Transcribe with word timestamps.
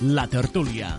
La 0.00 0.22
tertúlia. 0.32 0.94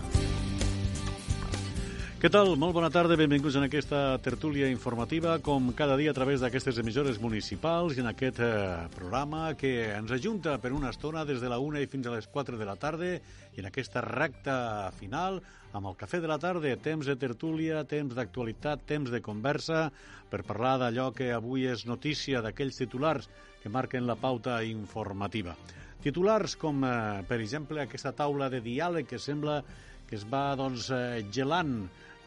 Què 2.22 2.28
tal? 2.30 2.52
Molt 2.54 2.76
bona 2.76 2.86
tarda, 2.94 3.16
benvinguts 3.18 3.56
en 3.58 3.64
aquesta 3.66 4.14
tertúlia 4.22 4.68
informativa, 4.70 5.32
com 5.42 5.72
cada 5.74 5.96
dia 5.98 6.12
a 6.12 6.14
través 6.14 6.38
d'aquestes 6.38 6.78
emissores 6.78 7.18
municipals 7.18 7.98
i 7.98 8.04
en 8.04 8.12
aquest 8.12 8.38
eh, 8.46 8.52
programa 8.94 9.56
que 9.58 9.72
ens 9.96 10.14
ajunta 10.14 10.54
per 10.62 10.70
una 10.70 10.94
estona 10.94 11.26
des 11.26 11.42
de 11.42 11.50
la 11.50 11.58
1 11.58 11.82
i 11.82 11.90
fins 11.90 12.06
a 12.06 12.14
les 12.14 12.30
4 12.30 12.62
de 12.62 12.70
la 12.70 12.78
tarda 12.78 13.10
i 13.16 13.58
en 13.58 13.66
aquesta 13.72 14.06
recta 14.06 14.92
final 15.00 15.42
amb 15.74 15.90
el 15.90 15.98
cafè 15.98 16.22
de 16.22 16.30
la 16.30 16.38
tarda, 16.38 16.78
temps 16.78 17.10
de 17.10 17.18
tertúlia, 17.18 17.82
temps 17.82 18.14
d'actualitat, 18.14 18.86
temps 18.86 19.10
de 19.10 19.18
conversa 19.18 19.88
per 20.30 20.44
parlar 20.46 20.76
d'allò 20.78 21.10
que 21.10 21.32
avui 21.34 21.66
és 21.66 21.88
notícia 21.90 22.38
d'aquells 22.38 22.78
titulars 22.78 23.26
que 23.64 23.68
marquen 23.68 24.06
la 24.06 24.14
pauta 24.14 24.62
informativa. 24.62 25.58
Titulars 26.02 26.56
com, 26.58 26.82
eh, 26.82 27.22
per 27.28 27.38
exemple, 27.38 27.78
aquesta 27.78 28.10
taula 28.18 28.48
de 28.50 28.58
diàleg 28.60 29.06
que 29.06 29.20
sembla 29.22 29.60
que 30.08 30.16
es 30.18 30.24
va 30.26 30.56
doncs, 30.58 30.88
eh, 30.90 31.22
gelant 31.30 31.76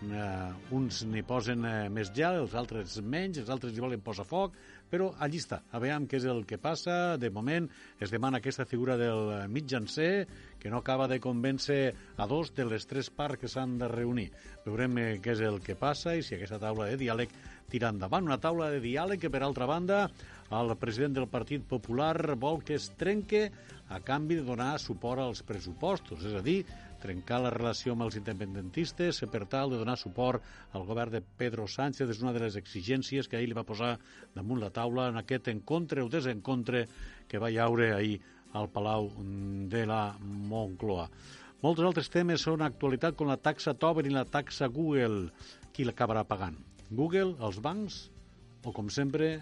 eh, 0.02 0.76
uns 0.76 1.02
n'hi 1.10 1.24
posen 1.28 1.66
eh, 1.68 1.90
més 1.92 2.12
gel, 2.16 2.40
els 2.46 2.56
altres 2.56 2.96
menys, 3.04 3.42
els 3.42 3.52
altres 3.52 3.76
hi 3.76 3.84
volen 3.84 4.04
posar 4.06 4.26
foc, 4.30 4.56
però 4.90 5.10
allí 5.20 5.42
està. 5.42 5.62
A 5.76 5.82
veure 5.84 6.08
què 6.08 6.20
és 6.22 6.28
el 6.30 6.44
que 6.48 6.60
passa. 6.62 7.18
De 7.20 7.30
moment 7.34 7.68
es 8.00 8.14
demana 8.14 8.40
aquesta 8.40 8.66
figura 8.70 8.96
del 8.98 9.50
mitjancer, 9.52 10.28
que 10.60 10.72
no 10.72 10.80
acaba 10.80 11.08
de 11.12 11.20
convèncer 11.20 11.94
a 12.18 12.28
dos 12.32 12.54
de 12.56 12.66
les 12.66 12.88
tres 12.88 13.10
parts 13.10 13.42
que 13.42 13.52
s'han 13.52 13.78
de 13.82 13.90
reunir. 13.92 14.30
Veurem 14.66 14.98
eh, 14.98 15.10
què 15.20 15.36
és 15.36 15.44
el 15.46 15.60
que 15.66 15.76
passa 15.76 16.16
i 16.16 16.24
si 16.24 16.38
aquesta 16.38 16.62
taula 16.64 16.90
de 16.92 17.00
diàleg 17.02 17.36
tira 17.72 17.92
endavant. 17.94 18.26
Una 18.26 18.40
taula 18.42 18.70
de 18.74 18.82
diàleg 18.84 19.22
que, 19.22 19.32
per 19.34 19.44
altra 19.44 19.68
banda, 19.70 20.06
el 20.54 20.76
president 20.78 21.16
del 21.18 21.30
Partit 21.32 21.64
Popular 21.66 22.36
vol 22.38 22.62
que 22.64 22.78
es 22.78 22.92
trenque 23.00 23.50
a 23.90 24.00
canvi 24.02 24.40
de 24.40 24.46
donar 24.48 24.76
suport 24.82 25.22
als 25.22 25.42
pressupostos, 25.46 26.26
és 26.26 26.36
a 26.38 26.44
dir, 26.46 26.64
trencar 27.06 27.42
la 27.44 27.54
relació 27.54 27.94
amb 27.94 28.06
els 28.08 28.18
independentistes 28.18 29.22
per 29.32 29.44
tal 29.50 29.70
de 29.70 29.80
donar 29.82 29.98
suport 30.02 30.44
al 30.74 30.86
govern 30.88 31.14
de 31.14 31.22
Pedro 31.22 31.68
Sánchez 31.70 32.10
és 32.10 32.22
una 32.24 32.34
de 32.34 32.42
les 32.46 32.58
exigències 32.58 33.30
que 33.30 33.38
ahir 33.38 33.52
li 33.52 33.58
va 33.58 33.68
posar 33.68 33.96
damunt 34.34 34.62
la 34.64 34.72
taula 34.74 35.10
en 35.12 35.20
aquest 35.22 35.52
encontre 35.54 36.02
o 36.02 36.10
desencontre 36.10 36.86
que 37.30 37.42
va 37.42 37.52
haure 37.66 37.92
ahir 37.94 38.20
al 38.56 38.70
Palau 38.72 39.12
de 39.70 39.86
la 39.86 40.16
Moncloa. 40.20 41.10
Molts 41.62 41.82
altres 41.82 42.10
temes 42.14 42.44
són 42.46 42.62
actualitat 42.62 43.18
com 43.18 43.30
la 43.30 43.42
taxa 43.42 43.74
Tobin 43.74 44.10
i 44.10 44.16
la 44.16 44.26
taxa 44.26 44.70
Google. 44.72 45.30
Qui 45.74 45.84
l'acabarà 45.84 46.24
pagant? 46.24 46.56
Google, 46.90 47.36
els 47.46 47.62
bancs 47.64 48.02
o, 48.66 48.72
com 48.74 48.90
sempre, 48.90 49.38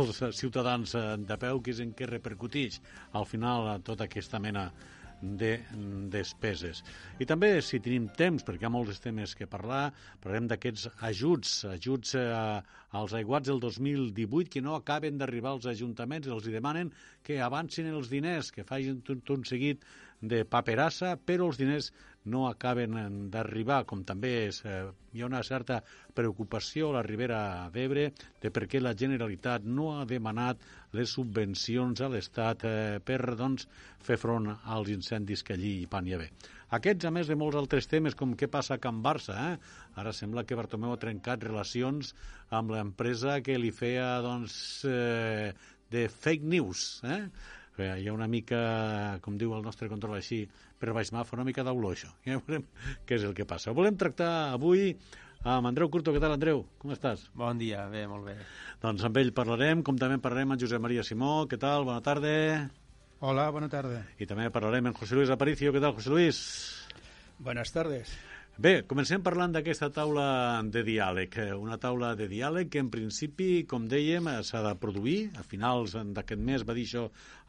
els 0.00 0.20
ciutadans 0.38 0.94
de 1.28 1.40
peu, 1.40 1.60
que 1.60 1.74
és 1.74 1.80
en 1.84 1.92
què 1.96 2.08
repercuteix 2.08 2.80
al 3.16 3.26
final 3.28 3.74
tota 3.84 4.06
aquesta 4.08 4.40
mena 4.40 4.70
de 5.20 5.56
despeses. 6.12 6.82
I 7.20 7.26
també, 7.28 7.54
si 7.64 7.80
tenim 7.80 8.08
temps, 8.18 8.44
perquè 8.44 8.66
hi 8.66 8.68
ha 8.68 8.72
molts 8.72 9.00
temes 9.00 9.32
que 9.36 9.48
parlar, 9.48 9.90
parlarem 10.20 10.48
d'aquests 10.50 10.90
ajuts, 11.08 11.54
ajuts 11.72 12.14
eh, 12.20 12.26
als 13.00 13.14
aiguats 13.16 13.48
del 13.48 13.60
2018 13.60 14.52
que 14.52 14.64
no 14.64 14.76
acaben 14.76 15.16
d'arribar 15.18 15.54
als 15.54 15.68
ajuntaments 15.72 16.28
i 16.28 16.34
els 16.36 16.50
demanen 16.52 16.92
que 17.24 17.40
avancin 17.40 17.88
els 17.92 18.12
diners, 18.12 18.52
que 18.52 18.66
facin 18.68 19.00
tot 19.06 19.32
un 19.32 19.48
seguit 19.48 19.84
de 20.20 20.44
paperassa, 20.44 21.16
però 21.16 21.48
els 21.48 21.60
diners 21.60 21.92
no 22.26 22.46
acaben 22.48 22.96
d'arribar, 23.32 23.84
com 23.86 24.02
també 24.04 24.32
és, 24.46 24.60
eh, 24.66 24.84
hi 25.14 25.22
ha 25.22 25.28
una 25.30 25.42
certa 25.46 25.80
preocupació 26.14 26.90
a 26.90 26.98
la 26.98 27.04
Ribera 27.06 27.40
d'Ebre 27.72 28.10
de 28.42 28.50
per 28.50 28.66
què 28.66 28.80
la 28.82 28.94
Generalitat 28.98 29.64
no 29.64 29.92
ha 29.96 30.04
demanat 30.04 30.62
les 30.92 31.12
subvencions 31.18 32.00
a 32.00 32.10
l'Estat 32.12 32.64
eh, 32.64 32.98
per 33.04 33.20
doncs, 33.38 33.68
fer 34.02 34.18
front 34.20 34.50
als 34.64 34.90
incendis 34.92 35.42
que 35.42 35.54
allí 35.54 35.80
hi 35.80 35.88
van 35.90 36.06
hi 36.06 36.16
haver. 36.18 36.30
Aquests, 36.76 37.06
a 37.06 37.12
més 37.14 37.28
de 37.30 37.36
molts 37.38 37.58
altres 37.58 37.86
temes, 37.86 38.16
com 38.18 38.34
què 38.34 38.48
passa 38.50 38.74
a 38.74 38.82
Can 38.82 38.98
Barça, 39.02 39.36
eh? 39.52 39.82
ara 40.02 40.12
sembla 40.12 40.42
que 40.44 40.58
Bartomeu 40.58 40.96
ha 40.96 41.02
trencat 41.02 41.44
relacions 41.46 42.10
amb 42.50 42.74
l'empresa 42.74 43.38
que 43.46 43.58
li 43.58 43.70
feia 43.70 44.16
doncs, 44.24 44.56
eh, 44.90 45.52
de 45.94 46.08
fake 46.10 46.50
news, 46.56 46.88
eh? 47.06 47.22
hi 47.78 48.08
ha 48.08 48.14
una 48.14 48.26
mica, 48.26 48.58
com 49.22 49.36
diu 49.38 49.52
el 49.54 49.62
nostre 49.62 49.88
control 49.92 50.16
així, 50.18 50.46
per 50.80 50.92
baix 50.96 51.12
mà, 51.14 51.24
fa 51.24 51.36
una 51.38 51.46
mica 51.46 51.64
d'auló 51.66 51.92
això. 51.94 52.10
Ja 52.26 52.40
veurem 52.40 52.66
què 53.06 53.18
és 53.18 53.24
el 53.28 53.34
que 53.36 53.48
passa. 53.48 53.74
Volem 53.76 53.96
tractar 53.98 54.30
avui 54.54 54.92
amb 55.46 55.70
Andreu 55.70 55.90
Curto. 55.92 56.14
Què 56.14 56.22
tal, 56.22 56.34
Andreu? 56.36 56.64
Com 56.82 56.92
estàs? 56.94 57.28
Bon 57.34 57.58
dia, 57.58 57.86
bé, 57.92 58.06
molt 58.10 58.26
bé. 58.28 58.36
Doncs 58.82 59.04
amb 59.06 59.20
ell 59.22 59.32
parlarem, 59.36 59.84
com 59.86 59.98
també 60.00 60.20
parlarem 60.22 60.54
amb 60.54 60.62
Josep 60.62 60.82
Maria 60.82 61.04
Simó. 61.06 61.46
Què 61.50 61.58
tal? 61.60 61.86
Bona 61.88 62.04
tarda. 62.04 62.36
Hola, 63.24 63.48
bona 63.54 63.70
tarda. 63.72 64.02
I 64.20 64.28
també 64.28 64.50
parlarem 64.52 64.90
amb 64.90 64.98
José 65.00 65.16
Luis 65.16 65.32
Aparicio. 65.32 65.72
Què 65.72 65.80
tal, 65.80 65.96
José 65.96 66.12
Luis? 66.12 66.40
Buenas 67.38 67.72
tardes. 67.72 68.12
Bé, 68.56 68.86
comencem 68.88 69.20
parlant 69.20 69.52
d'aquesta 69.52 69.90
taula 69.92 70.62
de 70.72 70.80
diàleg. 70.80 71.34
Una 71.60 71.76
taula 71.76 72.14
de 72.16 72.24
diàleg 72.30 72.70
que, 72.72 72.80
en 72.80 72.88
principi, 72.88 73.66
com 73.68 73.84
dèiem, 73.84 74.30
s'ha 74.48 74.62
de 74.64 74.72
produir. 74.80 75.18
A 75.36 75.44
finals 75.44 75.92
d'aquest 76.16 76.40
mes 76.40 76.64
va 76.64 76.76
dir 76.78 76.86
això 76.88 77.02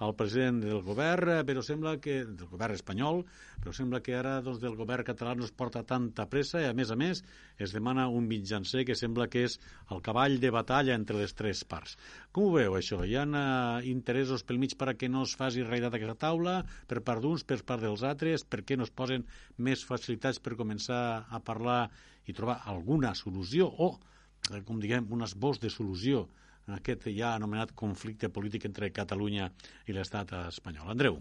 el 0.05 0.13
president 0.17 0.59
del 0.61 0.81
govern, 0.85 1.41
però 1.47 1.63
sembla 1.65 1.95
que 2.01 2.19
del 2.25 2.49
govern 2.51 2.75
espanyol, 2.77 3.23
però 3.63 3.73
sembla 3.73 4.01
que 4.05 4.13
ara 4.17 4.35
doncs, 4.45 4.59
del 4.61 4.77
govern 4.77 5.05
català 5.07 5.33
no 5.35 5.45
es 5.47 5.53
porta 5.55 5.81
tanta 5.87 6.27
pressa 6.29 6.61
i, 6.61 6.67
a 6.69 6.75
més 6.77 6.91
a 6.93 6.97
més, 6.99 7.23
es 7.57 7.73
demana 7.73 8.07
un 8.13 8.27
mitjancer 8.29 8.85
que 8.85 8.97
sembla 8.99 9.29
que 9.33 9.47
és 9.47 9.57
el 9.93 10.03
cavall 10.05 10.37
de 10.43 10.51
batalla 10.53 10.95
entre 10.97 11.17
les 11.17 11.33
tres 11.37 11.63
parts. 11.65 11.97
Com 12.31 12.49
ho 12.49 12.53
veu, 12.59 12.77
això? 12.77 13.01
Hi 13.03 13.17
ha 13.17 13.25
uh, 13.25 13.81
interessos 13.89 14.45
pel 14.45 14.61
mig 14.61 14.77
perquè 14.77 15.09
no 15.09 15.25
es 15.25 15.33
faci 15.39 15.65
realitat 15.65 15.97
aquesta 15.97 16.19
taula, 16.27 16.59
per 16.87 17.01
part 17.01 17.23
d'uns, 17.23 17.47
per 17.47 17.63
part 17.65 17.81
dels 17.81 18.05
altres, 18.05 18.45
perquè 18.45 18.77
no 18.77 18.85
es 18.85 18.93
posen 18.93 19.25
més 19.57 19.85
facilitats 19.85 20.39
per 20.43 20.59
començar 20.59 21.25
a 21.25 21.41
parlar 21.41 21.87
i 22.27 22.35
trobar 22.37 22.61
alguna 22.69 23.15
solució 23.15 23.65
o, 23.65 23.95
com 24.67 24.77
diguem, 24.83 25.07
un 25.09 25.25
esbós 25.25 25.57
de 25.63 25.71
solució 25.73 26.27
en 26.67 26.75
aquest 26.75 27.07
ja 27.15 27.33
anomenat 27.35 27.73
conflicte 27.75 28.29
polític 28.29 28.67
entre 28.69 28.91
Catalunya 28.91 29.49
i 29.87 29.95
l'estat 29.95 30.33
espanyol. 30.47 30.91
Andreu. 30.91 31.19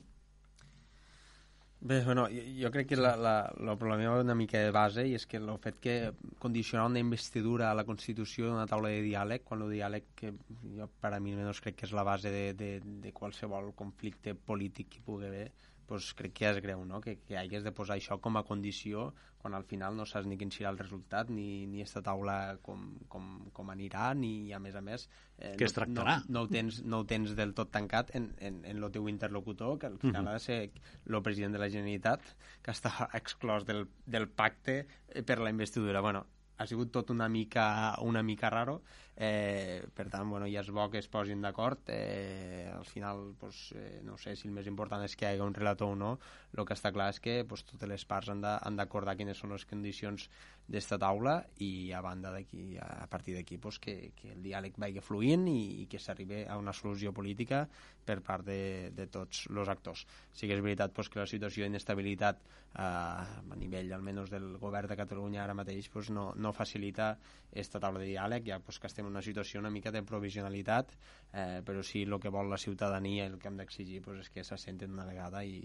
Bé, 1.78 2.02
bueno, 2.02 2.26
jo, 2.32 2.70
crec 2.72 2.88
que 2.88 2.96
la, 2.96 3.12
la, 3.20 3.34
el 3.60 3.76
problema 3.78 4.18
una 4.18 4.34
mica 4.34 4.58
de 4.58 4.70
base 4.72 5.04
i 5.06 5.12
és 5.14 5.26
que 5.28 5.36
el 5.36 5.50
fet 5.62 5.76
que 5.78 5.94
condicionar 6.42 6.86
una 6.88 6.98
investidura 6.98 7.70
a 7.70 7.76
la 7.76 7.84
Constitució 7.84 8.48
d'una 8.48 8.64
taula 8.66 8.88
de 8.90 9.02
diàleg, 9.04 9.44
quan 9.44 9.62
el 9.62 9.74
diàleg, 9.76 10.08
que 10.16 10.32
jo 10.78 10.88
per 11.02 11.12
a 11.12 11.20
mi 11.20 11.36
almenys 11.36 11.60
crec 11.62 11.76
que 11.76 11.86
és 11.86 11.92
la 11.94 12.02
base 12.02 12.32
de, 12.32 12.46
de, 12.58 12.70
de 13.04 13.12
qualsevol 13.12 13.70
conflicte 13.76 14.34
polític 14.34 14.88
que 14.96 15.04
pugui 15.04 15.28
haver, 15.28 15.50
pues 15.86 16.12
crec 16.18 16.34
que 16.34 16.50
és 16.50 16.58
greu, 16.62 16.84
no? 16.84 17.00
que, 17.00 17.16
que 17.22 17.38
hagués 17.38 17.64
de 17.64 17.72
posar 17.74 17.96
això 17.96 18.18
com 18.22 18.36
a 18.36 18.44
condició 18.46 19.12
quan 19.38 19.54
al 19.54 19.64
final 19.64 19.94
no 19.94 20.06
saps 20.08 20.26
ni 20.26 20.38
quin 20.40 20.50
serà 20.50 20.72
el 20.72 20.80
resultat 20.80 21.30
ni, 21.30 21.66
ni 21.70 21.82
esta 21.84 22.02
taula 22.02 22.56
com, 22.66 22.88
com, 23.12 23.28
com 23.54 23.70
anirà 23.70 24.08
ni 24.18 24.52
a 24.52 24.58
més 24.62 24.74
a 24.74 24.82
més 24.82 25.06
eh, 25.38 25.54
que 25.58 25.68
es 25.68 25.76
tractarà 25.76 26.18
no, 26.24 26.34
no, 26.34 26.44
ho 26.44 26.50
tens, 26.50 26.80
no 26.82 27.02
ho 27.02 27.06
tens 27.06 27.36
del 27.38 27.54
tot 27.54 27.70
tancat 27.74 28.10
en, 28.18 28.32
en, 28.38 28.62
en 28.66 28.82
el 28.82 28.90
teu 28.94 29.06
interlocutor 29.12 29.78
que 29.78 29.86
al 29.86 29.98
final 30.02 30.24
-huh. 30.24 30.30
ha 30.30 30.32
de 30.32 30.40
ser 30.40 30.60
el 31.06 31.22
president 31.22 31.54
de 31.54 31.62
la 31.62 31.70
Generalitat 31.70 32.22
que 32.62 32.72
està 32.74 33.08
exclòs 33.14 33.64
del, 33.64 33.86
del 34.06 34.28
pacte 34.28 34.86
per 35.24 35.38
la 35.38 35.50
investidura 35.50 36.00
bueno, 36.00 36.26
ha 36.58 36.66
sigut 36.66 36.90
tot 36.90 37.10
una 37.10 37.28
mica, 37.28 37.96
una 38.00 38.22
mica 38.22 38.50
raro 38.50 38.82
eh, 39.16 39.86
per 39.96 40.10
tant, 40.12 40.28
bueno, 40.28 40.46
ja 40.52 40.60
és 40.60 40.68
bo 40.70 40.84
que 40.92 41.00
es 41.00 41.08
posin 41.08 41.40
d'acord 41.40 41.88
eh, 41.88 42.68
al 42.72 42.84
final, 42.84 43.32
pues, 43.40 43.72
eh, 43.74 44.00
no 44.04 44.18
sé 44.20 44.36
si 44.36 44.48
el 44.48 44.54
més 44.54 44.68
important 44.68 45.02
és 45.04 45.16
que 45.16 45.24
hi 45.24 45.34
hagi 45.34 45.44
un 45.44 45.56
relator 45.56 45.94
o 45.94 45.96
no 45.96 46.12
el 46.56 46.64
que 46.68 46.76
està 46.76 46.92
clar 46.92 47.08
és 47.12 47.20
que 47.20 47.38
pues, 47.48 47.64
totes 47.68 47.88
les 47.88 48.04
parts 48.08 48.30
han 48.32 48.76
d'acordar 48.76 49.16
quines 49.16 49.40
són 49.40 49.52
les 49.56 49.64
condicions 49.68 50.28
d'esta 50.66 50.98
taula 50.98 51.36
i 51.62 51.92
a 51.94 52.00
banda 52.02 52.32
d'aquí, 52.34 52.76
a 52.82 53.06
partir 53.08 53.36
d'aquí 53.36 53.56
pues, 53.58 53.78
que, 53.78 54.12
que 54.16 54.32
el 54.34 54.42
diàleg 54.42 54.76
vagi 54.82 55.02
fluint 55.04 55.46
i, 55.48 55.82
i 55.82 55.86
que 55.90 56.00
s'arribi 56.02 56.42
a 56.44 56.56
una 56.58 56.74
solució 56.74 57.12
política 57.14 57.64
per 58.06 58.18
part 58.26 58.46
de, 58.46 58.90
de 58.96 59.06
tots 59.12 59.46
els 59.50 59.70
actors. 59.70 60.06
Sí 60.32 60.48
que 60.48 60.56
és 60.56 60.64
veritat 60.64 60.94
pues, 60.96 61.08
que 61.12 61.22
la 61.22 61.28
situació 61.30 61.64
d'inestabilitat 61.64 62.42
eh, 62.42 62.82
a 62.82 63.58
nivell 63.60 63.94
almenys 63.94 64.32
del 64.32 64.56
govern 64.62 64.90
de 64.90 64.98
Catalunya 64.98 65.44
ara 65.44 65.54
mateix 65.54 65.90
pues, 65.92 66.10
no, 66.10 66.32
no 66.34 66.52
facilita 66.56 67.14
esta 67.52 67.80
taula 67.80 68.02
de 68.02 68.10
diàleg, 68.10 68.48
ja 68.50 68.58
pues, 68.58 68.80
que 68.80 68.90
estem 68.90 69.05
en 69.06 69.14
una 69.14 69.22
situació 69.22 69.60
una 69.60 69.70
mica 69.70 69.92
de 69.94 70.02
provisionalitat, 70.06 70.92
eh, 71.32 71.62
però 71.64 71.82
sí 71.86 72.02
el 72.04 72.18
que 72.20 72.32
vol 72.32 72.50
la 72.50 72.58
ciutadania, 72.58 73.26
el 73.26 73.38
que 73.38 73.48
hem 73.48 73.58
d'exigir 73.60 74.02
pues, 74.04 74.26
és 74.26 74.32
que 74.34 74.44
s'assenten 74.44 74.92
una 74.92 75.06
vegada 75.06 75.44
i, 75.44 75.60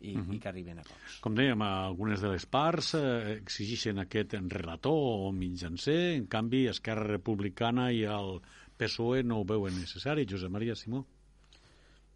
i, 0.00 0.16
uh 0.16 0.20
-huh. 0.20 0.34
i 0.34 0.38
que 0.38 0.48
arriben 0.48 0.78
a 0.78 0.82
acords. 0.82 1.20
Com 1.20 1.34
dèiem, 1.34 1.62
algunes 1.62 2.20
de 2.20 2.28
les 2.28 2.46
parts 2.46 2.94
eh, 2.94 3.38
exigeixen 3.42 3.98
aquest 3.98 4.34
relator 4.34 5.28
o 5.28 5.32
mitjancer, 5.32 6.14
en 6.14 6.26
canvi 6.26 6.66
Esquerra 6.68 7.06
Republicana 7.06 7.92
i 7.92 8.04
el 8.04 8.40
PSOE 8.76 9.22
no 9.22 9.40
ho 9.40 9.44
veuen 9.44 9.74
necessari. 9.74 10.26
Josep 10.28 10.50
Maria 10.50 10.74
Simó. 10.74 11.06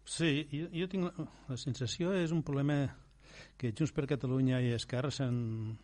Sí, 0.05 0.47
jo, 0.51 0.67
jo 0.73 0.87
tinc 0.87 1.19
la 1.47 1.57
sensació 1.57 2.13
és 2.13 2.31
un 2.31 2.43
problema 2.43 2.95
que 3.57 3.73
Junts 3.77 3.91
per 3.91 4.07
Catalunya 4.07 4.61
i 4.61 4.73
Esquerra 4.73 5.11
s'han 5.11 5.77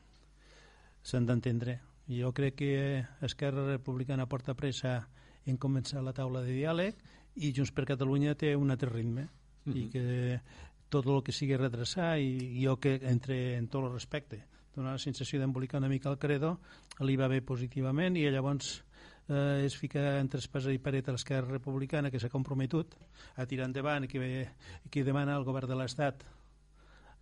d'entendre 1.04 1.80
jo 2.08 2.32
crec 2.34 2.56
que 2.56 3.06
Esquerra 3.22 3.66
Republicana 3.66 4.28
porta 4.30 4.54
pressa 4.54 5.08
en 5.46 5.58
començar 5.58 6.04
la 6.04 6.14
taula 6.14 6.44
de 6.46 6.54
diàleg 6.54 7.00
i 7.36 7.52
Junts 7.54 7.74
per 7.74 7.86
Catalunya 7.90 8.36
té 8.38 8.56
un 8.56 8.72
altre 8.72 8.90
ritme 8.90 9.24
uh 9.24 9.74
-huh. 9.74 9.78
i 9.78 9.90
que 9.90 10.42
tot 10.90 11.06
el 11.06 11.24
que 11.24 11.32
sigui 11.32 11.58
retrasar 11.58 12.20
i, 12.20 12.64
jo 12.64 12.78
que 12.80 13.00
entre 13.02 13.58
en 13.58 13.68
tot 13.68 13.84
el 13.86 13.94
respecte 13.94 14.46
donar 14.76 14.94
la 14.94 15.00
sensació 15.00 15.40
d'embolicar 15.40 15.80
una 15.80 15.90
mica 15.90 16.10
el 16.10 16.18
credo 16.18 16.60
li 17.00 17.16
va 17.16 17.28
bé 17.28 17.42
positivament 17.42 18.18
i 18.18 18.30
llavors 18.30 18.84
eh, 19.30 19.64
es 19.66 19.76
fica 19.76 20.20
entre 20.20 20.40
espasa 20.40 20.72
i 20.72 20.78
paret 20.78 21.08
a 21.08 21.16
l'esquerra 21.16 21.48
republicana 21.48 22.12
que 22.12 22.20
s'ha 22.20 22.30
comprometut 22.30 22.96
a 23.36 23.46
tirar 23.46 23.66
endavant 23.66 24.08
que, 24.08 24.50
que 24.90 25.04
demana 25.04 25.36
al 25.36 25.44
govern 25.44 25.68
de 25.68 25.76
l'Estat 25.76 26.24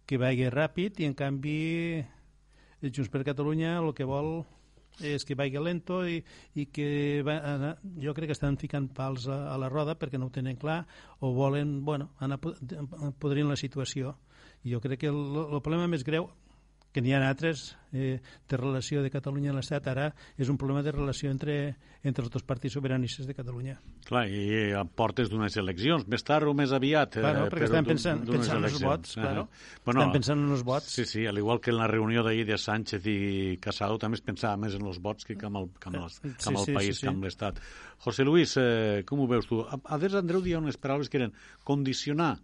que 0.05 0.17
vagi 0.17 0.49
ràpid 0.49 0.99
i 0.99 1.05
en 1.05 1.13
canvi 1.13 2.03
Junts 2.81 3.09
per 3.09 3.23
Catalunya 3.23 3.77
el 3.79 3.93
que 3.93 4.03
vol 4.03 4.43
és 5.01 5.25
que 5.25 5.35
vagi 5.35 5.57
lento 5.57 6.01
i, 6.07 6.19
i 6.55 6.67
que 6.69 7.23
va 7.25 7.39
anar, 7.53 7.73
jo 8.01 8.13
crec 8.13 8.29
que 8.29 8.37
estan 8.37 8.59
ficant 8.61 8.89
pals 8.93 9.27
a, 9.27 9.39
a 9.53 9.57
la 9.57 9.69
roda 9.71 9.95
perquè 9.99 10.19
no 10.19 10.29
ho 10.29 10.33
tenen 10.33 10.59
clar 10.59 10.83
o 11.19 11.33
volen 11.33 11.79
bueno, 11.85 12.11
anar 12.19 12.39
podrint 12.39 13.49
la 13.49 13.57
situació. 13.59 14.15
Jo 14.63 14.79
crec 14.79 15.01
que 15.01 15.11
el, 15.11 15.23
el 15.49 15.61
problema 15.61 15.89
més 15.91 16.05
greu 16.07 16.29
que 16.93 17.01
n'hi 17.01 17.13
ha 17.15 17.21
altres 17.25 17.73
eh, 17.91 18.19
de 18.21 18.57
relació 18.57 19.01
de 19.01 19.09
Catalunya 19.13 19.51
a 19.51 19.55
l'Estat, 19.57 19.87
ara 19.89 20.11
és 20.37 20.49
un 20.51 20.59
problema 20.61 20.83
de 20.85 20.91
relació 20.93 21.31
entre, 21.33 21.55
entre 22.05 22.25
els 22.25 22.31
dos 22.33 22.45
partits 22.45 22.75
sobiranistes 22.77 23.25
de 23.25 23.33
Catalunya. 23.33 23.79
Clar, 24.05 24.27
i 24.29 24.73
a 24.77 24.83
portes 24.85 25.31
d'unes 25.31 25.57
eleccions, 25.57 26.05
més 26.09 26.25
tard 26.27 26.49
o 26.49 26.53
més 26.57 26.73
aviat. 26.75 27.17
Eh, 27.17 27.23
claro, 27.25 27.47
perquè 27.49 27.69
estan 27.69 27.89
pensant, 27.89 28.21
pensant 28.29 28.61
en 28.61 28.69
els 28.69 28.77
vots, 28.83 29.15
claro. 29.17 29.47
Uh 29.47 29.47
-huh. 29.47 29.85
bueno, 29.85 30.01
estan 30.01 30.13
pensant 30.19 30.45
en 30.45 30.51
els 30.51 30.63
vots. 30.63 30.93
Sí, 30.93 31.05
sí, 31.05 31.25
al 31.25 31.37
igual 31.37 31.59
que 31.59 31.71
en 31.71 31.77
la 31.77 31.87
reunió 31.87 32.23
d'ahir 32.23 32.45
de 32.45 32.57
Sánchez 32.57 33.05
i 33.07 33.57
Casado, 33.59 33.97
també 33.97 34.15
es 34.15 34.21
pensava 34.21 34.57
més 34.57 34.75
en 34.75 34.85
els 34.85 34.99
vots 34.99 35.25
que 35.25 35.37
amb 35.41 35.57
el, 35.57 35.69
que 35.79 35.89
amb 35.89 35.97
el, 35.97 36.09
que 36.21 36.49
amb 36.49 36.57
el 36.57 36.65
sí, 36.65 36.73
país, 36.73 36.95
sí, 36.95 37.01
sí. 37.01 37.01
que 37.01 37.09
amb 37.09 37.23
l'Estat. 37.23 37.59
José 37.97 38.23
Luis, 38.23 38.57
eh, 38.57 39.03
com 39.05 39.19
ho 39.19 39.27
veus 39.27 39.47
tu? 39.47 39.61
A, 39.61 39.79
a 39.83 39.97
des 39.97 40.13
Andreu 40.13 40.41
dia 40.41 40.59
unes 40.59 40.77
paraules 40.77 41.09
que 41.09 41.17
eren 41.17 41.33
condicionar 41.63 42.37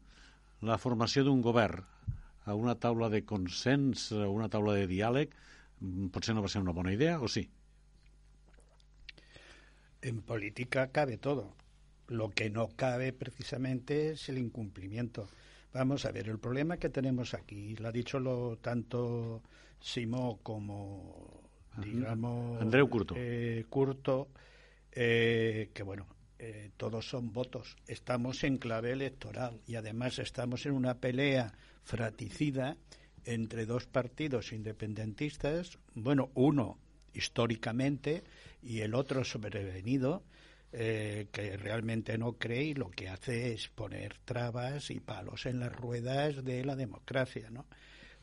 la 0.61 0.77
formació 0.77 1.23
d'un 1.23 1.41
govern 1.41 1.85
a 2.49 2.55
una 2.55 2.75
taula 2.75 3.09
de 3.09 3.23
consens, 3.25 4.11
a 4.11 4.27
una 4.27 4.49
taula 4.49 4.73
de 4.73 4.87
diàleg, 4.89 5.35
mm, 5.79 6.09
potser 6.13 6.35
no 6.35 6.41
va 6.41 6.49
ser 6.49 6.61
una 6.61 6.73
bona 6.73 6.93
idea, 6.93 7.19
o 7.21 7.27
sí? 7.27 7.49
En 10.01 10.21
política 10.21 10.89
cabe 10.91 11.17
todo. 11.17 11.53
Lo 12.07 12.31
que 12.31 12.49
no 12.49 12.69
cabe 12.75 13.13
precisamente 13.13 14.11
es 14.11 14.29
el 14.29 14.39
incumplimiento. 14.39 15.29
Vamos 15.73 16.05
a 16.05 16.11
ver, 16.11 16.27
el 16.29 16.39
problema 16.39 16.77
que 16.77 16.89
tenemos 16.89 17.35
aquí, 17.35 17.75
lo 17.75 17.89
ha 17.89 17.91
dicho 17.91 18.19
lo, 18.19 18.57
tanto 18.57 19.43
Simó 19.79 20.39
como, 20.41 21.43
digamos... 21.77 22.59
Andreu 22.61 22.89
Curto. 22.89 23.13
Eh, 23.17 23.65
Curto, 23.69 24.29
eh, 24.91 25.69
que 25.73 25.83
bueno, 25.83 26.07
eh, 26.39 26.71
todos 26.77 27.09
son 27.09 27.33
votos. 27.33 27.75
Estamos 27.85 28.45
en 28.45 28.57
clave 28.57 28.91
electoral 28.93 29.61
y 29.67 29.75
además 29.75 30.19
estamos 30.19 30.65
en 30.65 30.71
una 30.71 30.95
pelea 30.95 31.53
fraticida 31.83 32.77
entre 33.25 33.65
dos 33.65 33.85
partidos 33.85 34.53
independentistas, 34.53 35.77
bueno, 35.93 36.31
uno 36.35 36.79
históricamente 37.13 38.23
y 38.63 38.79
el 38.79 38.95
otro 38.95 39.25
sobrevenido, 39.25 40.23
eh, 40.71 41.27
que 41.31 41.57
realmente 41.57 42.17
no 42.17 42.33
cree 42.33 42.63
y 42.63 42.73
lo 42.73 42.89
que 42.89 43.09
hace 43.09 43.53
es 43.53 43.67
poner 43.67 44.15
trabas 44.23 44.91
y 44.91 44.99
palos 44.99 45.45
en 45.45 45.59
las 45.59 45.75
ruedas 45.75 46.45
de 46.45 46.63
la 46.63 46.75
democracia, 46.75 47.49
¿no? 47.49 47.65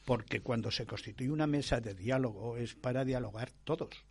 Porque 0.05 0.41
cuando 0.41 0.71
se 0.71 0.87
constituye 0.87 1.31
una 1.31 1.49
mesa 1.49 1.81
de 1.81 1.95
diálogo 1.95 2.57
es 2.57 2.75
para 2.75 3.05
dialogar 3.05 3.51
todos, 3.65 4.06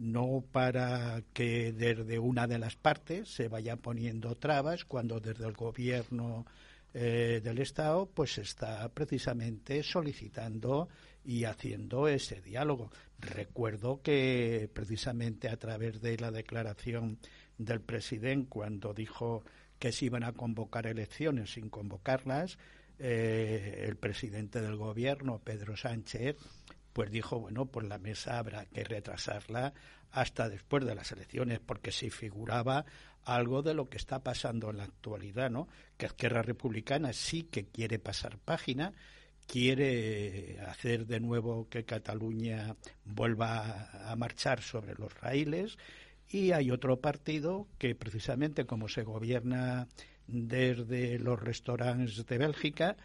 no 0.00 0.42
para 0.50 1.22
que 1.34 1.72
desde 1.72 2.18
una 2.18 2.46
de 2.46 2.58
las 2.58 2.74
partes 2.74 3.28
se 3.28 3.48
vaya 3.48 3.76
poniendo 3.76 4.34
trabas 4.34 4.86
cuando 4.86 5.20
desde 5.20 5.46
el 5.46 5.52
gobierno 5.52 6.46
eh, 6.94 7.42
del 7.44 7.58
Estado 7.58 8.06
pues 8.06 8.38
está 8.38 8.88
precisamente 8.88 9.82
solicitando 9.82 10.88
y 11.22 11.44
haciendo 11.44 12.08
ese 12.08 12.40
diálogo. 12.40 12.90
Recuerdo 13.18 14.00
que 14.00 14.70
precisamente 14.72 15.50
a 15.50 15.58
través 15.58 16.00
de 16.00 16.16
la 16.16 16.30
declaración 16.30 17.18
del 17.58 17.82
presidente 17.82 18.48
cuando 18.48 18.94
dijo 18.94 19.44
que 19.78 19.92
se 19.92 20.06
iban 20.06 20.24
a 20.24 20.32
convocar 20.32 20.86
elecciones 20.86 21.52
sin 21.52 21.68
convocarlas, 21.68 22.56
eh, 22.98 23.84
el 23.86 23.96
presidente 23.96 24.62
del 24.62 24.76
gobierno, 24.76 25.40
Pedro 25.44 25.76
Sánchez, 25.76 26.36
pues 26.92 27.10
dijo, 27.10 27.38
bueno, 27.38 27.66
pues 27.66 27.86
la 27.88 27.98
mesa 27.98 28.38
habrá 28.38 28.66
que 28.66 28.84
retrasarla 28.84 29.72
hasta 30.10 30.48
después 30.48 30.84
de 30.84 30.94
las 30.94 31.12
elecciones, 31.12 31.60
porque 31.60 31.92
se 31.92 32.10
figuraba 32.10 32.84
algo 33.24 33.62
de 33.62 33.74
lo 33.74 33.88
que 33.88 33.96
está 33.96 34.22
pasando 34.22 34.70
en 34.70 34.78
la 34.78 34.84
actualidad, 34.84 35.50
¿no? 35.50 35.68
Que 35.96 36.06
Esquerra 36.06 36.42
Republicana 36.42 37.12
sí 37.12 37.44
que 37.44 37.66
quiere 37.66 37.98
pasar 37.98 38.38
página, 38.38 38.92
quiere 39.46 40.58
hacer 40.66 41.06
de 41.06 41.20
nuevo 41.20 41.68
que 41.68 41.84
Cataluña 41.84 42.76
vuelva 43.04 43.90
a 44.10 44.16
marchar 44.16 44.62
sobre 44.62 44.94
los 44.94 45.12
raíles 45.20 45.76
y 46.28 46.52
hay 46.52 46.70
otro 46.70 47.00
partido 47.00 47.66
que 47.78 47.94
precisamente 47.94 48.64
como 48.64 48.88
se 48.88 49.02
gobierna 49.02 49.88
desde 50.28 51.18
los 51.18 51.40
restaurantes 51.40 52.24
de 52.24 52.38
Bélgica, 52.38 52.96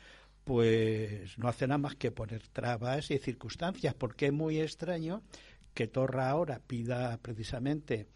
pues 0.45 1.37
no 1.39 1.49
hace 1.49 1.67
nada 1.67 1.79
más 1.79 1.95
que 1.95 2.11
poner 2.11 2.47
trabas 2.47 3.11
y 3.11 3.17
circunstancias, 3.17 3.93
porque 3.95 4.27
es 4.27 4.33
muy 4.33 4.61
extraño 4.61 5.23
que 5.73 5.87
Torra 5.87 6.29
ahora 6.29 6.61
pida 6.65 7.17
precisamente 7.17 8.07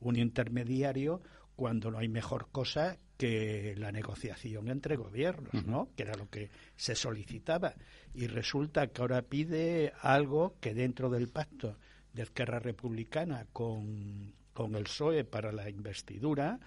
un 0.00 0.16
intermediario 0.16 1.22
cuando 1.54 1.90
no 1.90 1.98
hay 1.98 2.08
mejor 2.08 2.48
cosa 2.50 2.98
que 3.16 3.74
la 3.78 3.92
negociación 3.92 4.68
entre 4.68 4.96
gobiernos, 4.96 5.64
¿no? 5.64 5.88
Que 5.96 6.02
era 6.02 6.14
lo 6.16 6.28
que 6.28 6.50
se 6.76 6.94
solicitaba. 6.94 7.74
Y 8.12 8.26
resulta 8.26 8.88
que 8.88 9.00
ahora 9.00 9.22
pide 9.22 9.92
algo 10.02 10.56
que 10.60 10.74
dentro 10.74 11.08
del 11.08 11.28
pacto 11.28 11.78
de 12.12 12.24
Esquerra 12.24 12.58
Republicana 12.58 13.46
con, 13.52 14.34
con 14.52 14.74
el 14.74 14.84
PSOE 14.84 15.24
para 15.24 15.52
la 15.52 15.70
investidura, 15.70 16.58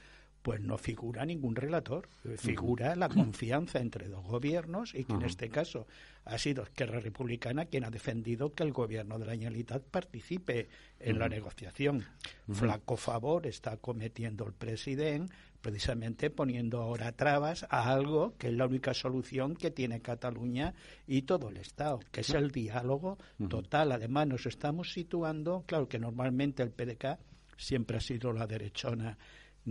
pues 0.49 0.61
no 0.61 0.79
figura 0.79 1.27
ningún 1.27 1.55
relator, 1.55 2.09
figura 2.37 2.95
la 2.95 3.07
confianza 3.07 3.77
entre 3.77 4.07
dos 4.07 4.25
gobiernos 4.25 4.95
y 4.95 5.03
que 5.03 5.13
en 5.13 5.21
este 5.21 5.47
caso 5.47 5.85
ha 6.25 6.39
sido 6.39 6.63
Esquerra 6.63 6.99
Republicana 6.99 7.65
quien 7.65 7.83
ha 7.83 7.91
defendido 7.91 8.51
que 8.55 8.63
el 8.63 8.71
gobierno 8.71 9.19
de 9.19 9.27
la 9.27 9.33
Generalitat 9.33 9.83
participe 9.83 10.67
en 10.99 11.19
la 11.19 11.29
negociación. 11.29 12.03
Flaco 12.51 12.97
favor 12.97 13.45
está 13.45 13.77
cometiendo 13.77 14.47
el 14.47 14.53
presidente 14.53 15.31
precisamente 15.61 16.31
poniendo 16.31 16.81
ahora 16.81 17.11
trabas 17.11 17.67
a 17.69 17.91
algo 17.91 18.33
que 18.39 18.47
es 18.47 18.53
la 18.53 18.65
única 18.65 18.95
solución 18.95 19.55
que 19.55 19.69
tiene 19.69 20.01
Cataluña 20.01 20.73
y 21.05 21.23
todo 21.23 21.49
el 21.49 21.57
Estado, 21.57 21.99
que 22.11 22.21
es 22.21 22.31
el 22.31 22.49
diálogo 22.49 23.19
total. 23.49 23.91
Además 23.91 24.25
nos 24.25 24.47
estamos 24.47 24.93
situando, 24.93 25.63
claro 25.67 25.87
que 25.87 25.99
normalmente 25.99 26.63
el 26.63 26.71
PDK 26.71 27.19
siempre 27.55 27.97
ha 27.97 28.01
sido 28.01 28.31
la 28.33 28.47
derechona 28.47 29.15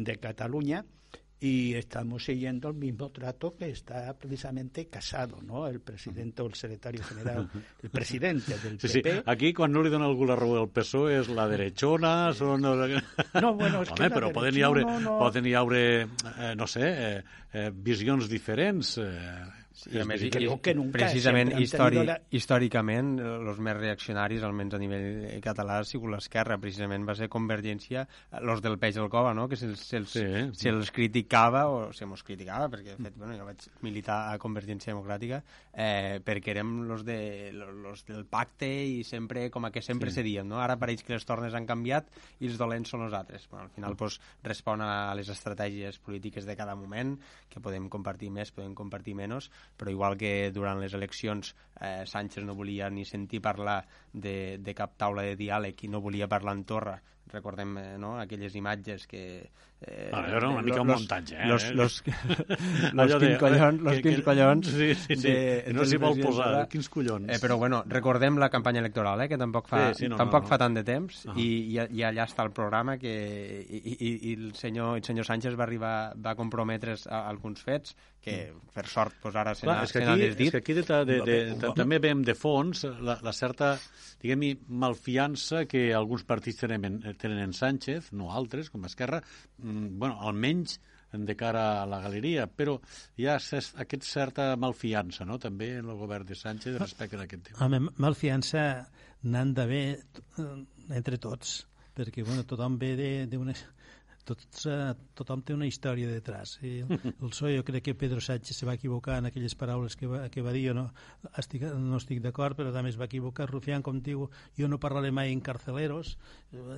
de 0.05 0.17
Cataluña 0.17 0.85
y 1.41 1.75
estamos 1.75 2.25
siguiendo 2.25 2.69
el 2.69 2.75
mismo 2.75 3.11
trato 3.11 3.55
que 3.57 3.71
está 3.71 4.13
precisamente 4.19 4.89
casado, 4.89 5.41
¿no? 5.41 5.69
El 5.69 5.81
presidente 5.81 6.43
o 6.43 6.47
el 6.47 6.55
secretario 6.55 7.03
general, 7.05 7.49
el 7.83 7.91
presidente 7.91 8.59
del 8.59 8.77
PP. 8.77 8.89
Sí, 8.89 9.01
sí. 9.05 9.23
Aquí, 9.25 9.53
quan 9.55 9.73
no 9.73 9.83
li 9.85 9.93
dona 9.93 10.09
algú 10.11 10.27
la 10.27 10.35
raó 10.39 10.57
del 10.59 10.71
PSOE, 10.75 11.21
és 11.23 11.31
la 11.31 11.47
derechona, 11.51 12.33
són... 12.35 12.67
No, 12.67 12.75
bueno, 13.55 13.85
és 13.85 13.91
Home, 13.95 14.01
que 14.01 14.11
però 14.17 14.33
poden 14.35 14.59
hi 14.59 14.67
haure, 14.67 14.83
no, 14.83 14.99
no... 15.05 15.15
poden 15.23 15.47
hi 15.47 15.55
haure 15.55 15.85
eh, 16.09 16.53
no 16.59 16.67
sé, 16.67 16.91
eh, 16.91 17.23
eh, 17.53 17.71
visions 17.71 18.27
diferents. 18.31 18.97
Eh, 18.99 19.58
Sí, 19.79 19.93
a 19.95 20.05
més, 20.09 20.25
creo 20.35 20.57
que 20.59 20.73
nunca 20.75 20.99
precisament 20.99 21.53
històric, 21.63 22.03
la... 22.09 22.17
històricament 22.35 23.13
els 23.23 23.61
més 23.63 23.77
reaccionaris, 23.77 24.43
almenys 24.43 24.75
a 24.75 24.81
nivell 24.83 25.37
català, 25.45 25.77
ha 25.79 25.87
sigut 25.87 26.11
l'esquerra, 26.11 26.57
precisament 26.59 27.05
va 27.07 27.15
ser 27.15 27.29
Convergència, 27.31 28.03
los 28.43 28.63
del 28.65 28.75
peix 28.83 28.97
del 28.99 29.07
cova, 29.13 29.37
no? 29.39 29.47
que 29.47 29.59
se'ls 29.61 29.85
se 29.87 30.01
sí. 30.11 30.25
se 30.59 30.73
criticava, 30.95 31.69
o 31.71 31.93
se 31.95 32.09
mos 32.11 32.25
criticava, 32.27 32.67
perquè 32.73 32.97
de 32.97 33.05
fet, 33.07 33.15
bueno, 33.21 33.37
jo 33.39 33.47
vaig 33.47 33.69
militar 33.87 34.19
a 34.33 34.41
Convergència 34.43 34.91
Democràtica, 34.91 35.45
eh, 35.71 36.19
perquè 36.27 36.57
érem 36.57 36.75
los, 36.89 37.07
de, 37.07 37.53
los 37.55 38.03
del 38.09 38.27
pacte 38.27 38.67
i 38.67 39.05
sempre, 39.07 39.47
com 39.55 39.69
a 39.69 39.71
que 39.71 39.85
sempre 39.85 40.11
sí. 40.11 40.19
cedíem, 40.19 40.49
no? 40.51 40.59
Ara 40.59 40.79
pareix 40.81 41.07
que 41.07 41.15
les 41.15 41.29
tornes 41.29 41.55
han 41.55 41.71
canviat 41.71 42.11
i 42.43 42.51
els 42.51 42.59
dolents 42.59 42.91
són 42.91 43.07
els 43.07 43.15
altres. 43.15 43.47
Bueno, 43.53 43.69
al 43.69 43.73
final 43.79 43.95
pues, 44.01 44.19
respon 44.43 44.83
a 44.83 45.15
les 45.15 45.31
estratègies 45.31 46.03
polítiques 46.03 46.51
de 46.51 46.59
cada 46.59 46.75
moment, 46.75 47.15
que 47.47 47.63
podem 47.63 47.87
compartir 47.93 48.35
més, 48.35 48.51
podem 48.51 48.75
compartir 48.75 49.15
menys, 49.15 49.53
però 49.77 49.91
igual 49.93 50.17
que 50.17 50.51
durant 50.55 50.81
les 50.81 50.95
eleccions 50.95 51.55
eh, 51.81 52.05
Sánchez 52.07 52.45
no 52.45 52.57
volia 52.59 52.91
ni 52.91 53.05
sentir 53.05 53.43
parlar 53.43 53.85
de, 54.13 54.59
de 54.59 54.75
cap 54.75 54.97
taula 54.97 55.27
de 55.27 55.37
diàleg 55.37 55.85
i 55.85 55.93
no 55.93 56.01
volia 56.01 56.29
parlar 56.29 56.57
en 56.59 56.65
Torra 56.65 56.97
recordem 57.33 57.77
eh, 57.79 57.89
no? 57.99 58.19
aquelles 58.21 58.55
imatges 58.59 59.07
que... 59.07 59.25
Eh, 59.81 60.11
ah, 60.13 60.25
era 60.27 60.49
una 60.49 60.63
mica 60.63 60.81
un 60.83 60.89
muntatge, 60.89 61.37
eh? 61.37 61.47
Los, 61.47 61.71
los, 61.71 62.03
los, 62.93 63.15
quins 63.15 63.39
collons, 63.39 63.83
los 63.83 64.01
quins 64.03 64.23
collons... 64.27 64.67
Sí, 64.67 64.95
sí, 64.95 65.17
sí. 65.17 65.23
De, 65.29 65.75
no 65.77 65.87
s'hi 65.87 66.01
vol 66.03 66.19
posar, 66.19 66.49
de... 66.57 66.65
quins 66.73 66.91
collons. 66.91 67.31
Eh, 67.31 67.39
però 67.43 67.59
bueno, 67.61 67.85
recordem 67.87 68.41
la 68.43 68.51
campanya 68.51 68.83
electoral, 68.83 69.23
eh, 69.23 69.29
que 69.31 69.39
tampoc 69.39 69.71
fa, 69.71 69.85
sí, 69.93 70.05
sí, 70.05 70.11
no, 70.11 70.19
tampoc 70.19 70.43
no, 70.43 70.49
no. 70.49 70.53
fa 70.53 70.61
tant 70.65 70.75
de 70.81 70.85
temps, 70.89 71.25
uh 71.27 71.33
-huh. 71.33 71.39
i, 71.39 71.79
i, 71.79 72.03
allà 72.03 72.27
està 72.27 72.45
el 72.45 72.53
programa 72.53 72.99
que... 72.99 73.15
I, 73.69 73.97
i, 73.99 74.13
i 74.33 74.35
el, 74.35 74.55
senyor, 74.55 74.97
el 74.97 75.05
senyor 75.05 75.27
Sánchez 75.27 75.55
va 75.55 75.65
arribar 75.65 76.15
va 76.17 76.35
comprometre's 76.35 77.07
a, 77.07 77.23
a 77.23 77.29
alguns 77.29 77.63
fets 77.63 77.95
que, 78.21 78.53
mm. 78.53 78.75
per 78.75 78.87
sort, 78.87 79.15
pues 79.23 79.37
ara 79.37 79.55
se 79.55 79.67
n'ha 79.67 80.17
desdit. 80.19 80.49
És 80.49 80.53
que 80.53 80.61
aquí 80.63 80.75
de, 80.75 80.83
de, 80.83 81.21
de, 81.25 81.39
de, 81.55 81.73
també 81.77 81.99
veiem 82.03 82.23
de 82.27 82.35
fons 82.35 82.85
la, 83.01 83.19
la 83.25 83.33
certa, 83.33 83.77
diguem-hi, 84.23 84.53
malfiança 84.69 85.65
que 85.71 85.89
alguns 85.95 86.25
partits 86.29 86.65
tenen, 86.65 87.01
tenen 87.19 87.43
en 87.43 87.55
Sánchez, 87.57 88.13
no 88.13 88.33
altres, 88.35 88.71
com 88.71 88.87
Esquerra, 88.89 89.23
mm, 89.59 89.99
bueno, 89.99 90.21
almenys 90.29 90.79
de 91.13 91.37
cara 91.37 91.83
a 91.83 91.87
la 91.89 92.01
galeria, 92.05 92.47
però 92.47 92.77
hi 93.17 93.27
ha 93.27 93.39
aquest 93.39 94.05
certa 94.05 94.51
malfiança, 94.61 95.25
no?, 95.25 95.39
també 95.41 95.75
en 95.79 95.89
el 95.89 95.97
govern 95.97 96.27
de 96.29 96.37
Sánchez 96.37 96.77
respecte 96.81 97.17
a 97.17 97.25
aquest 97.25 97.49
tema. 97.49 97.65
Home, 97.65 97.81
malfiança 97.97 98.69
n'han 99.25 99.55
d'haver 99.57 99.85
eh, 99.97 100.51
entre 100.95 101.19
tots, 101.19 101.63
perquè, 101.97 102.25
bueno, 102.27 102.45
tothom 102.47 102.77
ve 102.79 102.95
d'una 103.27 103.57
tots, 104.29 104.65
eh, 104.69 104.93
tothom 105.19 105.43
té 105.47 105.55
una 105.57 105.69
història 105.69 106.11
detrás. 106.11 106.57
I 106.63 106.73
el, 106.85 106.95
el 107.11 107.31
PSOE, 107.33 107.55
jo 107.57 107.67
crec 107.67 107.89
que 107.89 107.95
Pedro 107.99 108.21
Sánchez 108.25 108.61
se 108.61 108.69
va 108.69 108.77
equivocar 108.79 109.19
en 109.23 109.31
aquelles 109.31 109.55
paraules 109.59 109.97
que 109.97 110.11
va, 110.11 110.25
que 110.33 110.45
va 110.45 110.55
dir, 110.57 110.67
jo 110.69 110.75
no 110.77 110.89
estic, 111.41 111.65
no 111.79 112.01
estic 112.01 112.23
d'acord, 112.25 112.59
però 112.59 112.73
també 112.75 112.93
es 112.93 113.01
va 113.01 113.09
equivocar. 113.09 113.49
Rufián, 113.51 113.85
com 113.87 114.03
diu, 114.05 114.29
jo 114.59 114.69
no 114.69 114.81
parlaré 114.83 115.13
mai 115.15 115.33
en 115.33 115.41
carceleros, 115.45 116.17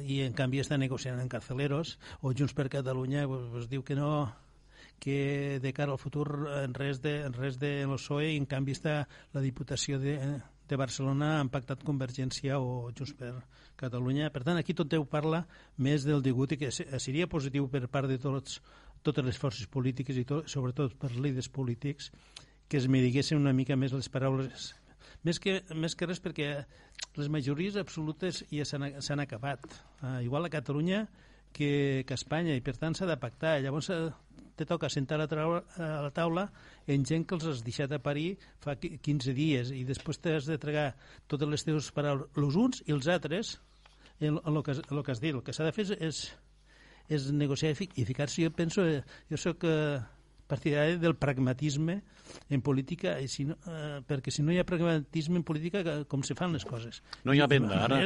i 0.02 0.20
en 0.26 0.36
canvi 0.36 0.62
està 0.62 0.78
negociant 0.78 1.20
en 1.20 1.32
carceleros, 1.32 1.96
o 2.20 2.34
Junts 2.36 2.54
per 2.56 2.70
Catalunya 2.72 3.26
pues, 3.28 3.50
pues, 3.54 3.68
diu 3.72 3.84
que 3.86 3.98
no 3.98 4.12
que 5.00 5.58
de 5.62 5.72
cara 5.72 5.92
al 5.92 5.98
futur 5.98 6.28
en 6.60 6.74
res 6.76 7.00
de, 7.00 7.22
en 7.24 7.32
res 7.32 7.56
de 7.58 7.86
l'OSOE 7.88 8.34
i 8.34 8.36
en 8.36 8.44
canvi 8.46 8.76
està 8.76 9.06
la 9.32 9.40
Diputació 9.40 9.96
de, 9.98 10.18
de 10.68 10.78
Barcelona 10.78 11.38
han 11.40 11.48
pactat 11.50 11.82
Convergència 11.88 12.60
o 12.60 12.92
Junts 12.92 13.16
per 13.18 13.32
Catalunya. 13.80 14.28
Per 14.34 14.44
tant, 14.44 14.60
aquí 14.60 14.76
tot 14.76 14.90
Déu 14.92 15.06
parla 15.08 15.44
més 15.80 16.04
del 16.04 16.20
degut 16.24 16.52
i 16.52 16.60
que 16.60 16.70
seria 16.72 17.28
positiu 17.30 17.68
per 17.72 17.86
part 17.88 18.10
de 18.10 18.18
tots, 18.20 18.60
totes 19.06 19.24
les 19.24 19.40
forces 19.40 19.70
polítiques 19.70 20.18
i 20.20 20.26
tot, 20.28 20.50
sobretot 20.52 20.98
per 21.00 21.14
líders 21.16 21.48
polítics 21.48 22.10
que 22.70 22.78
es 22.78 22.86
mediguessin 22.86 23.40
una 23.40 23.56
mica 23.56 23.74
més 23.74 23.96
les 23.96 24.08
paraules 24.12 24.70
més 25.26 25.40
que, 25.42 25.58
més 25.76 25.96
que 25.96 26.06
res 26.08 26.20
perquè 26.22 26.52
les 27.18 27.28
majories 27.32 27.76
absolutes 27.80 28.44
ja 28.52 28.64
s'han 28.64 29.24
acabat. 29.24 29.66
Uh, 30.00 30.20
igual 30.24 30.46
a 30.46 30.52
Catalunya 30.52 31.06
que, 31.52 32.04
que 32.06 32.14
a 32.14 32.20
Espanya 32.20 32.56
i 32.56 32.64
per 32.64 32.76
tant 32.78 32.96
s'ha 32.96 33.08
de 33.08 33.18
pactar. 33.20 33.58
Llavors 33.64 33.90
eh, 33.92 34.00
te 34.56 34.66
toca 34.68 34.90
sentar 34.92 35.18
a 35.18 35.24
la, 35.24 35.28
taula, 35.30 35.62
a 35.76 35.90
la 36.06 36.12
taula 36.14 36.46
en 36.90 37.04
gent 37.08 37.26
que 37.26 37.36
els 37.36 37.48
has 37.50 37.64
deixat 37.66 37.92
a 37.96 38.00
parir 38.02 38.34
fa 38.62 38.76
15 38.80 39.34
dies 39.36 39.72
i 39.74 39.82
després 39.88 40.20
t'has 40.20 40.48
de 40.48 40.58
tregar 40.60 40.92
totes 41.32 41.48
les 41.48 41.66
teves 41.66 41.90
paraules, 41.96 42.28
els 42.36 42.60
uns 42.60 42.84
i 42.86 42.94
els 42.96 43.08
altres, 43.10 43.56
en 44.20 44.38
el, 44.44 44.62
que, 44.62 44.72
el 44.72 45.02
que 45.02 45.12
has 45.12 45.20
dit. 45.20 45.34
El 45.34 45.42
que 45.42 45.54
s'ha 45.56 45.66
de 45.66 45.74
fer 45.74 45.86
és, 45.98 46.22
és 47.08 47.28
negociar 47.32 47.72
i 47.74 48.06
ficar-se. 48.08 48.44
Jo 48.44 48.52
penso, 48.54 48.84
eh, 48.86 49.02
jo 49.30 49.40
sóc 49.40 49.64
eh, 49.68 50.00
partidari 50.50 50.98
del 51.00 51.16
pragmatisme 51.20 52.00
en 52.50 52.62
política, 52.62 53.16
i 53.18 53.28
si 53.30 53.46
no, 53.48 53.56
eh, 53.66 54.00
perquè 54.06 54.30
si 54.34 54.44
no 54.46 54.52
hi 54.54 54.60
ha 54.60 54.66
pragmatisme 54.66 55.40
en 55.40 55.46
política, 55.46 55.82
com 56.10 56.22
se 56.26 56.36
fan 56.38 56.54
les 56.54 56.66
coses? 56.66 57.02
No 57.26 57.34
hi 57.34 57.42
ha 57.42 57.48
venda, 57.50 57.84
ara 57.86 58.02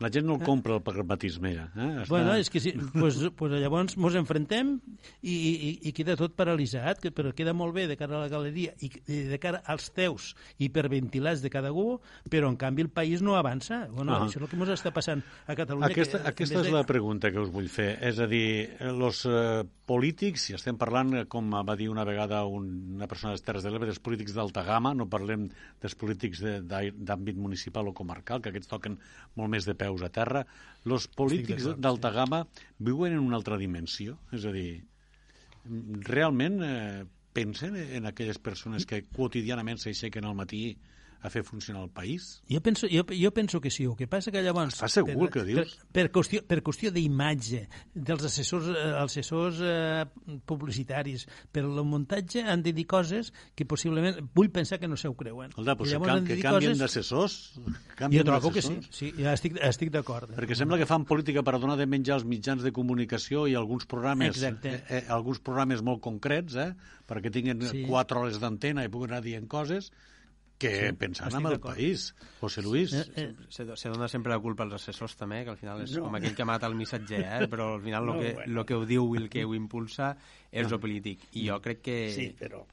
la 0.00 0.08
gent 0.08 0.24
no 0.24 0.38
el 0.38 0.44
compra 0.46 0.78
el 0.78 0.82
pragmatisme 0.82 1.52
ja. 1.52 1.66
Eh? 1.76 1.88
Està... 2.02 2.08
Bueno, 2.08 2.34
és 2.40 2.48
que 2.50 2.62
sí, 2.62 2.72
pues, 2.94 3.18
pues 3.36 3.52
llavors 3.60 3.96
ens 3.98 4.16
enfrontem 4.16 4.72
i, 5.20 5.34
i, 5.34 5.70
i 5.90 5.92
queda 5.96 6.16
tot 6.16 6.32
paralitzat, 6.38 7.02
que, 7.02 7.12
però 7.12 7.34
queda 7.36 7.52
molt 7.56 7.76
bé 7.76 7.84
de 7.90 7.98
cara 8.00 8.16
a 8.16 8.22
la 8.24 8.30
galeria 8.32 8.72
i, 8.80 8.88
i 8.88 9.20
de 9.28 9.38
cara 9.42 9.60
als 9.68 9.90
teus 9.96 10.32
hiperventilats 10.58 11.44
de 11.44 11.52
cada 11.52 11.74
un, 11.76 11.98
però 12.32 12.48
en 12.48 12.56
canvi 12.60 12.86
el 12.86 12.92
país 12.92 13.20
no 13.20 13.36
avança. 13.36 13.82
Bueno, 13.92 14.16
ah. 14.16 14.24
Això 14.24 14.40
és 14.40 14.46
el 14.46 14.48
que 14.48 14.56
ens 14.56 14.72
està 14.78 14.94
passant 14.96 15.20
a 15.46 15.56
Catalunya. 15.58 15.92
Aquesta, 15.92 16.22
que, 16.22 16.32
aquesta 16.32 16.62
és 16.62 16.70
de... 16.70 16.74
la 16.74 16.86
pregunta 16.88 17.30
que 17.32 17.40
us 17.42 17.52
vull 17.52 17.68
fer. 17.72 17.92
És 18.08 18.20
a 18.24 18.28
dir, 18.30 18.70
els 18.80 19.26
eh, 19.28 19.62
polítics, 19.90 20.48
si 20.48 20.56
estem 20.56 20.80
parlant, 20.80 21.12
com 21.28 21.52
va 21.52 21.76
dir 21.80 21.88
una 21.90 22.04
vegada 22.06 22.42
una 22.46 23.08
persona 23.10 23.32
de 23.34 23.42
Terres 23.44 23.64
de 23.64 23.72
l'Ebre, 23.72 23.88
dels 23.90 24.02
polítics 24.04 24.36
d'alta 24.36 24.62
gamma, 24.66 24.92
no 24.94 25.08
parlem 25.10 25.48
dels 25.82 25.96
polítics 25.98 26.42
d'àmbit 26.68 27.40
municipal 27.40 27.88
o 27.90 27.94
comarcal, 27.96 28.42
que 28.44 28.52
aquests 28.52 28.70
toquen 28.70 28.98
molt 29.40 29.52
més 29.52 29.68
de 29.68 29.74
peus 29.74 30.04
a 30.06 30.12
terra. 30.12 30.44
Els 30.86 31.08
polítics 31.16 31.72
d'alta 31.80 32.12
gamma 32.14 32.44
viuen 32.78 33.16
en 33.16 33.24
una 33.24 33.40
altra 33.40 33.58
dimensió, 33.60 34.18
és 34.36 34.46
a 34.46 34.54
dir, 34.54 34.82
realment 36.10 36.60
eh, 36.64 37.02
pensen 37.32 37.76
en 37.80 38.06
aquelles 38.06 38.38
persones 38.38 38.86
que 38.86 39.04
quotidianament 39.08 39.80
s'aixequen 39.80 40.26
al 40.26 40.38
matí 40.38 40.64
a 41.22 41.30
fer 41.30 41.42
funcionar 41.44 41.82
el 41.84 41.90
país? 41.90 42.42
Jo 42.48 42.60
penso, 42.64 42.88
jo, 42.90 43.04
jo 43.08 43.30
penso 43.36 43.60
que 43.60 43.70
sí. 43.70 43.84
El 43.84 43.96
que 43.96 44.08
passa 44.08 44.32
que 44.32 44.42
llavors... 44.42 44.74
Estàs 44.74 44.98
segur 45.00 45.26
per, 45.26 45.30
que 45.34 45.44
dius? 45.48 45.74
Per, 45.80 45.90
per 45.98 46.06
qüestió, 46.14 46.42
per 46.48 46.60
qüestió 46.64 46.92
d'imatge 46.94 47.66
dels 47.94 48.24
assessors, 48.28 48.70
eh, 48.72 48.86
assessors 49.02 49.60
eh, 49.64 50.04
publicitaris, 50.48 51.26
per 51.52 51.64
el 51.66 51.82
muntatge 51.84 52.44
han 52.44 52.64
de 52.64 52.74
dir 52.76 52.86
coses 52.90 53.32
que 53.54 53.66
possiblement... 53.68 54.22
Vull 54.34 54.50
pensar 54.54 54.80
que 54.80 54.88
no 54.88 54.96
se 55.00 55.10
ho 55.10 55.16
creuen. 55.18 55.52
Escolta, 55.52 55.76
però 55.76 55.90
si 55.90 56.00
can, 56.00 56.28
que 56.28 56.38
canvien 56.40 56.76
coses... 56.76 56.84
d'assessors... 56.84 57.38
Jo 58.10 58.24
trobo 58.24 58.52
que 58.54 58.62
sí, 58.64 58.78
sí 58.94 59.10
ja 59.18 59.34
estic, 59.36 59.58
estic 59.66 59.92
d'acord. 59.92 60.32
Perquè 60.36 60.56
sembla 60.56 60.78
que 60.80 60.88
fan 60.88 61.04
política 61.08 61.44
per 61.46 61.58
donar 61.60 61.76
de 61.80 61.86
menjar 61.90 62.16
als 62.18 62.26
mitjans 62.28 62.64
de 62.64 62.72
comunicació 62.72 63.44
i 63.50 63.56
alguns 63.58 63.84
programes, 63.90 64.38
Exacte. 64.38 64.72
eh, 64.80 65.00
eh, 65.00 65.02
alguns 65.12 65.42
programes 65.44 65.84
molt 65.84 66.02
concrets, 66.04 66.56
eh, 66.56 66.70
perquè 67.10 67.32
tinguin 67.34 67.60
sí. 67.68 67.84
quatre 67.88 68.20
hores 68.20 68.40
d'antena 68.40 68.86
i 68.86 68.92
puguin 68.92 69.12
anar 69.12 69.24
dient 69.26 69.48
coses 69.50 69.90
que 70.60 70.70
sí, 70.76 70.92
pensant 71.00 71.34
en 71.38 71.46
el 71.48 71.58
país, 71.62 72.10
José 72.40 72.62
Luis. 72.62 72.92
Eh, 72.92 73.04
eh. 73.16 73.28
Se, 73.48 73.64
se 73.76 73.88
dona 73.88 74.08
sempre 74.12 74.34
la 74.34 74.38
culpa 74.44 74.66
als 74.66 74.76
assessors 74.76 75.16
també, 75.16 75.40
que 75.46 75.54
al 75.54 75.58
final 75.60 75.80
és 75.86 75.96
no. 75.96 76.04
com 76.06 76.18
aquell 76.18 76.36
que 76.36 76.46
mata 76.48 76.68
el 76.68 76.76
missatger, 76.78 77.22
eh? 77.24 77.48
però 77.50 77.72
al 77.78 77.82
final 77.86 78.04
el 78.04 78.12
no, 78.12 78.18
que, 78.20 78.34
bueno. 78.36 78.54
lo 78.60 78.66
que 78.68 78.76
ho 78.76 78.84
diu 78.86 79.14
i 79.16 79.24
el 79.24 79.28
que 79.32 79.46
ho 79.48 79.56
impulsa 79.56 80.12
és 80.50 80.68
no. 80.68 80.76
el 80.76 80.82
polític. 80.84 81.30
I 81.32 81.48
jo 81.48 81.60
crec 81.64 81.84
que... 81.88 81.98
Sí, 82.14 82.30
però 82.38 82.66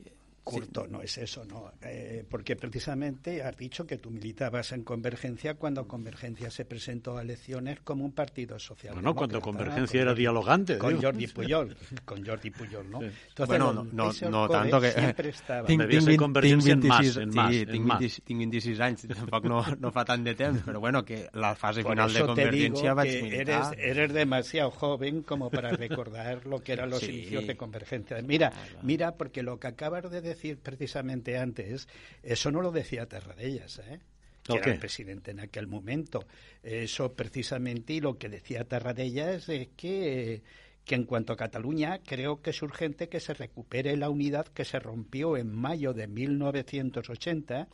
Curto, 0.48 0.88
no 0.88 1.02
es 1.02 1.18
eso, 1.18 1.44
¿no? 1.44 1.74
Eh, 1.82 2.24
porque 2.30 2.56
precisamente 2.56 3.44
has 3.44 3.58
dicho 3.58 3.86
que 3.86 3.98
tú 3.98 4.10
militabas 4.10 4.72
en 4.72 4.84
Convergencia 4.84 5.56
cuando 5.56 5.86
Convergencia 5.90 6.50
se 6.50 6.64
presentó 6.64 7.18
a 7.18 7.22
elecciones 7.22 7.82
como 7.82 8.06
un 8.06 8.14
partido 8.14 8.58
social. 8.58 8.94
Bueno, 8.94 9.14
cuando 9.14 9.42
Convergencia 9.42 10.02
era 10.02 10.14
dialogante. 10.14 10.78
Con 10.78 11.02
Jordi 11.02 11.28
Puyol, 11.28 11.76
con 12.06 12.26
Jordi 12.26 12.50
Puyol, 12.52 12.90
no? 12.90 13.02
Sí. 13.02 13.08
Entonces, 13.28 13.48
bueno, 13.48 13.74
no, 13.74 13.84
no, 13.92 14.30
no 14.30 14.48
tanto 14.48 14.80
que... 14.80 14.92
Siempre 14.92 15.30
estava. 15.36 15.68
Tinc, 15.68 15.84
tinc, 15.90 16.06
tinc, 16.06 16.22
Convergència 16.22 16.78
tinc 16.80 16.88
26, 16.88 17.18
en 17.18 17.36
mas, 17.36 17.56
en 17.58 17.84
mas. 17.84 18.00
Sí, 18.00 18.22
tinc, 18.22 18.26
tinc 18.32 18.40
26 18.46 18.80
anys, 18.88 19.06
tampoc 19.12 19.50
no, 19.52 19.60
no 19.84 19.92
fa 19.92 20.06
tant 20.08 20.24
de 20.24 20.36
temps, 20.40 20.64
però 20.64 20.80
bueno, 20.80 21.04
que 21.04 21.26
la 21.34 21.56
fase 21.60 21.84
Por 21.84 21.92
final 21.92 22.14
de 22.14 22.24
Convergencia 22.24 22.96
vaig 22.96 23.22
militar. 23.22 23.74
Eres, 23.76 23.98
eres 23.98 24.14
demasiado 24.14 24.72
joven 24.72 25.24
como 25.24 25.52
para 25.52 25.76
recordar 25.76 26.46
lo 26.46 26.64
que 26.64 26.72
eran 26.72 26.90
los 26.90 27.02
sí. 27.02 27.12
inicios 27.12 27.46
de 27.48 27.58
Convergencia. 27.58 28.22
Mira, 28.24 28.54
mira, 28.82 29.16
porque 29.18 29.44
lo 29.44 29.60
que 29.60 29.68
acabas 29.68 30.10
de 30.10 30.22
decir 30.22 30.37
decir 30.38 30.60
precisamente 30.60 31.38
antes, 31.38 31.88
eso 32.24 32.52
no 32.52 32.62
lo 32.62 32.72
decía 32.72 33.08
Terradellas, 33.08 33.80
¿eh? 33.80 34.00
que 34.44 34.58
era 34.58 34.72
el 34.74 34.80
presidente 34.80 35.32
en 35.32 35.40
aquel 35.40 35.68
momento. 35.68 36.26
Eso 36.64 37.14
precisamente, 37.14 37.94
y 37.94 38.00
lo 38.00 38.18
que 38.18 38.30
decía 38.30 38.64
Terradellas 38.64 39.50
es 39.50 39.70
que, 39.76 40.42
que 40.86 40.96
en 40.96 41.04
cuanto 41.04 41.34
a 41.34 41.38
Cataluña, 41.38 42.00
creo 42.06 42.42
que 42.42 42.52
es 42.52 42.62
urgente 42.62 43.10
que 43.10 43.20
se 43.20 43.34
recupere 43.34 43.98
la 43.98 44.10
unidad 44.10 44.48
que 44.48 44.64
se 44.64 44.80
rompió 44.80 45.36
en 45.36 45.54
mayo 45.54 45.94
de 45.94 46.08
1980 46.08 47.68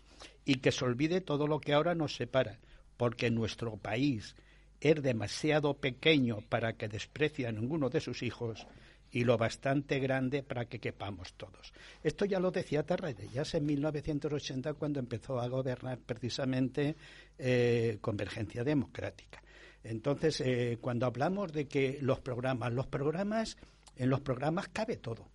y 0.45 0.55
que 0.55 0.71
se 0.71 0.85
olvide 0.85 1.21
todo 1.21 1.47
lo 1.47 1.59
que 1.59 1.73
ahora 1.73 1.93
nos 1.93 2.15
separa, 2.15 2.59
porque 2.97 3.29
nuestro 3.29 3.77
país 3.77 4.35
es 4.81 5.01
demasiado 5.01 5.75
pequeño 5.75 6.39
para 6.49 6.73
que 6.73 6.87
desprecie 6.87 7.47
a 7.47 7.51
ninguno 7.51 7.89
de 7.89 8.01
sus 8.01 8.23
hijos 8.23 8.67
y 9.13 9.23
lo 9.23 9.37
bastante 9.37 9.99
grande 9.99 10.43
para 10.43 10.65
que 10.65 10.79
quepamos 10.79 11.33
todos. 11.35 11.71
Esto 12.03 12.25
ya 12.25 12.39
lo 12.39 12.51
decía 12.51 12.83
Tarradellas 12.83 13.53
en 13.53 13.65
1980 13.65 14.73
cuando 14.73 14.99
empezó 14.99 15.39
a 15.39 15.47
gobernar 15.47 15.99
precisamente 15.99 16.95
eh, 17.37 17.99
Convergencia 18.01 18.63
Democrática. 18.63 19.41
Entonces, 19.83 20.41
eh, 20.41 20.79
cuando 20.81 21.05
hablamos 21.05 21.53
de 21.53 21.67
que 21.67 21.99
los 22.01 22.19
programas, 22.21 22.73
los 22.73 22.87
programas, 22.87 23.57
en 23.95 24.09
los 24.09 24.21
programas 24.21 24.69
cabe 24.69 24.97
todo 24.97 25.32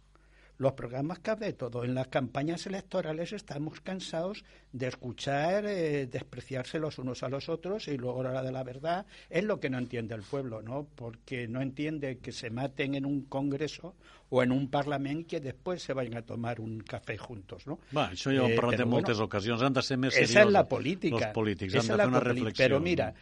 los 0.59 0.73
programas 0.73 1.21
cabe 1.21 1.53
todo. 1.53 1.85
En 1.85 1.95
las 1.95 2.09
campañas 2.09 2.67
electorales 2.67 3.33
estamos 3.33 3.81
cansados 3.81 4.45
de 4.73 4.89
escuchar 4.89 5.65
eh, 5.67 6.07
despreciarse 6.07 6.79
los 6.81 6.99
unos 6.99 7.23
a 7.23 7.29
los 7.29 7.49
otros 7.49 7.87
y 7.89 7.97
luego 7.97 8.25
la 8.25 8.43
de 8.43 8.53
la 8.53 8.65
verdad 8.65 9.07
es 9.31 9.45
lo 9.45 9.61
que 9.61 9.71
no 9.71 9.79
entiende 9.79 10.15
el 10.17 10.23
pueblo, 10.23 10.61
¿no? 10.61 10.87
Porque 10.97 11.47
no 11.47 11.63
entiende 11.63 12.19
que 12.19 12.33
se 12.33 12.51
maten 12.51 12.97
en 12.97 13.07
un 13.07 13.23
congreso 13.23 13.95
o 14.31 14.43
en 14.43 14.53
un 14.53 14.69
parlamento 14.69 15.29
que 15.29 15.41
después 15.41 15.83
se 15.83 15.93
vayan 15.93 16.17
a 16.17 16.23
tomar 16.23 16.61
un 16.61 16.81
café 16.81 17.17
juntos, 17.17 17.67
¿no? 17.67 17.79
Va, 17.97 18.09
això 18.13 18.35
hem 18.35 18.53
eh, 18.53 18.59
parlat 18.59 18.83
en 18.83 18.91
moltes 18.91 19.17
bueno, 19.17 19.31
ocasions. 19.31 19.63
Han 19.63 19.79
de 19.79 19.83
ser 19.87 19.97
més 19.97 20.13
seriosos. 20.15 20.37
Esa 20.37 20.45
es 20.45 20.53
la 20.53 20.67
política. 20.69 21.17
Los 21.17 21.35
polítics 21.39 21.79
han 21.79 21.87
de 21.87 21.97
fer 21.97 22.09
una 22.11 22.21
reflexió. 22.21 22.67
Però 22.67 22.81
mira, 22.83 23.13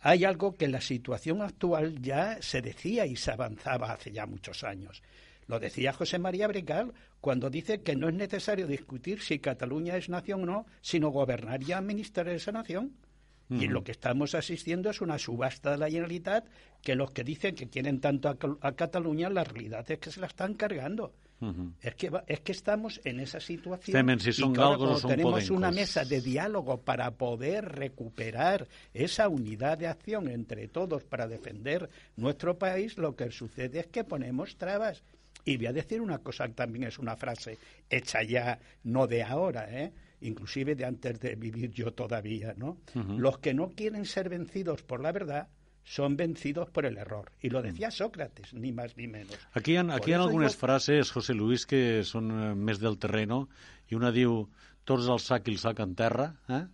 hay 0.00 0.24
algo 0.24 0.56
que 0.56 0.64
en 0.64 0.72
la 0.72 0.80
situación 0.80 1.42
actual 1.42 2.00
ya 2.00 2.40
se 2.40 2.62
decía 2.62 3.06
y 3.06 3.16
se 3.16 3.30
avanzaba 3.30 3.92
hace 3.92 4.10
ya 4.10 4.26
muchos 4.26 4.64
años. 4.64 5.02
Lo 5.48 5.58
decía 5.58 5.94
José 5.94 6.18
María 6.18 6.46
Brical 6.46 6.92
cuando 7.20 7.50
dice 7.50 7.80
que 7.80 7.96
no 7.96 8.08
es 8.08 8.14
necesario 8.14 8.66
discutir 8.66 9.20
si 9.20 9.38
Cataluña 9.38 9.96
es 9.96 10.10
nación 10.10 10.42
o 10.42 10.46
no, 10.46 10.66
sino 10.82 11.08
gobernar 11.08 11.62
y 11.62 11.72
administrar 11.72 12.28
esa 12.28 12.52
nación. 12.52 12.92
Y 13.50 13.66
lo 13.66 13.82
que 13.82 13.92
estamos 13.92 14.34
asistiendo 14.34 14.90
es 14.90 15.00
una 15.00 15.18
subasta 15.18 15.70
de 15.70 15.78
la 15.78 15.88
Generalitat 15.88 16.44
que 16.82 16.94
los 16.94 17.12
que 17.12 17.24
dicen 17.24 17.54
que 17.54 17.70
quieren 17.70 17.98
tanto 17.98 18.28
a, 18.28 18.72
Cataluña, 18.72 19.30
la 19.30 19.42
realidad 19.42 19.90
es 19.90 19.98
que 19.98 20.10
se 20.10 20.20
la 20.20 20.26
están 20.26 20.52
cargando. 20.52 21.14
es, 21.80 21.94
que 21.94 22.10
es 22.26 22.40
que 22.40 22.52
estamos 22.52 23.00
en 23.04 23.20
esa 23.20 23.40
situación. 23.40 23.94
si 24.20 24.34
son 24.34 24.52
y 24.52 25.08
tenemos 25.08 25.48
una 25.48 25.70
mesa 25.70 26.04
de 26.04 26.20
diálogo 26.20 26.82
para 26.82 27.10
poder 27.12 27.64
recuperar 27.64 28.68
esa 28.92 29.28
unidad 29.30 29.78
de 29.78 29.86
acción 29.86 30.28
entre 30.28 30.68
todos 30.68 31.04
para 31.04 31.26
defender 31.26 31.88
nuestro 32.16 32.58
país, 32.58 32.98
lo 32.98 33.16
que 33.16 33.30
sucede 33.30 33.80
es 33.80 33.86
que 33.86 34.04
ponemos 34.04 34.58
trabas. 34.58 35.02
Y 35.48 35.56
voy 35.56 35.66
a 35.66 35.72
decir 35.72 36.02
una 36.02 36.18
cosa 36.18 36.46
que 36.46 36.52
también 36.52 36.84
es 36.84 36.98
una 36.98 37.16
frase 37.16 37.56
hecha 37.88 38.22
ya, 38.22 38.58
no 38.84 39.06
de 39.06 39.22
ahora, 39.22 39.66
¿eh? 39.70 39.90
inclusive 40.20 40.74
de 40.74 40.84
antes 40.84 41.18
de 41.20 41.36
vivir 41.36 41.70
yo 41.70 41.90
todavía, 41.94 42.52
¿no? 42.54 42.76
Los 43.16 43.38
que 43.38 43.54
no 43.54 43.70
quieren 43.70 44.04
ser 44.04 44.28
vencidos 44.28 44.82
por 44.82 45.00
la 45.00 45.10
verdad 45.10 45.48
son 45.84 46.18
vencidos 46.18 46.68
por 46.68 46.84
el 46.84 46.98
error. 46.98 47.32
Y 47.40 47.48
lo 47.48 47.62
decía 47.62 47.90
Sócrates, 47.90 48.52
ni 48.52 48.72
más 48.72 48.94
ni 48.98 49.06
menos. 49.06 49.38
Aquí 49.54 49.72
hi 49.72 49.76
ha, 49.76 49.94
aquí 49.94 50.12
algunes 50.12 50.52
digo... 50.52 50.60
frases, 50.60 51.10
José 51.10 51.32
Luis, 51.32 51.64
que 51.64 52.04
són 52.04 52.28
eh, 52.28 52.52
més 52.52 52.76
del 52.82 52.98
terreno, 53.00 53.46
i 53.88 53.96
una 53.96 54.12
diu, 54.12 54.42
tots 54.84 55.08
al 55.08 55.22
sac 55.24 55.48
i 55.48 55.54
el 55.56 55.62
sac 55.64 55.80
en 55.80 55.96
terra, 55.96 56.34
eh? 56.52 56.66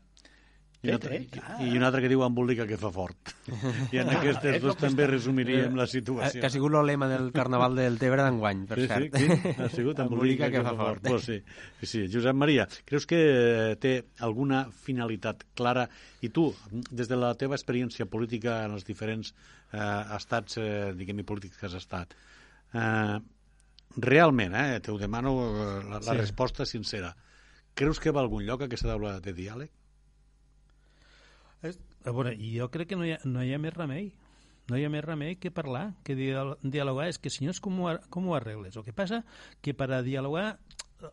I 0.85 0.91
una, 0.93 0.97
altra, 0.99 1.17
i, 1.17 1.69
I 1.71 1.77
una 1.79 1.89
altra 1.89 2.03
que 2.05 2.11
diu 2.13 2.23
embolica 2.27 2.67
que 2.69 2.77
fa 2.81 2.91
fort. 2.93 3.33
I 3.95 4.03
en 4.03 4.11
aquestes 4.13 4.61
dos 4.63 4.77
també 4.81 5.07
resumiríem 5.09 5.79
la 5.79 5.87
situació. 5.89 6.43
Que 6.43 6.49
ha 6.51 6.53
sigut 6.53 6.77
el 6.77 6.89
lema 6.91 7.09
del 7.09 7.31
Carnaval 7.35 7.79
del 7.79 7.97
Tebre 8.03 8.27
d'enguany, 8.27 8.65
per 8.69 8.81
sí, 8.83 8.89
cert. 8.91 9.17
Sí, 9.17 9.29
sí, 9.33 9.55
ha 9.65 9.69
sigut 9.79 10.03
embolica, 10.05 10.51
que, 10.51 10.59
que 10.59 10.67
fa 10.67 10.75
fort. 10.77 11.01
fort. 11.01 11.09
Pues 11.09 11.25
sí, 11.25 11.41
sí. 11.83 12.05
Josep 12.13 12.37
Maria, 12.37 12.69
creus 12.85 13.09
que 13.09 13.23
té 13.81 13.95
alguna 14.27 14.67
finalitat 14.85 15.47
clara? 15.57 15.89
I 16.25 16.31
tu, 16.35 16.51
des 16.91 17.09
de 17.11 17.19
la 17.21 17.35
teva 17.41 17.57
experiència 17.57 18.09
política 18.11 18.63
en 18.69 18.77
els 18.77 18.85
diferents 18.89 19.33
eh, 19.73 20.17
estats, 20.17 20.59
eh, 20.61 20.93
diguem-hi, 20.97 21.25
polítics 21.29 21.61
que 21.61 21.69
has 21.71 21.79
estat, 21.81 22.13
eh, 22.75 23.19
realment, 23.97 24.55
eh, 24.55 24.81
te 24.81 24.93
ho 24.93 24.99
demano 24.99 25.35
eh, 25.47 25.85
la, 25.89 26.01
la 26.01 26.13
sí. 26.13 26.19
resposta 26.19 26.67
sincera, 26.67 27.15
creus 27.75 28.01
que 28.01 28.13
va 28.15 28.23
a 28.23 28.27
algun 28.29 28.45
lloc 28.47 28.65
aquesta 28.67 28.91
taula 28.93 29.19
de 29.21 29.35
diàleg? 29.37 29.73
A 32.05 32.13
veure, 32.13 32.37
jo 32.37 32.69
crec 32.71 32.93
que 32.93 32.97
no 33.01 33.07
hi 33.07 33.15
ha, 33.17 33.19
no 33.25 33.43
hi 33.43 33.55
ha 33.55 33.59
més 33.61 33.75
remei. 33.75 34.13
No 34.69 34.79
hi 34.79 34.85
ha 34.87 34.93
més 34.93 35.05
remei 35.05 35.37
que 35.37 35.51
parlar, 35.53 35.91
que 36.05 36.17
dialogar. 36.17 37.09
És 37.09 37.19
que, 37.21 37.33
senyors, 37.33 37.61
com 37.61 37.81
ho, 37.85 37.91
com 38.13 38.29
ho 38.29 38.37
arregles? 38.37 38.77
El 38.77 38.85
que 38.87 38.97
passa 38.97 39.23
que 39.61 39.75
per 39.77 39.91
a 39.93 40.03
dialogar 40.05 40.47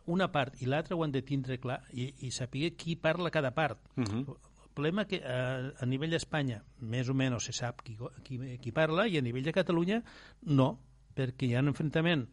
una 0.06 0.30
part 0.32 0.60
i 0.62 0.68
l'altra 0.68 0.96
ho 0.96 1.02
han 1.04 1.12
de 1.12 1.20
tindre 1.26 1.58
clar 1.60 1.82
i, 1.92 2.08
i 2.24 2.30
saber 2.32 2.72
qui 2.80 2.96
parla 2.96 3.30
cada 3.30 3.52
part. 3.54 3.80
Uh 3.96 4.04
-huh. 4.04 4.36
El 4.64 4.74
problema 4.74 5.04
que 5.04 5.20
a, 5.24 5.72
a 5.78 5.86
nivell 5.86 6.10
d'Espanya 6.10 6.62
més 6.80 7.08
o 7.08 7.14
menys 7.14 7.44
se 7.44 7.52
sap 7.52 7.82
qui, 7.82 7.96
qui, 8.24 8.58
qui 8.58 8.72
parla 8.72 9.06
i 9.06 9.18
a 9.18 9.20
nivell 9.20 9.44
de 9.44 9.52
Catalunya 9.52 10.02
no, 10.42 10.78
perquè 11.14 11.46
hi 11.46 11.54
ha 11.54 11.60
un 11.60 11.68
enfrontament 11.68 12.28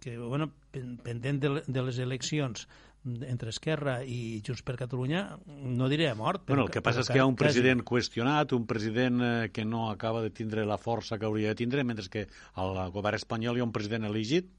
que, 0.00 0.18
bueno, 0.18 0.52
pendent 0.70 1.40
de, 1.40 1.62
de 1.66 1.82
les 1.82 1.98
eleccions 1.98 2.68
entre 3.04 3.50
Esquerra 3.50 3.96
i 4.06 4.40
Junts 4.46 4.62
per 4.62 4.76
Catalunya, 4.78 5.24
no 5.46 5.88
diré 5.90 6.08
a 6.10 6.14
mort. 6.14 6.44
Però, 6.46 6.54
bueno, 6.54 6.66
el 6.68 6.74
que 6.74 6.82
passa 6.84 7.02
és 7.02 7.10
que 7.10 7.18
hi 7.18 7.22
ha 7.22 7.28
un 7.28 7.36
president 7.38 7.82
quasi... 7.82 7.90
qüestionat, 7.92 8.54
un 8.54 8.66
president 8.70 9.22
eh, 9.26 9.50
que 9.52 9.64
no 9.66 9.88
acaba 9.90 10.22
de 10.22 10.30
tindre 10.30 10.66
la 10.68 10.78
força 10.78 11.18
que 11.18 11.26
hauria 11.26 11.50
de 11.52 11.58
tindre, 11.58 11.84
mentre 11.84 12.06
que 12.12 12.28
al 12.54 12.76
govern 12.94 13.18
espanyol 13.18 13.58
hi 13.58 13.64
ha 13.64 13.68
un 13.68 13.74
president 13.74 14.06
elegit, 14.06 14.50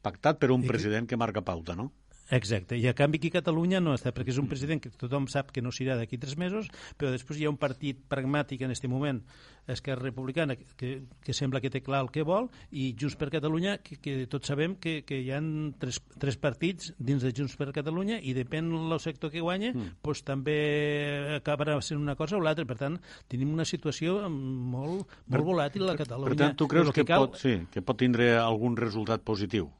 pactat 0.00 0.40
per 0.40 0.50
un 0.54 0.64
I 0.64 0.72
president 0.72 1.04
que... 1.04 1.14
que 1.14 1.20
marca 1.20 1.44
pauta, 1.44 1.76
no? 1.76 1.90
Exacte, 2.30 2.76
i 2.78 2.86
a 2.86 2.94
canvi 2.94 3.18
aquí 3.18 3.30
a 3.32 3.40
Catalunya 3.40 3.80
no 3.82 3.96
està, 3.96 4.12
perquè 4.14 4.30
és 4.30 4.38
un 4.38 4.46
president 4.50 4.78
que 4.82 4.92
tothom 4.94 5.26
sap 5.30 5.50
que 5.50 5.62
no 5.62 5.72
s'irà 5.74 5.96
d'aquí 5.98 6.18
tres 6.22 6.36
mesos, 6.38 6.68
però 6.96 7.10
després 7.10 7.40
hi 7.40 7.48
ha 7.48 7.50
un 7.50 7.58
partit 7.58 7.98
pragmàtic 8.12 8.62
en 8.62 8.70
aquest 8.70 8.86
moment, 8.90 9.18
Esquerra 9.70 10.02
Republicana, 10.02 10.54
que, 10.56 10.90
que 11.22 11.34
sembla 11.34 11.60
que 11.60 11.70
té 11.70 11.82
clar 11.82 12.04
el 12.04 12.10
que 12.14 12.22
vol, 12.26 12.46
i 12.70 12.92
Junts 12.98 13.16
per 13.18 13.30
Catalunya, 13.34 13.76
que, 13.82 13.98
que 14.02 14.14
tots 14.30 14.50
sabem 14.50 14.76
que, 14.78 15.00
que 15.06 15.18
hi 15.24 15.32
ha 15.34 15.40
tres, 15.82 16.00
tres 16.22 16.38
partits 16.40 16.92
dins 16.98 17.26
de 17.26 17.32
Junts 17.34 17.56
per 17.58 17.70
Catalunya 17.74 18.20
i 18.22 18.34
depèn 18.36 18.70
del 18.70 19.02
sector 19.02 19.34
que 19.34 19.42
guanya, 19.42 19.72
mm. 19.74 19.98
doncs 20.06 20.22
també 20.26 20.56
acabarà 21.40 21.80
sent 21.82 21.98
una 21.98 22.14
cosa 22.18 22.38
o 22.38 22.42
l'altra. 22.44 22.66
Per 22.70 22.78
tant, 22.78 22.98
tenim 23.30 23.50
una 23.54 23.66
situació 23.66 24.20
molt, 24.30 25.10
molt 25.26 25.50
volàtil 25.50 25.90
a 25.90 25.98
Catalunya. 25.98 26.30
Per 26.30 26.40
tant, 26.44 26.56
tu 26.58 26.70
creus 26.70 26.94
que, 26.94 27.02
que, 27.02 27.10
cal... 27.10 27.26
pot, 27.26 27.42
sí, 27.42 27.58
que 27.74 27.82
pot 27.82 27.98
tindre 27.98 28.32
algun 28.38 28.78
resultat 28.78 29.26
positiu? 29.26 29.70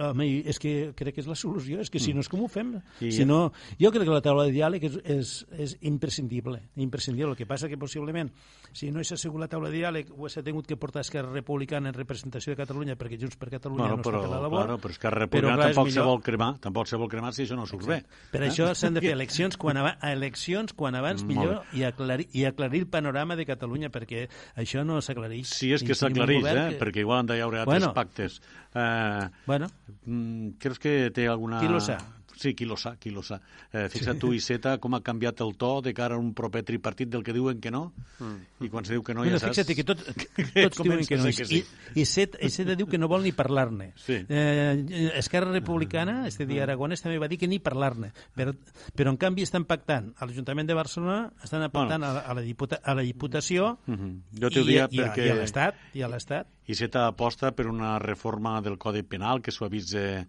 Home, 0.00 0.26
és 0.50 0.58
que 0.60 0.92
crec 0.96 1.16
que 1.16 1.22
és 1.22 1.28
la 1.30 1.36
solució, 1.38 1.80
és 1.80 1.90
que 1.90 2.00
si 2.00 2.12
mm. 2.12 2.18
no 2.18 2.24
és 2.24 2.30
com 2.30 2.42
ho 2.44 2.48
fem. 2.50 2.74
I... 3.00 3.10
Si 3.14 3.26
no, 3.28 3.40
jo 3.80 3.90
crec 3.94 4.06
que 4.08 4.14
la 4.14 4.22
taula 4.24 4.46
de 4.48 4.54
diàleg 4.54 4.84
és, 4.88 4.96
és, 5.16 5.32
és 5.66 5.76
imprescindible, 5.88 6.60
imprescindible. 6.76 7.32
El 7.32 7.38
que 7.38 7.48
passa 7.48 7.70
que 7.70 7.78
possiblement, 7.80 8.32
si 8.76 8.90
no 8.92 9.02
s'ha 9.04 9.18
sigut 9.20 9.40
la 9.40 9.48
taula 9.50 9.70
de 9.70 9.78
diàleg, 9.78 10.12
ho 10.12 10.28
s'ha 10.30 10.44
tingut 10.46 10.68
que 10.68 10.78
portar 10.80 11.04
Esquerra 11.06 11.32
Republicana 11.32 11.90
en 11.90 11.96
representació 11.96 12.54
de 12.54 12.60
Catalunya, 12.60 12.96
perquè 13.00 13.18
Junts 13.20 13.38
per 13.40 13.50
Catalunya 13.54 13.86
bueno, 13.86 14.00
no 14.00 14.06
però, 14.06 14.20
està 14.20 14.28
per 14.28 14.34
la 14.34 14.42
labor. 14.44 14.64
Claro, 14.64 14.78
però 14.82 14.96
Esquerra 14.96 15.22
Republicana 15.24 15.56
però, 15.56 15.62
clar, 15.62 15.74
tampoc 15.74 15.94
se 15.94 16.06
vol 16.10 16.22
cremar, 16.28 16.50
tampoc 16.66 16.90
se 16.90 17.00
vol 17.00 17.12
cremar 17.12 17.32
si 17.36 17.44
això 17.46 17.58
no 17.58 17.66
surt 17.70 17.88
bé. 17.88 18.00
Per 18.32 18.42
eh? 18.42 18.50
això 18.50 18.70
s'han 18.76 18.98
de 18.98 19.04
fer 19.04 19.14
eleccions 19.18 19.58
quan, 19.60 19.80
aba 19.80 19.96
eleccions 20.10 20.76
quan 20.76 20.98
abans 20.98 21.24
millor 21.26 21.64
i 21.76 21.84
aclarir, 21.88 22.28
i 22.36 22.44
aclarir 22.48 22.84
el 22.84 22.90
panorama 22.92 23.38
de 23.38 23.48
Catalunya, 23.48 23.90
perquè 23.94 24.26
això 24.60 24.84
no 24.86 25.00
s'aclareix. 25.04 25.56
Si 25.60 25.72
és 25.74 25.84
que 25.86 25.96
s'aclareix, 25.96 26.44
eh? 26.44 26.66
Que... 26.74 26.80
perquè 26.84 27.04
igual 27.04 27.24
han 27.24 27.32
de 27.32 27.40
haure 27.40 27.62
altres 27.64 27.80
bueno, 27.80 27.94
pactes. 27.96 28.40
Eh, 28.74 29.28
bueno, 29.46 29.66
Mm, 30.06 30.52
creus 30.58 30.78
que 30.78 31.10
té 31.10 31.26
alguna... 31.28 31.58
Qui 31.60 31.68
lo 31.68 31.80
sap? 31.80 32.00
Sí, 32.40 32.54
qui 32.54 32.64
lo 32.64 32.76
sa, 32.80 32.94
qui 32.96 33.10
lo 33.10 33.20
sa. 33.20 33.36
Eh, 33.70 33.90
fixa't 33.92 34.16
tu, 34.16 34.30
Iceta, 34.32 34.78
com 34.80 34.94
ha 34.96 35.02
canviat 35.04 35.42
el 35.44 35.50
to 35.60 35.82
de 35.84 35.92
cara 35.92 36.16
a 36.16 36.20
un 36.22 36.30
proper 36.32 36.62
tripartit 36.64 37.10
del 37.12 37.20
que 37.20 37.34
diuen 37.36 37.58
que 37.60 37.68
no, 37.68 37.82
mm. 38.16 38.64
i 38.64 38.70
quan 38.72 38.86
se 38.88 38.94
diu 38.94 39.02
que 39.04 39.12
no 39.12 39.20
bueno, 39.20 39.36
ja 39.36 39.42
saps... 39.42 39.58
Fixa't 39.58 39.76
que 39.76 39.84
tot, 39.84 40.00
tots 40.70 40.80
diuen 40.80 41.04
que 41.04 41.18
no. 41.20 41.28
Que 41.28 41.44
sí. 41.44 41.60
I, 41.60 42.00
Iceta, 42.00 42.40
Iceta 42.48 42.78
diu 42.80 42.88
que 42.88 42.96
no 42.96 43.10
vol 43.12 43.28
ni 43.28 43.34
parlar-ne. 43.36 43.90
Sí. 44.00 44.22
Eh, 44.24 45.12
Esquerra 45.20 45.52
Republicana, 45.52 46.24
este 46.32 46.48
dia 46.48 46.64
Aragones, 46.64 47.04
també 47.04 47.20
va 47.20 47.28
dir 47.28 47.36
que 47.44 47.50
ni 47.50 47.60
parlar-ne. 47.60 48.14
Però, 48.32 48.56
però, 48.96 49.12
en 49.12 49.20
canvi, 49.20 49.44
estan 49.44 49.68
pactant 49.68 50.14
a 50.16 50.24
l'Ajuntament 50.24 50.72
de 50.72 50.80
Barcelona, 50.80 51.20
estan 51.44 51.68
pactant 51.68 52.00
bueno. 52.00 52.24
a, 52.24 52.24
a, 52.24 52.40
la 52.40 52.48
diputa, 52.48 52.80
a 52.80 52.96
la 52.96 53.04
Diputació 53.04 53.76
mm 53.84 53.94
-hmm. 53.94 54.18
jo 54.40 54.48
i, 54.64 54.80
i, 54.80 55.04
perquè... 55.04 55.26
i 55.28 55.30
a 55.36 55.40
l'Estat. 55.44 55.86
I 55.92 56.02
a 56.02 56.08
l'Estat. 56.08 56.48
Iceta 56.64 57.06
aposta 57.06 57.52
per 57.52 57.66
una 57.66 57.98
reforma 57.98 58.62
del 58.62 58.78
Codi 58.78 59.02
Penal 59.02 59.42
que 59.42 59.50
suavitze 59.50 60.26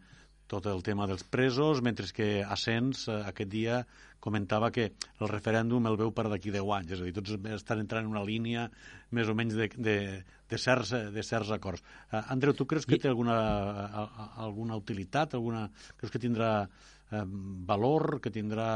tot 0.51 0.67
el 0.67 0.83
tema 0.83 1.07
dels 1.07 1.23
presos, 1.23 1.79
mentre 1.85 2.09
que 2.15 2.43
Asens 2.43 3.07
eh, 3.07 3.17
aquest 3.31 3.51
dia 3.51 3.81
comentava 4.21 4.69
que 4.75 4.91
el 4.91 5.29
referèndum 5.31 5.87
el 5.89 5.97
veu 5.97 6.11
per 6.13 6.27
d'aquí 6.29 6.51
10 6.53 6.71
anys, 6.77 6.93
és 6.93 7.01
a 7.01 7.07
dir, 7.07 7.13
tots 7.15 7.37
estan 7.55 7.81
entrant 7.81 8.05
en 8.05 8.11
una 8.11 8.23
línia 8.27 8.67
més 9.15 9.31
o 9.31 9.35
menys 9.37 9.55
de, 9.57 9.69
de, 9.77 9.97
de, 10.51 10.59
certs, 10.61 10.91
de 11.15 11.23
certs 11.25 11.53
acords. 11.55 11.81
Uh, 12.11 12.21
Andreu, 12.35 12.53
tu 12.53 12.67
creus 12.69 12.85
que 12.85 12.99
té 13.01 13.09
alguna, 13.09 13.37
a, 13.87 14.03
a, 14.05 14.27
alguna 14.45 14.77
utilitat? 14.77 15.37
Alguna, 15.39 15.65
creus 15.97 16.13
que 16.13 16.21
tindrà 16.21 16.51
eh, 16.67 17.23
valor, 17.71 18.19
que 18.21 18.33
tindrà, 18.33 18.67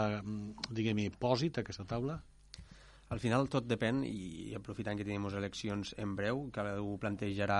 diguem-hi, 0.71 1.11
pòsit 1.21 1.61
aquesta 1.61 1.85
taula? 1.89 2.17
Al 3.13 3.21
final 3.21 3.45
tot 3.53 3.67
depèn, 3.69 4.01
i 4.09 4.55
aprofitant 4.57 4.97
que 4.97 5.05
tenim 5.05 5.27
eleccions 5.29 5.93
en 6.01 6.15
breu, 6.17 6.47
cada 6.55 6.79
un 6.81 6.97
plantejarà, 7.01 7.59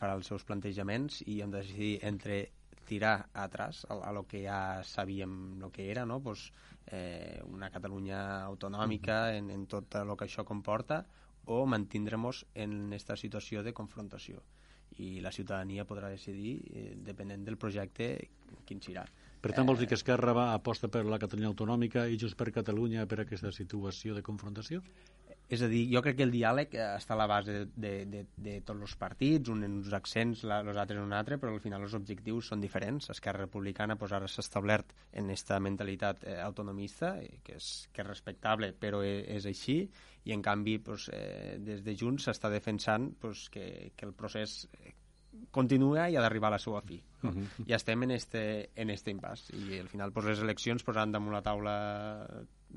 farà 0.00 0.14
els 0.16 0.30
seus 0.32 0.46
plantejaments 0.48 1.20
i 1.26 1.42
hem 1.44 1.52
de 1.52 1.60
decidir 1.60 1.98
entre 2.08 2.46
tirar 2.86 3.28
atrás 3.34 3.84
a, 3.90 3.98
a 4.08 4.12
lo 4.12 4.24
que 4.26 4.44
ja 4.46 4.82
sabíem 4.84 5.58
lo 5.58 5.70
que 5.70 5.90
era, 5.90 6.06
no? 6.06 6.20
pues, 6.22 6.52
eh, 6.86 7.42
una 7.44 7.70
Catalunya 7.70 8.44
autonòmica 8.44 9.36
en, 9.36 9.50
en 9.50 9.66
tot 9.66 9.94
el 9.98 10.14
que 10.16 10.30
això 10.30 10.46
comporta 10.46 11.04
o 11.46 11.66
mantindremos 11.66 12.46
en 12.54 12.86
aquesta 12.88 13.16
situació 13.16 13.62
de 13.62 13.74
confrontació 13.74 14.42
i 15.02 15.20
la 15.20 15.32
ciutadania 15.34 15.84
podrà 15.84 16.08
decidir 16.08 16.56
eh, 16.72 16.94
depenent 16.96 17.44
del 17.44 17.58
projecte 17.60 18.08
quin 18.64 18.80
serà. 18.80 19.04
Per 19.42 19.52
tant, 19.52 19.66
vols 19.68 19.78
dir 19.82 19.88
que 19.90 19.98
Esquerra 19.98 20.32
va 20.34 20.46
aposta 20.54 20.88
per 20.88 21.04
la 21.04 21.18
Catalunya 21.22 21.50
autonòmica 21.52 22.06
i 22.08 22.16
just 22.18 22.38
per 22.38 22.48
Catalunya 22.54 23.04
per 23.06 23.20
aquesta 23.22 23.52
situació 23.52 24.14
de 24.16 24.24
confrontació? 24.26 24.80
És 25.48 25.62
a 25.62 25.68
dir, 25.70 25.84
jo 25.92 26.00
crec 26.02 26.16
que 26.18 26.24
el 26.26 26.32
diàleg 26.34 26.72
eh, 26.74 26.86
està 26.96 27.14
a 27.14 27.20
la 27.20 27.28
base 27.30 27.52
de, 27.54 27.66
de, 27.78 27.92
de, 28.10 28.22
de 28.48 28.56
tots 28.66 28.82
els 28.82 28.96
partits, 28.98 29.52
un 29.52 29.62
en 29.62 29.76
uns 29.78 29.92
accents, 29.94 30.42
la, 30.48 30.58
els 30.64 30.80
altres 30.82 30.98
en 30.98 31.06
un 31.06 31.14
altre, 31.14 31.38
però 31.38 31.52
al 31.54 31.62
final 31.62 31.86
els 31.86 31.94
objectius 31.94 32.50
són 32.50 32.64
diferents. 32.64 33.12
Esquerra 33.14 33.44
Republicana 33.44 33.94
pues, 34.00 34.14
ara 34.16 34.26
s'ha 34.26 34.42
establert 34.42 34.90
en 35.12 35.30
aquesta 35.30 35.60
mentalitat 35.62 36.26
eh, 36.26 36.36
autonomista, 36.42 37.14
eh, 37.22 37.38
que, 37.46 37.60
és, 37.60 37.70
que 37.94 38.02
és 38.02 38.10
respectable, 38.10 38.72
però 38.74 39.04
és, 39.06 39.22
e, 39.22 39.38
és 39.38 39.46
així, 39.52 39.78
i 40.26 40.34
en 40.34 40.42
canvi 40.42 40.80
pues, 40.82 41.06
eh, 41.14 41.56
des 41.62 41.86
de 41.86 41.94
Junts 41.94 42.26
s'està 42.26 42.50
defensant 42.50 43.12
pues, 43.22 43.46
que, 43.54 43.92
que 43.94 44.10
el 44.10 44.16
procés 44.18 44.64
eh, 44.80 44.96
continua 45.54 46.08
i 46.10 46.16
ha 46.16 46.24
d'arribar 46.24 46.50
a 46.50 46.56
la 46.56 46.62
seva 46.62 46.82
fi. 46.82 46.98
Uh 47.22 47.30
-huh. 47.30 47.46
I 47.66 47.72
estem 47.74 48.02
en 48.02 48.10
este, 48.10 48.70
en 48.74 48.90
este 48.90 49.12
impàs. 49.14 49.50
I 49.54 49.78
al 49.78 49.88
final 49.88 50.12
pues, 50.12 50.26
les 50.26 50.40
eleccions 50.40 50.82
posaran 50.82 51.12
damunt 51.12 51.34
la 51.34 51.42
taula 51.42 51.76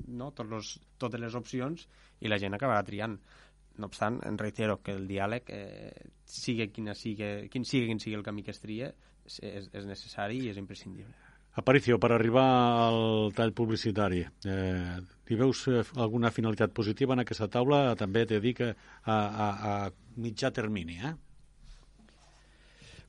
no? 0.06 0.30
Tots 0.32 0.50
los, 0.50 0.72
totes 0.98 1.20
les 1.20 1.36
opcions 1.38 1.86
i 2.20 2.30
la 2.30 2.38
gent 2.42 2.56
acabarà 2.56 2.82
triant. 2.86 3.16
No 3.80 3.88
obstant, 3.88 4.18
en 4.26 4.36
reitero 4.38 4.80
que 4.84 4.92
el 4.92 5.06
diàleg, 5.08 5.50
eh, 5.54 6.10
sigui 6.26 6.68
quina 6.74 6.94
sigui, 6.94 7.48
quin 7.52 7.64
sigui 7.64 7.88
quin 7.88 8.02
sigui 8.02 8.18
el 8.18 8.26
camí 8.26 8.44
que 8.44 8.52
es 8.52 8.60
tria, 8.60 8.92
és, 9.24 9.70
és 9.72 9.86
necessari 9.86 10.40
i 10.44 10.50
és 10.50 10.58
imprescindible. 10.60 11.14
Aparicio, 11.60 11.98
per 11.98 12.12
arribar 12.14 12.44
al 12.86 13.32
tall 13.34 13.50
publicitari, 13.56 14.20
eh, 14.46 15.00
hi 15.26 15.38
veus 15.38 15.64
eh, 15.66 15.82
alguna 15.98 16.30
finalitat 16.30 16.70
positiva 16.76 17.16
en 17.16 17.24
aquesta 17.24 17.48
taula? 17.50 17.96
També 17.98 18.22
te 18.26 18.38
dic 18.42 18.62
a, 18.62 18.70
a, 19.06 19.48
a 19.72 19.74
mitjà 20.22 20.52
termini, 20.54 21.00
eh? 21.02 21.16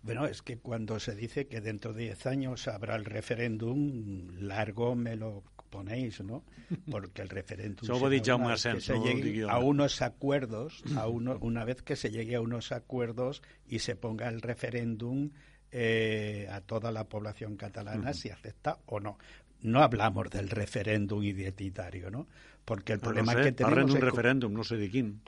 Bueno, 0.04 0.26
es 0.26 0.42
que 0.42 0.58
cuando 0.58 1.00
se 1.00 1.14
dice 1.14 1.46
que 1.46 1.62
dentro 1.62 1.94
de 1.94 2.06
10 2.06 2.26
años 2.26 2.68
habrá 2.68 2.96
el 2.96 3.06
referéndum, 3.06 4.30
largo 4.40 4.96
me 4.96 5.16
lo 5.16 5.44
ponéis, 5.72 6.22
¿no? 6.22 6.44
Porque 6.92 7.24
el 7.24 7.30
referéndum 7.30 7.88
se 8.82 8.94
llegue 9.00 9.44
a 9.50 9.58
unos 9.58 10.02
acuerdos, 10.04 10.84
a 10.96 11.08
uno, 11.08 11.38
una 11.42 11.66
vez 11.66 11.82
que 11.82 11.96
se 11.96 12.12
llegue 12.12 12.36
a 12.36 12.42
unos 12.42 12.72
acuerdos 12.72 13.42
y 13.68 13.80
se 13.80 13.96
ponga 13.96 14.30
el 14.30 14.42
referéndum 14.42 15.32
eh, 15.72 16.48
a 16.52 16.62
toda 16.62 16.92
la 16.92 17.06
población 17.06 17.56
catalana 17.56 18.14
si 18.14 18.30
acepta 18.30 18.78
o 18.86 19.00
no. 19.00 19.18
No 19.62 19.82
hablamos 19.82 20.30
del 20.30 20.50
referéndum 20.50 21.24
identitario, 21.24 22.12
¿no? 22.12 22.28
Porque 22.66 22.94
el 22.94 23.00
problema 23.00 23.34
no 23.34 23.40
sé, 23.40 23.46
que 23.46 23.52
tenemos 23.54 23.94
es 23.96 24.00
que- 24.00 24.06
referèndum, 24.06 24.52
no 24.52 24.64
sé 24.64 24.78
de 24.78 24.90
quin. 24.90 25.22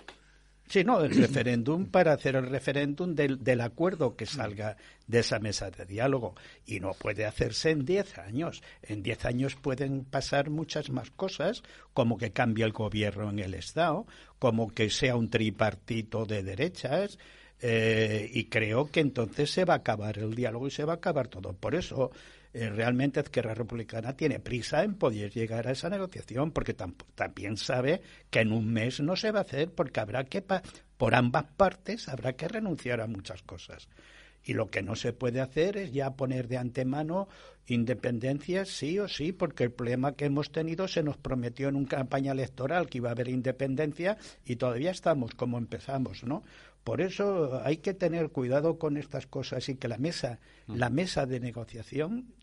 Sí, 0.68 0.84
no, 0.84 1.04
el 1.04 1.14
referéndum 1.16 1.86
para 1.86 2.14
hacer 2.14 2.36
el 2.36 2.48
referéndum 2.48 3.14
del, 3.14 3.62
acuerdo 3.62 4.16
que 4.16 4.26
salga 4.26 4.78
de 5.08 5.20
esa 5.20 5.40
mesa 5.40 5.70
de 5.70 5.86
diálogo. 5.86 6.36
Y 6.66 6.80
no 6.80 6.94
puede 6.94 7.26
hacerse 7.26 7.72
en 7.72 7.86
10 7.86 8.18
años. 8.18 8.64
En 8.82 9.04
10 9.04 9.26
años 9.26 9.56
pueden 9.56 10.04
pasar 10.04 10.50
muchas 10.50 10.90
más 10.90 11.12
cosas, 11.12 11.64
como 11.94 12.18
que 12.18 12.32
cambie 12.32 12.66
el 12.66 12.72
gobierno 12.72 13.30
en 13.30 13.40
el 13.40 13.54
Estado, 13.54 14.08
como 14.40 14.70
que 14.74 14.90
sea 14.90 15.16
un 15.16 15.30
tripartito 15.30 16.26
de 16.26 16.44
derechas. 16.44 17.20
eh, 17.62 18.30
y 18.34 18.46
creo 18.46 18.92
que 18.92 19.00
entonces 19.00 19.50
se 19.50 19.64
va 19.64 19.76
a 19.76 19.78
acabar 19.78 20.18
el 20.18 20.36
diálogo 20.36 20.68
y 20.68 20.72
se 20.72 20.84
va 20.86 20.94
a 20.94 20.96
acabar 20.98 21.28
todo. 21.28 21.54
Por 21.54 21.76
eso, 21.76 22.12
eh, 22.54 22.70
realmente 22.70 23.20
Izquierda 23.20 23.54
Republicana 23.54 24.16
tiene 24.16 24.40
prisa 24.40 24.84
en 24.84 24.96
poder 24.96 25.32
llegar 25.32 25.68
a 25.68 25.72
esa 25.72 25.90
negociación, 25.90 26.52
porque 26.52 26.76
tam- 26.78 26.96
también 27.16 27.58
sabe 27.58 28.02
que 28.30 28.42
en 28.42 28.52
un 28.52 28.72
mes 28.72 29.00
no 29.02 29.16
se 29.16 29.32
va 29.32 29.40
a 29.40 29.44
hacer, 29.44 29.72
porque 29.72 30.00
habrá 30.00 30.24
que, 30.26 30.44
por 30.98 31.16
ambas 31.16 31.46
partes, 31.58 32.08
habrá 32.10 32.34
que 32.34 32.48
renunciar 32.48 33.02
a 33.02 33.08
muchas 33.08 33.42
cosas. 33.44 33.90
Y 34.46 34.54
lo 34.54 34.70
que 34.70 34.82
no 34.84 34.96
se 34.96 35.14
puede 35.14 35.40
hacer 35.40 35.78
es 35.78 35.94
ya 35.94 36.12
poner 36.16 36.50
de 36.50 36.58
antemano 36.58 37.30
independencia 37.66 38.66
sí 38.66 39.00
o 39.00 39.08
sí, 39.08 39.32
porque 39.32 39.64
el 39.64 39.72
problema 39.72 40.16
que 40.16 40.26
hemos 40.26 40.52
tenido 40.52 40.88
se 40.88 41.02
nos 41.02 41.18
prometió 41.18 41.70
en 41.70 41.76
una 41.78 41.88
campaña 41.88 42.34
electoral 42.34 42.88
que 42.90 42.98
iba 43.00 43.10
a 43.10 43.14
haber 43.14 43.30
independencia 43.30 44.18
y 44.46 44.58
todavía 44.58 44.92
estamos 44.92 45.34
como 45.34 45.58
empezamos, 45.58 46.24
¿no? 46.24 46.44
Por 46.84 47.00
eso 47.00 47.62
hay 47.64 47.78
que 47.78 47.94
tener 47.94 48.30
cuidado 48.32 48.78
con 48.78 48.98
estas 48.98 49.26
cosas 49.28 49.68
y 49.70 49.76
que 49.76 49.88
la 49.88 49.98
mesa, 49.98 50.40
la 50.68 50.90
mesa 50.90 51.26
de 51.26 51.40
negociación 51.40 52.34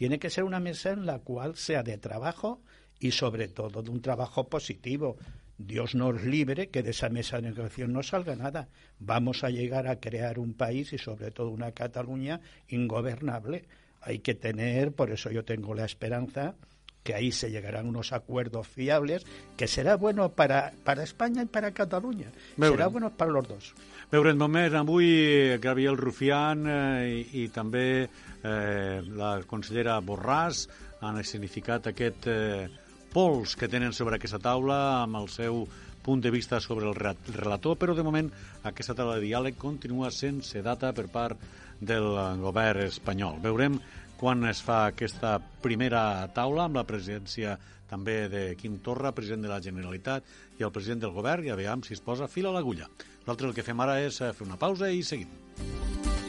tiene 0.00 0.18
que 0.18 0.30
ser 0.30 0.44
una 0.44 0.60
mesa 0.60 0.92
en 0.92 1.04
la 1.04 1.18
cual 1.18 1.56
sea 1.56 1.82
de 1.82 1.98
trabajo 1.98 2.62
y 2.98 3.10
sobre 3.10 3.48
todo 3.48 3.82
de 3.82 3.90
un 3.90 4.00
trabajo 4.00 4.48
positivo. 4.48 5.18
Dios 5.58 5.94
nos 5.94 6.24
libre 6.24 6.70
que 6.70 6.82
de 6.82 6.92
esa 6.92 7.10
mesa 7.10 7.36
de 7.36 7.50
negociación 7.50 7.92
no 7.92 8.02
salga 8.02 8.34
nada. 8.34 8.70
Vamos 8.98 9.44
a 9.44 9.50
llegar 9.50 9.86
a 9.86 10.00
crear 10.00 10.38
un 10.38 10.54
país 10.54 10.94
y 10.94 10.96
sobre 10.96 11.30
todo 11.30 11.50
una 11.50 11.72
Cataluña 11.72 12.40
ingobernable. 12.68 13.66
Hay 14.00 14.20
que 14.20 14.34
tener, 14.34 14.92
por 14.92 15.10
eso 15.10 15.30
yo 15.30 15.44
tengo 15.44 15.74
la 15.74 15.84
esperanza, 15.84 16.54
que 17.02 17.14
ahí 17.14 17.32
se 17.32 17.50
llegarán 17.50 17.86
unos 17.88 18.12
acuerdos 18.12 18.68
fiables, 18.68 19.24
que 19.56 19.66
será 19.66 19.96
bueno 19.96 20.28
para, 20.30 20.72
para 20.84 21.02
España 21.02 21.42
y 21.42 21.46
para 21.46 21.72
Cataluña. 21.72 22.30
Veurem. 22.56 22.76
Será 22.76 22.86
bueno 22.88 23.10
para 23.10 23.30
los 23.30 23.48
dos. 23.48 23.74
Veurem 24.12 24.36
moment, 24.36 24.74
avui 24.74 25.56
Gabriel 25.62 25.96
Rufián 25.96 26.66
eh, 26.66 27.24
i, 27.32 27.44
i 27.44 27.48
també 27.48 28.04
eh, 28.42 29.00
la 29.16 29.38
consellera 29.46 30.00
Borràs 30.02 30.66
han 31.00 31.20
escenificat 31.22 31.86
aquest 31.92 32.26
eh, 32.28 32.66
pols 33.14 33.56
que 33.56 33.68
tenen 33.70 33.94
sobre 33.96 34.18
aquesta 34.18 34.38
taula 34.42 35.02
amb 35.04 35.16
el 35.22 35.30
seu 35.32 35.64
punt 36.02 36.20
de 36.24 36.30
vista 36.32 36.60
sobre 36.60 36.86
el 36.88 36.94
re- 36.96 37.16
relator, 37.36 37.76
però 37.76 37.94
de 37.96 38.02
moment 38.04 38.28
aquesta 38.64 38.94
taula 38.96 39.16
de 39.18 39.24
diàleg 39.28 39.56
continua 39.60 40.10
sense 40.10 40.60
data 40.64 40.92
per 40.96 41.06
part 41.12 41.40
del 41.80 42.06
govern 42.42 42.84
espanyol. 42.86 43.38
Veurem 43.40 43.78
quan 44.20 44.44
es 44.44 44.60
fa 44.60 44.82
aquesta 44.90 45.38
primera 45.64 46.28
taula 46.36 46.66
amb 46.68 46.76
la 46.76 46.84
presència 46.84 47.54
també 47.88 48.28
de 48.28 48.42
Quim 48.60 48.76
Torra, 48.84 49.14
president 49.16 49.46
de 49.46 49.50
la 49.50 49.62
Generalitat, 49.64 50.28
i 50.60 50.66
el 50.66 50.72
president 50.74 51.00
del 51.06 51.16
govern, 51.16 51.48
i 51.48 51.50
a 51.50 51.56
veure 51.58 51.80
si 51.88 51.96
es 51.96 52.04
posa 52.04 52.28
fil 52.28 52.50
a 52.50 52.54
l'agulla. 52.54 52.86
L'altre 53.26 53.48
el 53.48 53.56
que 53.56 53.64
fem 53.66 53.80
ara 53.80 53.96
és 54.04 54.20
eh, 54.20 54.34
fer 54.36 54.46
una 54.46 54.60
pausa 54.60 54.92
i 54.92 55.02
seguim. 55.02 56.19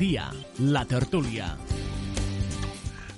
Dia, 0.00 0.30
la 0.56 0.86
tertúlia. 0.88 1.50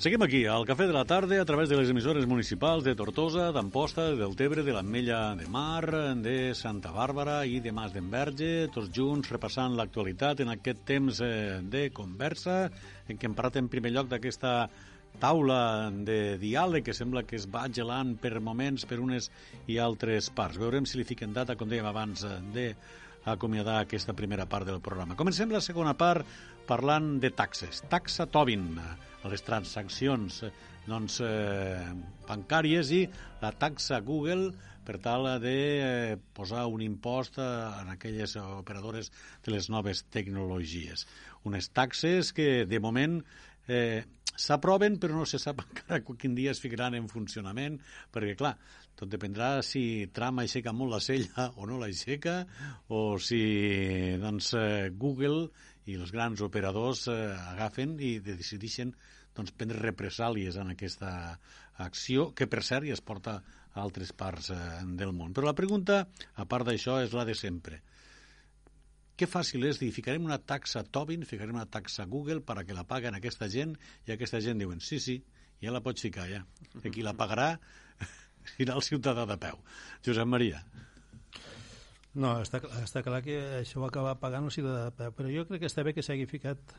Seguim 0.02 0.24
aquí, 0.26 0.40
al 0.50 0.64
Cafè 0.66 0.88
de 0.90 0.94
la 0.96 1.04
Tarda, 1.06 1.38
a 1.38 1.46
través 1.46 1.68
de 1.70 1.76
les 1.78 1.92
emissores 1.92 2.26
municipals 2.26 2.82
de 2.82 2.96
Tortosa, 2.98 3.52
d'Amposta, 3.54 4.08
del 4.18 4.34
Tebre, 4.34 4.64
de 4.66 4.74
l'Ametlla 4.74 5.36
de 5.38 5.46
Mar, 5.46 5.86
de 6.18 6.50
Santa 6.58 6.90
Bàrbara 6.90 7.44
i 7.46 7.60
de 7.62 7.70
Mas 7.70 7.94
d'Enverge, 7.94 8.66
tots 8.74 8.90
junts 8.90 9.30
repassant 9.30 9.76
l'actualitat 9.78 10.42
en 10.42 10.50
aquest 10.50 10.82
temps 10.88 11.20
eh, 11.22 11.60
de 11.62 11.84
conversa, 11.94 12.64
en 13.06 13.14
què 13.14 13.30
hem 13.30 13.38
parlat 13.38 13.60
en 13.62 13.70
primer 13.70 13.94
lloc 13.94 14.10
d'aquesta 14.10 14.56
taula 15.22 15.92
de 15.92 16.34
diàleg 16.42 16.82
que 16.82 16.96
sembla 16.96 17.22
que 17.22 17.38
es 17.38 17.46
va 17.46 17.68
gelant 17.70 18.16
per 18.18 18.40
moments 18.40 18.88
per 18.90 18.98
unes 18.98 19.30
i 19.70 19.78
altres 19.78 20.32
parts. 20.34 20.58
Veurem 20.58 20.88
si 20.88 20.98
li 20.98 21.06
fiquen 21.06 21.36
data, 21.36 21.54
com 21.54 21.70
dèiem 21.70 21.86
abans, 21.86 22.26
eh, 22.26 22.40
de 22.58 22.66
acomiadar 23.24 23.80
aquesta 23.80 24.14
primera 24.18 24.46
part 24.50 24.66
del 24.66 24.80
programa. 24.80 25.16
Comencem 25.16 25.50
la 25.52 25.62
segona 25.62 25.94
part 25.98 26.26
parlant 26.66 27.18
de 27.22 27.30
taxes. 27.30 27.82
Taxa 27.90 28.26
Tobin, 28.30 28.76
les 29.30 29.44
transaccions 29.46 30.42
eh, 30.46 30.52
doncs, 30.86 31.20
eh, 31.22 31.92
bancàries 32.28 32.90
i 32.94 33.02
la 33.42 33.52
taxa 33.54 34.00
Google 34.02 34.50
per 34.82 34.98
tal 35.02 35.28
de 35.42 35.54
eh, 35.54 36.16
posar 36.34 36.66
un 36.66 36.82
impost 36.82 37.38
en 37.38 37.92
aquelles 37.92 38.34
operadores 38.42 39.12
de 39.44 39.54
les 39.54 39.70
noves 39.70 40.04
tecnologies. 40.10 41.06
Unes 41.46 41.70
taxes 41.70 42.32
que, 42.34 42.64
de 42.66 42.80
moment, 42.82 43.20
eh, 43.68 44.02
s'aproven, 44.34 44.98
però 44.98 45.14
no 45.14 45.26
se 45.28 45.38
sap 45.38 45.62
encara 45.66 46.02
quin 46.02 46.34
dia 46.34 46.52
es 46.52 46.60
ficaran 46.62 46.96
en 46.98 47.08
funcionament, 47.10 47.78
perquè, 48.12 48.34
clar, 48.38 48.56
tot 48.98 49.10
dependrà 49.10 49.62
si 49.66 50.08
Trump 50.14 50.42
aixeca 50.42 50.74
molt 50.76 50.92
la 50.94 51.00
cella 51.02 51.48
o 51.56 51.66
no 51.68 51.78
l'aixeca, 51.80 52.42
o 52.92 53.18
si 53.18 53.42
doncs, 54.22 54.52
eh, 54.58 54.90
Google 54.92 55.48
i 55.90 55.96
els 55.98 56.12
grans 56.14 56.42
operadors 56.44 57.08
eh, 57.10 57.18
agafen 57.54 57.96
i 58.00 58.18
decideixen 58.22 58.92
doncs, 59.34 59.54
prendre 59.56 59.80
represàlies 59.80 60.58
en 60.60 60.74
aquesta 60.74 61.12
acció, 61.82 62.30
que 62.36 62.46
per 62.46 62.62
cert 62.62 62.86
ja 62.86 62.96
es 62.96 63.04
porta 63.04 63.38
a 63.72 63.80
altres 63.82 64.12
parts 64.12 64.52
eh, 64.52 64.60
del 64.98 65.14
món. 65.16 65.32
Però 65.32 65.48
la 65.48 65.56
pregunta, 65.58 66.04
a 66.36 66.46
part 66.46 66.68
d'això, 66.68 67.00
és 67.02 67.16
la 67.16 67.24
de 67.28 67.36
sempre. 67.38 67.80
Què 69.16 69.28
fàcil 69.28 69.64
és 69.68 69.78
dir, 69.80 69.90
ficarem 69.94 70.24
una 70.24 70.40
taxa 70.40 70.84
Tobin, 70.84 71.24
ficarem 71.28 71.56
una 71.56 71.68
taxa 71.68 72.06
Google 72.08 72.40
per 72.44 72.58
a 72.58 72.64
que 72.68 72.76
la 72.76 72.86
paguen 72.88 73.16
aquesta 73.16 73.48
gent, 73.48 73.74
i 74.08 74.14
aquesta 74.14 74.40
gent 74.44 74.60
diuen, 74.60 74.80
sí, 74.80 75.00
sí, 75.00 75.18
ja 75.62 75.72
la 75.72 75.82
pots 75.84 76.04
ficar, 76.04 76.28
ja. 76.30 76.42
I 76.82 76.90
qui 76.90 77.04
la 77.06 77.16
pagarà 77.18 77.54
serà 78.54 78.78
el 78.78 78.86
ciutadà 78.86 79.26
de 79.28 79.38
peu. 79.40 79.60
Josep 80.06 80.28
Maria. 80.28 80.62
No, 82.12 82.34
està, 82.44 82.60
està 82.82 83.00
clar 83.04 83.22
que 83.24 83.38
això 83.62 83.80
ho 83.80 83.86
acaba 83.86 84.12
pagant 84.20 84.44
el 84.44 84.52
ciutadà 84.52 84.90
de 84.90 84.96
peu, 84.98 85.14
però 85.16 85.30
jo 85.32 85.46
crec 85.48 85.62
que 85.62 85.70
està 85.70 85.84
bé 85.86 85.94
que 85.96 86.04
s'hagi 86.04 86.28
ficat 86.28 86.74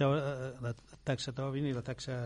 la 0.00 0.72
taxa 1.06 1.34
Tobin 1.36 1.68
i 1.70 1.74
la 1.76 1.84
taxa 1.86 2.16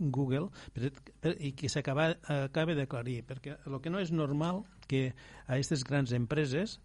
Google 0.00 0.48
per, 0.74 0.90
per, 1.20 1.36
i 1.38 1.52
que 1.54 1.70
s'acabi 1.70 2.74
d'aclarir, 2.74 3.20
perquè 3.28 3.58
el 3.68 3.78
que 3.84 3.92
no 3.92 4.00
és 4.02 4.10
normal 4.10 4.64
que 4.90 5.10
a 5.12 5.54
aquestes 5.54 5.84
grans 5.86 6.14
empreses 6.16 6.80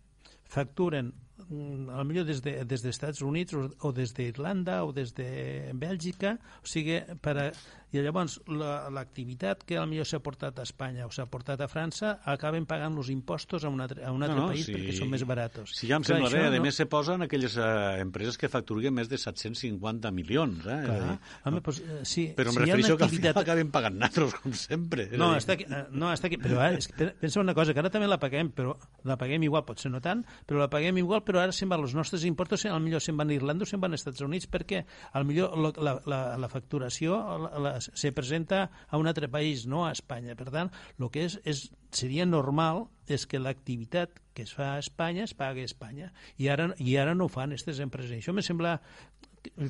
facturen 0.46 1.14
a 1.36 1.98
lo 2.00 2.06
millor 2.08 2.26
des 2.26 2.42
de, 2.42 2.58
des 2.64 2.82
dels 2.82 2.96
Estats 2.96 3.22
Units 3.22 3.54
o, 3.54 3.68
o 3.88 3.92
des 3.92 4.14
d'Irlanda 4.16 4.84
o 4.86 4.94
des 4.96 5.14
de 5.18 5.72
Bèlgica, 5.76 6.38
o 6.64 6.70
sigui, 6.70 7.02
per 7.22 7.36
a, 7.38 7.50
i 7.96 8.02
llavors 8.04 8.38
l'activitat 8.48 9.64
la, 9.64 9.68
que 9.68 9.84
millor 9.88 10.08
s'ha 10.10 10.20
portat 10.24 10.58
a 10.60 10.66
Espanya 10.68 11.06
o 11.08 11.12
s'ha 11.14 11.26
portat 11.32 11.62
a 11.64 11.68
França 11.72 12.16
acaben 12.32 12.66
pagant 12.68 12.98
els 13.00 13.10
impostos 13.14 13.64
a 13.64 13.72
un 13.72 13.84
altre, 13.84 14.04
a 14.04 14.12
un 14.12 14.26
altre 14.26 14.38
no, 14.38 14.48
no, 14.48 14.54
país 14.54 14.68
sí. 14.68 14.76
perquè 14.76 14.96
són 14.98 15.12
més 15.12 15.24
baratos. 15.28 15.76
Sí, 15.78 15.88
ja 15.90 16.00
em 16.00 16.06
Clar, 16.06 16.20
sembla 16.20 16.32
bé. 16.34 16.44
A 16.50 16.54
no... 16.56 16.64
més, 16.66 16.78
se 16.80 16.88
posen 16.92 17.26
aquelles 17.26 17.58
uh, 17.60 17.96
empreses 18.02 18.40
que 18.42 18.50
facturien 18.52 18.96
més 18.96 19.12
de 19.12 19.20
750 19.22 20.12
milions. 20.16 20.66
Eh? 20.66 20.80
Clar, 20.88 20.98
dir, 21.04 21.18
home, 21.52 21.64
pues, 21.66 21.82
uh, 21.84 22.02
sí, 22.08 22.28
però 22.38 22.52
em 22.52 22.58
si 22.58 22.64
refereixo 22.66 23.00
que 23.00 23.08
al 23.08 23.14
final 23.14 23.42
acaben 23.44 23.72
pagant 23.74 24.00
natros, 24.02 24.36
com 24.42 24.56
sempre. 24.60 25.08
No, 25.16 25.32
està 25.40 25.56
aquí, 25.56 25.68
uh, 25.70 25.86
no, 25.94 26.12
està 26.16 26.32
aquí. 26.32 26.40
Però 26.42 26.68
que, 26.90 27.12
pensa 27.22 27.44
una 27.44 27.56
cosa, 27.58 27.76
que 27.76 27.84
ara 27.84 27.94
també 27.94 28.10
la 28.12 28.20
paguem, 28.22 28.52
però 28.56 28.76
la 29.08 29.20
paguem 29.22 29.48
igual, 29.48 29.66
potser 29.68 29.94
no 29.94 30.04
tant, 30.04 30.26
però 30.50 30.64
la 30.64 30.70
paguem 30.74 31.00
igual, 31.02 31.24
però 31.26 31.42
ara 31.42 31.56
se'n 31.56 31.72
van 31.72 31.84
els 31.84 31.96
nostres 31.98 32.26
impostos, 32.28 32.66
al 32.70 32.82
millor 32.84 33.04
se'n 33.04 33.18
van 33.20 33.32
a 33.32 33.36
Irlanda 33.36 33.66
o 33.66 33.70
se'n 33.70 33.82
van 33.84 33.96
als 33.96 34.04
Estats 34.04 34.24
Units, 34.26 34.50
perquè 34.52 34.84
al 35.18 35.28
millor 35.28 35.56
la, 35.58 35.96
la, 36.06 36.20
la 36.42 36.52
facturació 36.52 37.18
la, 37.46 37.52
la, 37.66 37.74
se 37.82 38.12
presenta 38.16 38.66
a 38.88 39.02
un 39.02 39.10
altre 39.12 39.30
país, 39.32 39.66
no 39.70 39.86
a 39.86 39.94
Espanya. 39.96 40.38
Per 40.40 40.50
tant, 40.54 40.72
el 41.00 41.12
que 41.12 41.26
és, 41.30 41.40
és, 41.46 41.66
seria 41.96 42.28
normal 42.30 42.86
és 43.12 43.28
que 43.30 43.42
l'activitat 43.42 44.22
que 44.36 44.44
es 44.44 44.54
fa 44.56 44.74
a 44.74 44.82
Espanya 44.84 45.26
es 45.26 45.36
pagui 45.38 45.64
a 45.64 45.70
Espanya. 45.70 46.12
I 46.42 46.50
ara, 46.52 46.72
i 46.82 46.98
ara 47.00 47.16
no 47.16 47.30
ho 47.30 47.32
fan 47.32 47.54
aquestes 47.54 47.80
empreses. 47.84 48.18
Això 48.20 48.36
me 48.36 48.44
sembla 48.46 48.80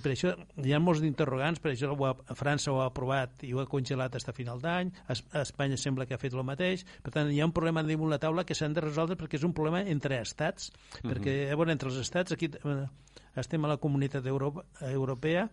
per 0.04 0.12
això 0.12 0.34
hi 0.64 0.74
ha 0.74 0.80
molts 0.80 1.02
d'interrogants, 1.04 1.62
per 1.64 1.72
això 1.74 1.92
ha, 1.94 2.14
França 2.38 2.74
ho 2.74 2.82
ha 2.82 2.88
aprovat 2.90 3.44
i 3.48 3.54
ho 3.54 3.62
ha 3.62 3.68
congelat 3.70 4.16
fins 4.16 4.30
a 4.30 4.36
final 4.36 4.62
d'any, 4.64 4.92
a 5.08 5.42
Espanya 5.42 5.78
sembla 5.78 6.06
que 6.06 6.16
ha 6.16 6.22
fet 6.22 6.34
el 6.34 6.46
mateix, 6.48 6.86
per 7.04 7.14
tant 7.16 7.32
hi 7.32 7.42
ha 7.42 7.50
un 7.50 7.54
problema 7.56 7.84
damunt 7.84 8.14
la 8.14 8.22
taula 8.22 8.46
que 8.46 8.58
s'han 8.58 8.74
de 8.74 8.84
resoldre 8.86 9.20
perquè 9.20 9.40
és 9.40 9.48
un 9.48 9.54
problema 9.54 9.82
entre 9.82 10.22
estats, 10.22 10.72
uh 10.72 11.00
-huh. 11.02 11.12
perquè 11.12 11.56
bueno, 11.56 11.72
entre 11.72 11.90
els 11.90 11.98
estats 11.98 12.32
aquí 12.32 12.52
eh, 12.52 12.86
estem 13.36 13.66
a 13.66 13.68
la 13.68 13.78
comunitat 13.78 14.26
Europa, 14.26 14.66
europea 14.82 15.50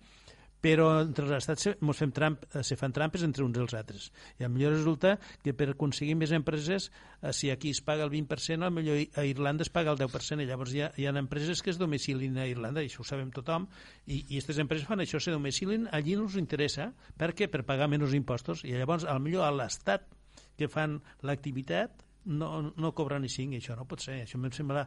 però 0.63 0.87
entre 1.03 1.27
els 1.27 1.35
estats 1.41 1.67
se, 1.67 1.73
fem 1.99 2.13
tramp, 2.15 2.39
eh, 2.53 2.63
se 2.63 2.77
fan 2.79 2.95
trampes 2.95 3.25
entre 3.27 3.43
uns 3.45 3.59
i 3.59 3.63
els 3.65 3.75
altres. 3.75 4.09
I 4.39 4.47
millor 4.47 4.77
resulta 4.77 5.17
que 5.43 5.55
per 5.59 5.73
aconseguir 5.73 6.15
més 6.21 6.31
empreses, 6.37 6.91
eh, 7.21 7.33
si 7.35 7.51
aquí 7.51 7.73
es 7.75 7.83
paga 7.83 8.07
el 8.07 8.13
20%, 8.15 8.71
millor 8.71 9.01
a 9.19 9.25
Irlanda 9.27 9.67
es 9.67 9.73
paga 9.75 9.91
el 9.91 9.99
10%, 9.99 10.45
i 10.45 10.47
llavors 10.47 10.73
hi 10.73 10.85
ha, 10.87 10.93
hi 10.97 11.09
ha 11.11 11.15
empreses 11.19 11.63
que 11.63 11.75
es 11.75 11.81
domicilin 11.83 12.39
a 12.39 12.47
Irlanda, 12.47 12.83
i 12.83 12.91
això 12.91 13.03
ho 13.03 13.09
sabem 13.09 13.33
tothom, 13.35 13.67
i, 14.07 14.23
i 14.23 14.39
aquestes 14.39 14.63
empreses 14.63 14.87
fan 14.87 15.03
això, 15.03 15.21
se 15.21 15.35
domicilin, 15.35 15.89
allí 15.91 16.15
no 16.17 16.29
us 16.31 16.39
interessa, 16.39 16.93
per 17.19 17.33
què? 17.35 17.51
Per 17.51 17.65
pagar 17.67 17.91
menys 17.91 18.15
impostos, 18.15 18.63
i 18.63 18.77
llavors, 18.79 19.05
al 19.05 19.21
millor 19.25 19.49
a 19.49 19.53
l'Estat 19.55 20.07
que 20.57 20.71
fan 20.71 21.01
l'activitat, 21.27 22.07
no, 22.25 22.71
no 22.79 22.95
cobren 22.95 23.27
ni 23.27 23.33
cinc, 23.33 23.59
això 23.59 23.75
no 23.75 23.89
pot 23.91 24.05
ser, 24.05 24.21
això 24.23 24.39
em 24.39 24.47
sembla 24.55 24.87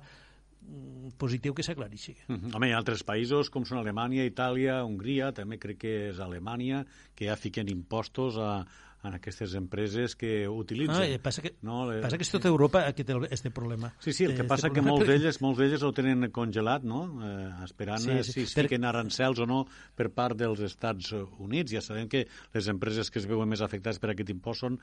positiu 1.18 1.54
que 1.54 1.64
s'aclareixi. 1.64 2.16
Mm 2.28 2.36
-hmm. 2.36 2.56
Home, 2.56 2.68
hi 2.68 2.74
ha 2.74 2.78
altres 2.78 3.04
països 3.06 3.50
com 3.50 3.66
són 3.66 3.78
Alemanya, 3.78 4.26
Itàlia, 4.26 4.84
Hongria, 4.84 5.32
també 5.32 5.58
crec 5.58 5.78
que 5.78 6.10
és 6.10 6.20
Alemanya, 6.20 6.86
que 7.16 7.26
ja 7.26 7.36
fiquen 7.36 7.70
impostos 7.70 8.38
a, 8.38 8.66
en 9.08 9.14
aquestes 9.14 9.54
empreses 9.56 10.16
que 10.16 10.48
utilitzen. 10.50 11.14
Ah, 11.16 11.20
passa 11.22 11.42
que, 11.42 11.54
no, 11.62 11.86
le... 11.90 12.00
passa 12.02 12.18
que 12.18 12.26
és 12.26 12.32
tota 12.32 12.50
Europa 12.50 12.82
que 12.98 13.06
té 13.06 13.14
aquest 13.14 13.50
problema. 13.54 13.92
Sí, 14.00 14.14
sí, 14.14 14.26
el 14.26 14.36
que 14.38 14.46
passa 14.50 14.72
que 14.74 14.82
molts 14.86 15.08
d'elles 15.08 15.40
molts 15.44 15.62
d'elles 15.62 15.84
ho 15.86 15.92
tenen 15.96 16.30
congelat, 16.36 16.84
no? 16.84 17.04
Eh, 17.22 17.64
esperant 17.68 18.02
sí, 18.02 18.18
sí. 18.24 18.32
si 18.32 18.46
es 18.50 18.56
fiquen 18.58 18.88
arancels 18.88 19.40
o 19.44 19.50
no 19.50 19.66
per 19.96 20.10
part 20.16 20.38
dels 20.38 20.64
Estats 20.66 21.14
Units. 21.14 21.76
Ja 21.78 21.84
sabem 21.86 22.10
que 22.10 22.26
les 22.54 22.72
empreses 22.72 23.12
que 23.12 23.22
es 23.22 23.30
veuen 23.30 23.50
més 23.50 23.62
afectades 23.66 24.02
per 24.02 24.14
aquest 24.14 24.34
impost 24.34 24.66
són 24.66 24.80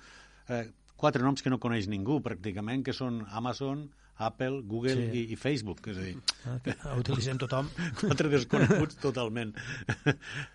eh, 0.49 0.65
quatre 0.97 1.25
noms 1.25 1.43
que 1.43 1.51
no 1.53 1.59
coneix 1.63 1.89
ningú, 1.91 2.21
pràcticament, 2.25 2.85
que 2.87 2.95
són 2.97 3.23
Amazon, 3.31 3.89
Apple, 4.23 4.63
Google 4.69 4.95
sí. 4.95 5.09
i, 5.19 5.23
i 5.35 5.37
Facebook. 5.37 5.89
És 5.91 5.99
a 5.99 6.07
dir, 6.07 6.77
ah, 6.85 6.95
utilitzem 7.01 7.41
tothom. 7.43 7.71
Quatre 8.03 8.31
desconeguts 8.33 9.01
totalment. 9.03 9.55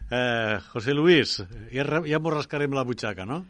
Eh, 0.07 0.59
José 0.71 0.93
Luis, 0.95 1.33
ja, 1.73 1.83
ja 2.07 2.19
m'ho 2.23 2.31
rascarem 2.31 2.71
la 2.71 2.85
butxaca, 2.87 3.25
no? 3.27 3.41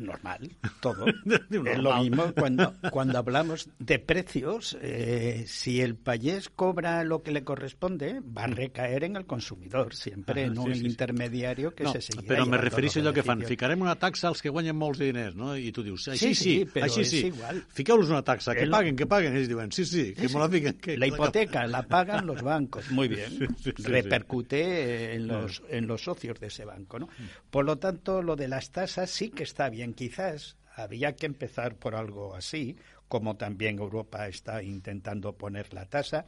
Normal, 0.00 0.50
todo. 0.80 1.06
Es 1.06 1.78
lo 1.78 1.96
mismo 1.98 2.32
cuando, 2.34 2.74
cuando 2.90 3.18
hablamos 3.18 3.68
de 3.78 3.98
precios, 3.98 4.76
eh, 4.80 5.44
si 5.46 5.80
el 5.80 5.96
payés 5.96 6.48
cobra 6.48 7.04
lo 7.04 7.22
que 7.22 7.32
le 7.32 7.44
corresponde, 7.44 8.20
va 8.20 8.44
a 8.44 8.46
recaer 8.48 9.04
en 9.04 9.16
el 9.16 9.26
consumidor, 9.26 9.94
siempre, 9.94 10.44
ah, 10.44 10.50
no 10.50 10.66
sí, 10.66 10.74
sí, 10.76 10.86
intermediario 10.86 11.74
que 11.74 11.84
no, 11.84 11.92
se 11.92 12.00
seguirà 12.00 12.30
Però 12.30 12.46
me 12.46 12.58
refereixo 12.58 13.00
a 13.00 13.02
allò 13.02 13.12
que 13.14 13.24
fan, 13.26 13.42
ficarem 13.46 13.80
una 13.82 13.96
taxa 13.98 14.28
als 14.30 14.42
que 14.42 14.52
guanyen 14.52 14.76
molts 14.78 15.00
diners, 15.02 15.36
no? 15.38 15.52
I 15.56 15.70
tu 15.74 15.84
dius, 15.86 16.08
així 16.12 16.30
sí, 16.30 16.34
sí, 16.34 16.54
sí 16.60 16.68
però 16.74 16.88
així 16.88 17.04
sí. 17.08 17.22
Igual. 17.30 17.62
Fiqueu-los 17.74 18.12
una 18.12 18.22
taxa, 18.26 18.54
que 18.54 18.64
el... 18.66 18.70
paguen, 18.70 18.96
que 18.96 19.06
paguen. 19.10 19.36
Ells 19.36 19.50
diuen, 19.50 19.72
sí, 19.72 19.84
sí, 19.84 20.10
que 20.14 20.28
sí, 20.28 20.34
me 20.34 20.40
la 20.42 20.48
fiquen. 20.48 20.78
Que, 20.80 20.96
la 20.98 21.08
hipoteca 21.10 21.66
la 21.66 21.82
pagan 21.82 22.26
los 22.26 22.42
bancos, 22.42 22.90
muy 22.90 23.08
bien. 23.08 23.48
Repercute 23.78 25.14
en 25.14 25.26
los, 25.26 25.62
en 25.68 25.86
los 25.86 26.02
socios 26.02 26.38
de 26.40 26.48
ese 26.48 26.64
banco, 26.64 26.98
¿no? 26.98 27.08
Por 27.50 27.64
lo 27.64 27.78
tanto, 27.78 28.22
lo 28.22 28.36
de 28.36 28.48
las 28.48 28.70
tasas 28.70 29.10
sí 29.10 29.30
que 29.30 29.42
está 29.42 29.68
bien. 29.68 29.89
Quizás 29.94 30.56
había 30.74 31.16
que 31.16 31.26
empezar 31.26 31.76
por 31.76 31.94
algo 31.94 32.34
así, 32.34 32.76
como 33.08 33.36
también 33.36 33.78
Europa 33.78 34.28
está 34.28 34.62
intentando 34.62 35.36
poner 35.36 35.74
la 35.74 35.86
tasa, 35.86 36.26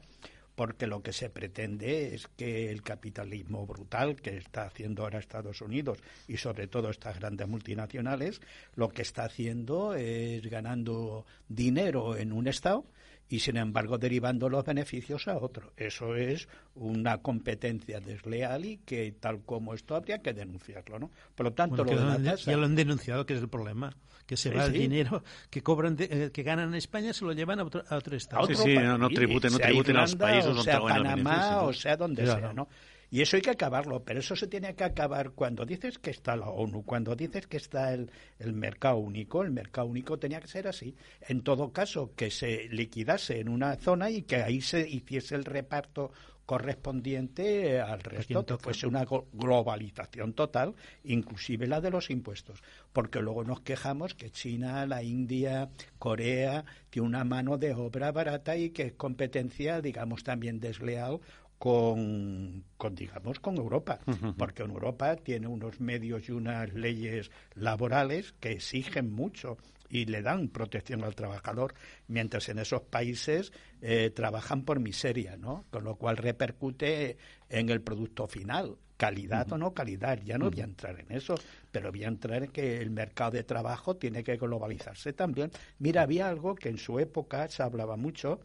porque 0.55 0.87
lo 0.87 1.03
que 1.03 1.13
se 1.13 1.31
pretende 1.31 2.15
es 2.15 2.29
que 2.37 2.71
el 2.71 2.83
capitalismo 2.83 3.67
brutal 3.67 4.17
que 4.17 4.37
está 4.37 4.65
haciendo 4.65 5.03
ahora 5.03 5.19
Estados 5.19 5.63
Unidos 5.63 5.99
y 6.29 6.37
sobre 6.37 6.67
todo 6.67 6.91
estas 6.91 7.19
grandes 7.19 7.49
multinacionales, 7.49 8.41
lo 8.75 8.91
que 8.91 9.03
está 9.03 9.25
haciendo 9.25 9.95
es 9.95 10.43
ganando 10.51 11.25
dinero 11.49 12.17
en 12.17 12.33
un 12.33 12.49
Estado 12.49 12.85
y 13.33 13.41
sin 13.41 13.57
embargo 13.57 13.97
derivando 13.97 14.51
los 14.51 14.63
beneficios 14.63 15.27
a 15.27 15.39
otro. 15.39 15.73
Eso 15.79 16.15
es 16.15 16.49
una 16.75 17.23
competencia 17.23 17.99
desleal 17.99 18.67
y 18.67 18.77
que 18.85 19.11
tal 19.19 19.41
como 19.47 19.73
esto 19.73 19.97
habría 19.97 20.19
que 20.19 20.35
denunciarlo, 20.35 20.99
¿no? 20.99 21.11
Por 21.35 21.47
lo 21.47 21.53
tanto, 21.55 21.83
bueno, 21.83 22.05
lo 22.05 22.13
de 22.13 22.19
la 22.19 22.33
tasa... 22.33 22.51
Ya 22.51 22.59
lo 22.59 22.67
han 22.67 22.75
denunciado, 22.75 23.25
que 23.25 23.33
es 23.33 23.41
el 23.41 23.49
problema, 23.49 23.97
que 24.27 24.37
se 24.37 24.51
sí, 24.51 24.55
va 24.55 24.67
sí. 24.67 24.75
el 24.75 24.81
dinero 24.83 25.25
que 25.49 25.63
cobran 25.63 25.97
de, 25.97 26.09
eh, 26.11 26.31
que 26.31 26.43
ganan 26.43 26.69
en 26.69 26.75
España 26.75 27.15
se 27.15 27.25
lo 27.25 27.33
llevan 27.33 27.59
a 27.61 27.65
otro, 27.65 27.83
a 27.89 27.97
otro 27.97 28.15
estado. 28.15 28.47
sí, 28.49 28.55
sí, 28.55 28.75
no, 28.75 28.99
no 28.99 29.09
tributen, 29.09 29.53
no 29.53 29.59
tributen 29.59 29.97
Irlanda, 29.97 30.03
als 30.03 30.15
països 30.15 30.59
o 30.59 30.63
sea 30.63 30.81
Panamá, 30.81 31.63
o 31.63 31.73
sea 31.73 31.97
donde 31.97 32.25
claro. 32.25 32.41
sea, 32.41 32.53
¿no? 32.53 32.69
Y 33.13 33.21
eso 33.21 33.37
hay 33.37 33.43
que 33.43 33.51
acabarlo, 33.51 34.03
pero 34.03 34.21
eso 34.21 34.35
se 34.35 34.47
tiene 34.47 34.75
que 34.75 34.85
acabar 34.85 35.33
cuando 35.33 35.67
dices 35.67 35.99
que 35.99 36.09
está 36.09 36.35
la 36.35 36.49
ONU, 36.49 36.83
cuando 36.83 37.15
dices 37.15 37.47
que 37.47 37.59
está 37.59 37.93
el, 37.93 38.11
el 38.39 38.55
mercado 38.55 38.97
único. 38.97 39.43
El 39.43 39.51
mercado 39.51 39.87
único 39.87 40.19
tenía 40.19 40.41
que 40.41 40.49
ser 40.49 40.67
así. 40.67 40.97
En 41.21 41.43
todo 41.43 41.75
caso, 41.75 42.15
que 42.17 42.31
se 42.31 42.71
liquidase 42.71 43.39
en 43.41 43.51
una 43.51 43.77
zona 43.77 44.09
y 44.09 44.23
que 44.23 44.37
ahí 44.37 44.63
se 44.63 44.89
hiciese 44.89 45.35
el 45.35 45.45
reparto 45.45 46.11
correspondiente 46.47 47.81
al 47.81 48.01
resto, 48.01 48.47
que 48.47 48.57
fuese 48.57 48.87
una 48.87 49.05
globalización 49.33 50.33
total, 50.33 50.75
inclusive 51.05 51.67
la 51.67 51.81
de 51.81 51.91
los 51.91 52.11
impuestos, 52.11 52.63
porque 52.93 53.21
luego 53.21 53.45
nos 53.45 53.61
quejamos 53.61 54.15
que 54.15 54.31
China, 54.31 54.87
la 54.87 55.03
India, 55.03 55.71
Corea 55.99 56.65
tiene 56.91 57.09
una 57.09 57.25
mano 57.25 57.59
de 57.59 57.75
obra 57.75 58.11
barata 58.11 58.57
y 58.57 58.71
que 58.71 58.83
es 58.85 58.93
competencia, 58.95 59.81
digamos, 59.81 60.25
también 60.25 60.61
desleal 60.61 61.21
con, 61.63 62.65
con, 62.77 62.97
digamos 62.97 63.39
con 63.39 63.57
Europa, 63.57 64.01
porque 64.37 64.65
en 64.65 64.71
Europa 64.73 65.15
tiene 65.15 65.47
unos 65.47 65.81
medios 65.81 66.29
y 66.29 66.33
unas 66.33 66.75
leyes 66.75 67.31
laborales 67.55 68.35
que 68.41 68.51
exigen 68.51 69.13
mucho 69.13 69.59
y 69.89 70.07
le 70.07 70.23
dan 70.23 70.49
protección 70.49 71.05
al 71.05 71.15
trabajador, 71.15 71.75
mientras 72.09 72.49
en 72.49 72.59
esos 72.59 72.83
países 72.83 73.53
eh, 73.81 74.11
trabajan 74.11 74.65
por 74.65 74.81
miseria, 74.81 75.37
¿no? 75.37 75.65
Con 75.71 75.85
lo 75.85 75.95
cual 75.95 76.17
repercute 76.17 77.17
en 77.49 77.69
el 77.69 77.81
producto 77.81 78.27
final. 78.27 78.77
Calidad 78.97 79.53
o 79.53 79.57
no 79.57 79.73
calidad, 79.73 80.21
ya 80.21 80.39
no 80.39 80.51
voy 80.51 80.63
a 80.63 80.65
entrar 80.65 80.99
en 80.99 81.13
eso, 81.13 81.37
pero 81.71 81.93
voy 81.93 82.03
a 82.03 82.09
entrar 82.09 82.43
en 82.43 82.51
que 82.51 82.79
el 82.79 82.91
mercado 82.91 83.33
de 83.33 83.45
trabajo 83.45 83.97
tiene 83.97 84.25
que 84.25 84.37
globalizarse 84.37 85.13
también. 85.13 85.53
Mira, 85.79 86.03
había 86.03 86.29
algo 86.29 86.57
que 86.57 86.71
en 86.71 86.79
su 86.79 86.99
época 86.99 87.47
se 87.49 87.63
hablaba 87.63 87.97
mucho, 87.97 88.41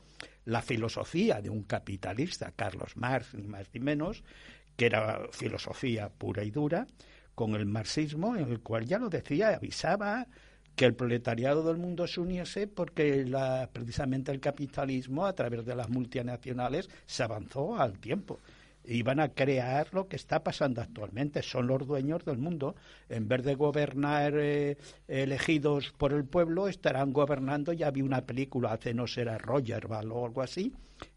la 0.47 0.61
filosofía 0.61 1.41
de 1.41 1.49
un 1.49 1.63
capitalista, 1.63 2.53
Carlos 2.55 2.95
Marx, 2.95 3.33
ni 3.33 3.47
más 3.47 3.67
ni 3.73 3.81
menos, 3.81 4.23
que 4.77 4.85
era 4.85 5.27
filosofía 5.31 6.07
pura 6.07 6.41
y 6.43 6.51
dura, 6.51 6.87
con 7.35 7.53
el 7.53 7.65
marxismo, 7.65 8.35
en 8.35 8.49
el 8.49 8.61
cual 8.61 8.85
ya 8.85 8.97
lo 8.97 9.09
decía, 9.09 9.49
avisaba 9.49 10.25
que 10.73 10.85
el 10.85 10.95
proletariado 10.95 11.63
del 11.63 11.75
mundo 11.75 12.07
se 12.07 12.21
uniese 12.21 12.65
porque 12.67 13.25
la, 13.25 13.69
precisamente 13.73 14.31
el 14.31 14.39
capitalismo 14.39 15.25
a 15.25 15.33
través 15.33 15.65
de 15.65 15.75
las 15.75 15.89
multinacionales 15.89 16.89
se 17.05 17.23
avanzó 17.23 17.77
al 17.77 17.99
tiempo. 17.99 18.39
Iban 18.87 19.19
a 19.19 19.29
crear 19.29 19.93
lo 19.93 20.07
que 20.07 20.15
está 20.15 20.43
pasando 20.43 20.81
actualmente. 20.81 21.43
Son 21.43 21.67
los 21.67 21.85
dueños 21.85 22.23
del 22.25 22.37
mundo. 22.37 22.75
En 23.09 23.27
vez 23.27 23.43
de 23.43 23.55
gobernar 23.55 24.33
eh, 24.37 24.77
elegidos 25.07 25.93
por 25.97 26.13
el 26.13 26.25
pueblo, 26.25 26.67
estarán 26.67 27.11
gobernando. 27.11 27.73
Ya 27.73 27.91
vi 27.91 28.01
una 28.01 28.21
película, 28.21 28.73
hace 28.73 28.93
no 28.93 29.07
será 29.07 29.37
Roger 29.37 29.87
o 29.87 30.25
algo 30.25 30.41
así, 30.41 30.73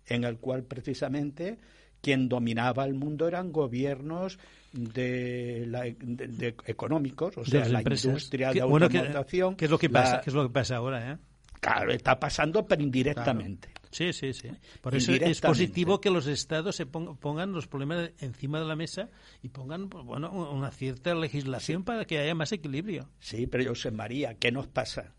en 0.07 0.25
el 0.25 0.39
cual 0.39 0.65
precisamente 0.65 1.59
quien 2.01 2.29
dominaba 2.29 2.85
el 2.85 2.95
mundo 2.95 3.29
eran 3.29 3.53
gobiernos 3.53 4.39
de, 4.73 5.65
la, 5.67 5.83
de, 5.83 6.55
económicos, 6.67 7.37
o 7.37 7.45
sea, 7.45 7.69
la 7.69 7.83
industria 7.83 8.53
de 8.53 8.61
automatización. 8.61 9.57
¿qué, 9.57 9.67
es 9.67 9.71
lo 9.71 9.79
que 9.79 9.91
pasa? 9.91 10.21
¿Qué 10.21 10.31
es 10.31 10.35
lo 10.35 10.45
que 10.45 10.53
pasa 10.53 10.77
ahora? 10.77 11.13
Eh? 11.13 11.19
Claro, 11.61 11.93
está 11.93 12.19
pasando, 12.19 12.67
pero 12.67 12.83
indirectamente. 12.83 13.69
Sí, 13.91 14.13
sí, 14.13 14.33
sí. 14.33 14.49
Por 14.81 14.95
eso 14.95 15.13
es 15.13 15.41
positivo 15.41 16.01
que 16.01 16.11
los 16.11 16.27
estados 16.27 16.77
se 16.77 16.87
pongan 16.87 17.53
los 17.53 17.67
problemas 17.67 18.11
encima 18.21 18.61
de 18.61 18.67
la 18.67 18.77
mesa 18.77 19.09
y 19.43 19.49
pongan 19.49 19.89
bueno, 19.89 20.31
una 20.31 20.71
cierta 20.71 21.15
legislación 21.15 21.83
para 21.85 22.05
que 22.05 22.19
haya 22.19 22.35
más 22.35 22.53
equilibrio. 22.53 23.09
Sí, 23.19 23.47
pero 23.47 23.69
José 23.71 23.91
María, 23.91 24.35
¿qué 24.35 24.53
nos 24.53 24.69
pasa? 24.69 25.15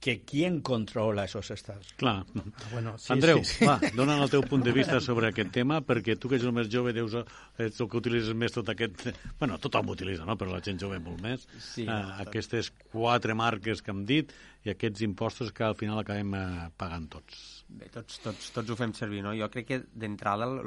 que 0.00 0.22
quién 0.22 0.60
controla 0.60 1.24
esos 1.24 1.50
estados. 1.50 1.92
Clar. 1.96 2.24
Ah, 2.34 2.42
bueno, 2.72 2.96
sí, 2.98 3.12
Andreu, 3.12 3.42
sí, 3.42 3.56
sí. 3.58 3.66
va, 3.66 3.80
dona'n 3.96 4.22
el 4.22 4.30
teu 4.30 4.44
punt 4.46 4.62
de 4.62 4.72
vista 4.74 5.00
sobre 5.02 5.32
aquest 5.32 5.50
tema, 5.54 5.80
perquè 5.82 6.14
tu 6.14 6.30
que 6.30 6.38
ets 6.38 6.46
el 6.46 6.54
més 6.54 6.70
jove 6.70 6.94
deus 6.94 7.16
ets 7.18 7.82
el 7.82 7.90
que 7.90 7.98
utilitzes 7.98 8.36
més 8.38 8.54
tot 8.54 8.70
aquest... 8.70 9.08
Bueno, 9.40 9.58
tothom 9.58 9.90
utilitza, 9.96 10.26
no?, 10.28 10.38
però 10.38 10.54
la 10.54 10.62
gent 10.62 10.78
jove 10.78 11.00
molt 11.02 11.22
més. 11.24 11.48
Sí, 11.58 11.88
uh, 11.88 12.14
aquestes 12.22 12.70
quatre 12.92 13.34
marques 13.38 13.82
que 13.82 13.94
hem 13.94 14.04
dit 14.06 14.34
i 14.64 14.74
aquests 14.74 15.02
impostos 15.02 15.50
que 15.54 15.66
al 15.66 15.74
final 15.78 15.98
acabem 16.04 16.30
uh, 16.30 16.68
pagant 16.78 17.10
tots. 17.18 17.57
Bé, 17.68 17.88
tots, 17.92 18.20
tots, 18.24 18.50
tots 18.56 18.72
ho 18.72 18.76
fem 18.80 18.94
servir, 18.96 19.20
no? 19.26 19.34
Jo 19.36 19.48
crec 19.52 19.68
que 19.68 19.78
d'entrada 20.04 20.48
el 20.48 20.62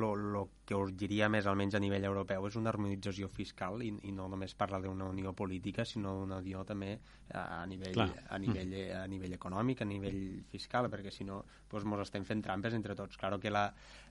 que 0.71 0.77
urgiria 0.79 1.27
més, 1.27 1.47
almenys 1.51 1.75
a 1.75 1.81
nivell 1.83 2.05
europeu, 2.07 2.45
és 2.47 2.55
una 2.55 2.71
harmonització 2.71 3.27
fiscal 3.27 3.81
i, 3.83 3.89
i 4.07 4.13
no 4.15 4.29
només 4.31 4.55
parlar 4.55 4.79
d'una 4.85 5.09
unió 5.11 5.33
política, 5.35 5.83
sinó 5.83 6.13
d'una 6.21 6.39
unió 6.39 6.63
també 6.67 6.93
a 7.35 7.65
nivell, 7.67 7.99
a, 8.01 8.37
nivell, 8.39 8.75
a 8.95 9.03
nivell 9.11 9.35
econòmic, 9.35 9.83
a 9.83 9.87
nivell 9.87 10.21
fiscal, 10.51 10.87
perquè 10.91 11.11
si 11.11 11.27
no 11.27 11.41
doncs 11.71 11.87
mos 11.87 12.03
estem 12.03 12.23
fent 12.27 12.43
trampes 12.43 12.75
entre 12.75 12.95
tots. 12.95 13.19
Claro 13.19 13.39
que 13.39 13.51
la, 13.51 13.65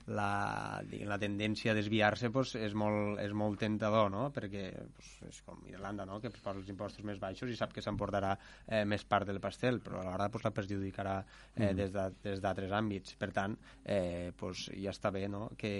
la, 0.09 0.81
la 0.81 1.17
tendència 1.21 1.73
a 1.73 1.77
desviar-se 1.77 2.31
pues, 2.33 2.55
és, 2.57 2.73
molt, 2.77 3.19
és 3.21 3.33
molt 3.37 3.59
tentador, 3.61 4.09
no? 4.13 4.27
perquè 4.33 4.67
pues, 4.95 5.11
és 5.29 5.41
com 5.45 5.61
Irlanda, 5.69 6.05
no? 6.09 6.19
que 6.21 6.31
posa 6.33 6.55
els 6.55 6.69
impostos 6.73 7.05
més 7.07 7.21
baixos 7.21 7.49
i 7.49 7.57
sap 7.57 7.73
que 7.75 7.83
s'emportarà 7.85 8.33
eh, 8.67 8.83
més 8.85 9.05
part 9.05 9.29
del 9.29 9.41
pastel, 9.43 9.81
però 9.85 10.01
alhora 10.01 10.29
pues, 10.33 10.45
la 10.47 10.53
perjudicarà 10.55 11.17
eh, 11.21 11.71
mm. 11.71 12.15
des 12.25 12.41
d'altres 12.41 12.73
àmbits. 12.77 13.17
Per 13.21 13.31
tant, 13.35 13.57
eh, 13.85 14.31
pues, 14.37 14.67
ja 14.73 14.93
està 14.93 15.13
bé 15.13 15.27
no? 15.29 15.47
que, 15.57 15.73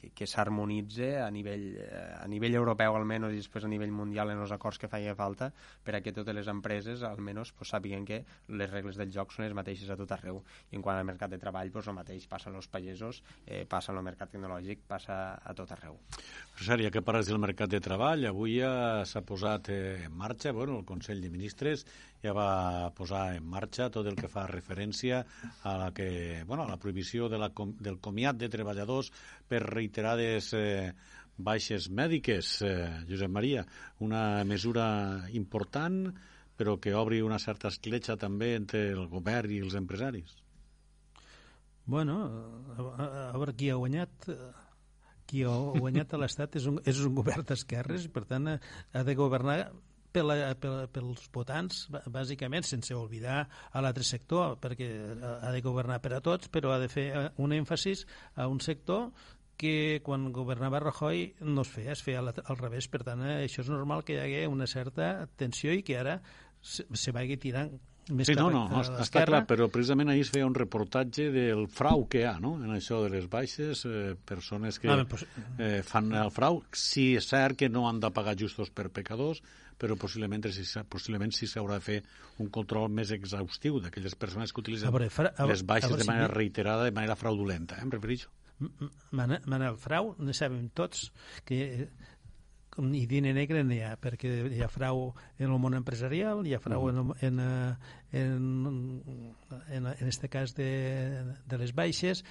que, 0.00 0.10
que 0.14 0.26
s'harmonitze 0.26 1.14
a, 1.22 1.30
nivell, 1.30 1.66
eh, 1.84 2.02
a 2.18 2.26
nivell 2.30 2.58
europeu 2.60 2.96
almenys 2.96 3.32
i 3.32 3.42
després 3.42 3.64
a 3.64 3.72
nivell 3.72 3.92
mundial 3.94 4.32
en 4.32 4.42
els 4.44 4.52
acords 4.54 4.80
que 4.80 4.90
feia 4.90 5.16
falta 5.18 5.50
per 5.84 5.96
a 5.98 6.02
que 6.04 6.12
totes 6.12 6.34
les 6.34 6.50
empreses 6.50 7.04
almenys 7.06 7.52
pues, 7.52 7.72
sàpiguen 7.74 8.04
que 8.08 8.24
les 8.48 8.70
regles 8.70 8.98
del 9.00 9.12
joc 9.14 9.32
són 9.32 9.46
les 9.46 9.56
mateixes 9.56 9.90
a 9.90 9.98
tot 10.00 10.12
arreu. 10.16 10.42
I 10.72 10.80
en 10.80 10.82
quant 10.82 10.98
al 10.98 11.08
mercat 11.08 11.32
de 11.32 11.40
treball 11.42 11.72
pues, 11.74 11.88
el 11.88 11.98
mateix. 12.00 12.26
Passa 12.30 12.50
als 12.50 12.68
pagesos 12.68 13.04
països, 13.04 13.22
eh, 13.46 13.64
passa 13.66 13.92
el 13.92 14.02
mercat 14.02 14.30
tecnològic, 14.32 14.84
passa 14.88 15.38
a 15.42 15.54
tot 15.54 15.70
arreu. 15.72 15.98
Sèria, 16.60 16.90
que 16.90 17.02
parles 17.02 17.26
del 17.26 17.38
mercat 17.38 17.70
de 17.70 17.80
treball, 17.80 18.24
avui 18.26 18.58
ja 18.60 19.04
s'ha 19.04 19.22
posat 19.22 19.68
en 19.70 20.12
marxa, 20.12 20.52
bueno, 20.52 20.78
el 20.78 20.84
Consell 20.84 21.20
de 21.20 21.30
Ministres 21.30 21.86
ja 22.24 22.32
va 22.32 22.90
posar 22.96 23.34
en 23.36 23.44
marxa 23.44 23.90
tot 23.92 24.06
el 24.08 24.16
que 24.16 24.30
fa 24.32 24.46
referència 24.48 25.20
a 25.62 25.74
la, 25.80 25.90
que, 25.96 26.42
bueno, 26.48 26.64
a 26.64 26.70
la 26.70 26.78
prohibició 26.80 27.28
de 27.28 27.40
la, 27.40 27.50
del 27.80 28.00
comiat 28.00 28.40
de 28.40 28.48
treballadors 28.52 29.12
per 29.48 29.60
reiterades 29.66 30.52
eh, 30.56 30.94
baixes 31.36 31.90
mèdiques, 31.90 32.54
eh, 32.64 33.04
Josep 33.10 33.30
Maria, 33.30 33.66
una 34.00 34.44
mesura 34.48 34.86
important 35.36 36.06
però 36.56 36.76
que 36.78 36.94
obri 36.94 37.20
una 37.20 37.40
certa 37.42 37.68
escletxa 37.68 38.16
també 38.16 38.54
entre 38.54 38.86
el 38.94 39.08
govern 39.10 39.50
i 39.50 39.58
els 39.64 39.74
empresaris. 39.74 40.36
Bueno, 41.84 42.20
a, 42.78 42.84
a, 42.94 43.32
veure 43.34 43.56
qui 43.58 43.68
ha 43.70 43.80
guanyat 43.80 44.30
qui 45.28 45.42
ha 45.44 45.56
guanyat 45.74 46.14
a 46.14 46.20
l'Estat 46.20 46.56
és, 46.60 46.68
un, 46.70 46.78
és 46.86 47.00
un 47.04 47.16
govern 47.16 47.44
d'esquerres 47.48 48.06
i 48.06 48.12
per 48.12 48.24
tant 48.28 48.54
ha 48.54 49.02
de 49.08 49.16
governar 49.18 49.58
per 50.14 50.24
la, 50.26 50.36
per, 50.60 50.72
pels 50.94 51.28
votants, 51.34 51.84
bàsicament, 52.12 52.66
sense 52.66 52.94
oblidar 52.94 53.44
a 53.44 53.84
l'altre 53.84 54.06
sector, 54.06 54.56
perquè 54.62 54.90
ha 55.40 55.52
de 55.54 55.62
governar 55.64 56.00
per 56.04 56.14
a 56.16 56.22
tots, 56.24 56.50
però 56.54 56.74
ha 56.74 56.82
de 56.82 56.90
fer 56.92 57.08
un 57.42 57.56
èmfasis 57.56 58.06
a 58.38 58.48
un 58.50 58.62
sector 58.62 59.10
que 59.58 60.00
quan 60.02 60.30
governava 60.34 60.80
Rajoy 60.82 61.26
no 61.46 61.62
es 61.62 61.70
feia, 61.70 61.94
es 61.94 62.02
feia 62.02 62.22
al, 62.22 62.32
al 62.34 62.58
revés. 62.58 62.88
Per 62.90 63.04
tant, 63.06 63.22
això 63.36 63.62
és 63.62 63.70
normal 63.70 64.02
que 64.06 64.16
hi 64.16 64.22
hagi 64.22 64.46
una 64.50 64.66
certa 64.70 65.28
tensió 65.38 65.74
i 65.74 65.84
que 65.86 65.98
ara 65.98 66.18
se, 66.60 66.86
se 66.90 67.14
vagi 67.14 67.38
tirant 67.40 67.74
més 68.12 68.28
sí, 68.28 68.34
no, 68.36 68.50
no, 68.52 68.66
no 68.68 68.80
està 69.00 69.22
clar, 69.24 69.44
però 69.48 69.70
precisament 69.72 70.10
ahir 70.12 70.26
es 70.26 70.30
feia 70.32 70.44
un 70.44 70.56
reportatge 70.56 71.30
del 71.32 71.64
frau 71.72 72.04
que 72.10 72.20
hi 72.20 72.26
ha, 72.28 72.34
no?, 72.42 72.58
en 72.60 72.74
això 72.74 72.98
de 73.04 73.08
les 73.14 73.28
baixes, 73.32 73.84
eh, 73.88 74.12
persones 74.28 74.78
que 74.80 74.90
ah, 74.92 74.98
pues... 75.08 75.24
eh, 75.56 75.80
fan 75.86 76.12
el 76.12 76.32
frau. 76.34 76.60
Sí, 76.76 77.14
és 77.16 77.28
cert 77.30 77.56
que 77.62 77.70
no 77.72 77.86
han 77.88 78.02
de 78.04 78.12
pagar 78.12 78.36
justos 78.36 78.68
per 78.74 78.90
pecadors, 78.92 79.40
però 79.78 79.96
possiblement, 80.00 80.46
si, 80.54 80.64
possiblement 80.90 81.34
sí 81.34 81.48
s'haurà 81.50 81.80
de 81.80 81.84
fer 81.84 81.98
un 82.42 82.50
control 82.54 82.88
més 82.92 83.12
exhaustiu 83.14 83.80
d'aquelles 83.82 84.16
persones 84.18 84.52
que 84.52 84.62
utilitzen 84.64 84.92
veure, 84.94 85.10
fra, 85.12 85.34
a, 85.36 85.48
les 85.50 85.64
baixes 85.66 85.90
a 85.90 85.94
veure, 85.94 86.04
de 86.04 86.10
manera 86.10 86.30
si... 86.30 86.38
reiterada, 86.38 86.88
de 86.88 86.96
manera 86.96 87.18
fraudulenta, 87.18 87.78
eh, 87.78 87.86
em 87.86 87.94
refereixo. 87.94 88.32
Manel, 89.10 89.76
frau, 89.82 90.12
ne 90.22 90.34
sabem 90.36 90.68
tots 90.78 91.08
que 91.44 91.88
ni 92.82 93.04
diner 93.06 93.34
negre 93.34 93.62
n'hi 93.66 93.80
ha, 93.86 93.94
perquè 94.00 94.30
hi 94.50 94.62
ha 94.64 94.70
frau 94.70 95.12
en 95.38 95.50
el 95.50 95.60
món 95.62 95.76
empresarial, 95.78 96.42
hi 96.46 96.54
ha 96.56 96.62
frau 96.62 96.88
mm. 96.88 97.18
en, 97.28 97.42
en, 97.42 98.24
en, 98.24 98.48
en, 99.68 99.92
en 99.94 100.10
este 100.10 100.30
cas 100.30 100.54
de, 100.58 100.70
de 101.46 101.60
les 101.60 101.74
baixes, 101.74 102.24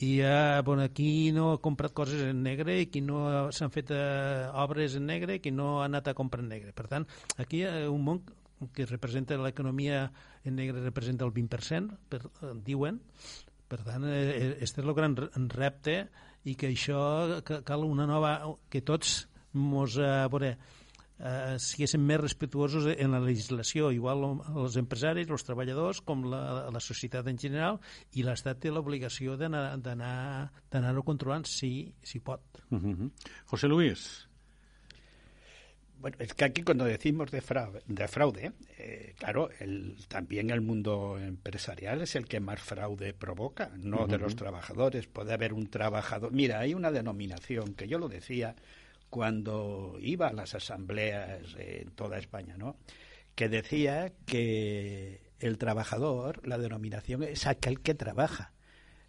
i 0.00 0.20
ha, 0.24 0.62
bueno, 0.64 0.86
qui 0.94 1.32
no 1.36 1.52
ha 1.52 1.60
comprat 1.60 1.92
coses 1.92 2.22
en 2.30 2.42
negre 2.42 2.78
i 2.80 2.88
qui 2.90 3.02
no 3.04 3.50
s'han 3.52 3.72
fet 3.74 3.92
eh, 3.92 4.48
obres 4.64 4.96
en 4.96 5.06
negre 5.06 5.36
i 5.36 5.42
qui 5.44 5.52
no 5.52 5.80
ha 5.80 5.86
anat 5.86 6.08
a 6.08 6.14
comprar 6.18 6.42
en 6.42 6.48
negre. 6.54 6.72
Per 6.72 6.88
tant, 6.88 7.06
aquí 7.36 7.60
hi 7.60 7.66
ha 7.68 7.90
un 7.92 8.02
món 8.06 8.22
que 8.72 8.86
representa 8.86 9.38
l'economia 9.40 10.06
en 10.44 10.56
negre 10.56 10.82
representa 10.82 11.26
el 11.26 11.32
20%, 11.34 11.98
per, 12.08 12.22
diuen. 12.64 13.00
Per 13.68 13.80
tant, 13.84 14.06
eh, 14.08 14.56
este 14.60 14.82
és 14.82 14.86
el 14.86 14.94
gran 14.96 15.16
repte 15.52 15.96
i 16.44 16.56
que 16.58 16.72
això 16.72 17.42
cal 17.64 17.84
una 17.86 18.06
nova... 18.08 18.38
que 18.70 18.82
tots 18.82 19.26
mos, 19.52 19.98
eh, 20.00 20.26
veure, 20.32 20.56
eh, 21.22 21.58
siguessin 21.62 22.02
més 22.04 22.20
respectuosos 22.20 22.88
en 22.92 23.14
la 23.14 23.20
legislació, 23.22 23.92
igual 23.94 24.24
els 24.50 24.76
empresaris, 24.80 25.30
els 25.30 25.46
treballadors, 25.46 26.02
com 26.06 26.26
la, 26.32 26.42
la 26.74 26.82
societat 26.82 27.30
en 27.30 27.38
general, 27.38 27.80
i 28.18 28.26
l'Estat 28.26 28.60
té 28.62 28.72
l'obligació 28.72 29.38
d'anar-ho 29.38 31.06
controlant 31.06 31.46
si, 31.48 31.92
si 32.02 32.20
pot. 32.20 32.62
Uh 32.70 32.78
-huh. 32.78 33.10
José 33.46 33.68
Luis. 33.68 34.28
Bueno, 36.02 36.16
es 36.18 36.34
que 36.34 36.44
aquí 36.44 36.64
cuando 36.64 36.84
decimos 36.84 37.30
de 37.30 37.40
fraude, 37.40 37.80
de 37.86 38.08
fraude 38.08 38.52
eh, 38.76 39.14
claro, 39.16 39.50
el, 39.60 39.96
también 40.08 40.50
el 40.50 40.60
mundo 40.60 41.16
empresarial 41.16 42.02
es 42.02 42.16
el 42.16 42.26
que 42.26 42.40
más 42.40 42.60
fraude 42.60 43.14
provoca, 43.14 43.70
no 43.76 43.98
uh 43.98 44.00
-huh. 44.00 44.08
de 44.08 44.18
los 44.18 44.34
trabajadores. 44.34 45.06
Puede 45.06 45.32
haber 45.32 45.52
un 45.52 45.68
trabajador. 45.68 46.32
Mira, 46.32 46.58
hay 46.58 46.74
una 46.74 46.90
denominación 46.90 47.74
que 47.74 47.86
yo 47.86 48.00
lo 48.00 48.08
decía 48.08 48.56
cuando 49.12 49.98
iba 50.00 50.28
a 50.28 50.32
las 50.32 50.56
asambleas 50.56 51.54
en 51.58 51.90
toda 51.90 52.18
España, 52.18 52.56
¿no? 52.56 52.76
Que 53.36 53.48
decía 53.48 54.10
que 54.26 55.20
el 55.38 55.58
trabajador, 55.58 56.48
la 56.48 56.56
denominación 56.56 57.22
es 57.22 57.46
aquel 57.46 57.80
que 57.80 57.94
trabaja. 57.94 58.52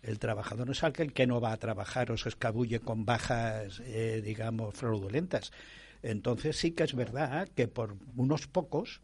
El 0.02 0.20
trabajador 0.20 0.68
no 0.68 0.74
es 0.74 0.84
aquel 0.84 1.14
que 1.14 1.26
no 1.26 1.40
va 1.40 1.54
a 1.54 1.58
trabajar 1.58 2.12
o 2.12 2.18
se 2.18 2.30
escabulle 2.30 2.82
con 2.82 3.06
bajas, 3.06 3.82
eh, 3.86 4.22
digamos, 4.24 4.76
fraudulentas 4.76 5.52
entonces 6.04 6.58
sí 6.58 6.72
que 6.72 6.84
es 6.84 6.94
verdad 6.94 7.48
que 7.56 7.68
por 7.68 7.96
unos 8.16 8.48
pocos, 8.48 9.02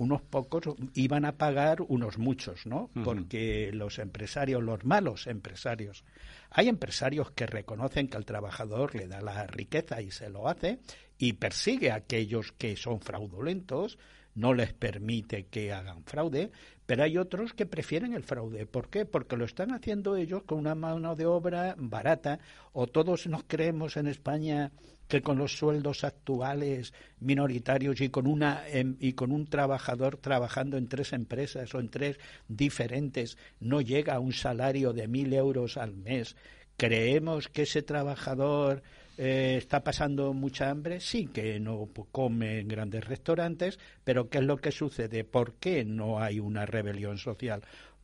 unos 0.00 0.22
pocos 0.22 0.62
iban 0.94 1.26
a 1.26 1.36
pagar 1.36 1.82
unos 1.82 2.16
muchos, 2.16 2.64
¿no? 2.64 2.88
Porque 3.04 3.70
los 3.74 3.98
empresarios, 3.98 4.62
los 4.62 4.82
malos 4.82 5.26
empresarios, 5.26 6.04
hay 6.50 6.68
empresarios 6.68 7.30
que 7.32 7.44
reconocen 7.44 8.08
que 8.08 8.16
al 8.16 8.24
trabajador 8.24 8.94
le 8.94 9.08
da 9.08 9.20
la 9.20 9.46
riqueza 9.46 10.00
y 10.00 10.10
se 10.10 10.30
lo 10.30 10.48
hace 10.48 10.78
y 11.18 11.34
persigue 11.34 11.90
a 11.90 11.96
aquellos 11.96 12.52
que 12.52 12.76
son 12.76 13.02
fraudulentos, 13.02 13.98
no 14.34 14.54
les 14.54 14.72
permite 14.72 15.48
que 15.48 15.70
hagan 15.70 16.02
fraude, 16.04 16.50
pero 16.86 17.02
hay 17.02 17.18
otros 17.18 17.52
que 17.52 17.66
prefieren 17.66 18.14
el 18.14 18.24
fraude. 18.24 18.64
¿Por 18.64 18.88
qué? 18.88 19.04
Porque 19.04 19.36
lo 19.36 19.44
están 19.44 19.70
haciendo 19.70 20.16
ellos 20.16 20.44
con 20.44 20.56
una 20.58 20.74
mano 20.74 21.14
de 21.14 21.26
obra 21.26 21.74
barata 21.76 22.38
o 22.72 22.86
todos 22.86 23.26
nos 23.26 23.44
creemos 23.44 23.98
en 23.98 24.06
España 24.06 24.72
que 25.10 25.20
con 25.20 25.36
los 25.36 25.58
sueldos 25.58 26.04
actuales 26.04 26.94
minoritarios 27.18 28.00
y 28.00 28.08
con 28.08 28.26
una 28.26 28.66
em, 28.68 28.96
y 28.98 29.12
con 29.12 29.32
un 29.32 29.46
trabajador 29.46 30.16
trabajando 30.16 30.78
en 30.78 30.88
tres 30.88 31.12
empresas 31.12 31.74
o 31.74 31.80
en 31.80 31.90
tres 31.90 32.18
diferentes 32.48 33.36
no 33.58 33.82
llega 33.82 34.14
a 34.14 34.20
un 34.20 34.32
salario 34.32 34.94
de 34.94 35.08
mil 35.08 35.34
euros 35.34 35.76
al 35.76 35.94
mes 35.94 36.36
creemos 36.78 37.48
que 37.48 37.62
ese 37.62 37.82
trabajador 37.82 38.82
eh, 39.18 39.56
está 39.58 39.84
pasando 39.84 40.32
mucha 40.32 40.70
hambre, 40.70 40.98
sí 40.98 41.26
que 41.26 41.60
no 41.60 41.90
come 42.10 42.60
en 42.60 42.68
grandes 42.68 43.04
restaurantes, 43.04 43.78
pero 44.02 44.30
¿qué 44.30 44.38
es 44.38 44.44
lo 44.44 44.56
que 44.56 44.72
sucede? 44.72 45.24
¿Por 45.24 45.56
qué 45.56 45.84
no 45.84 46.20
hay 46.20 46.40
una 46.40 46.64
rebelión 46.64 47.18
social? 47.18 47.60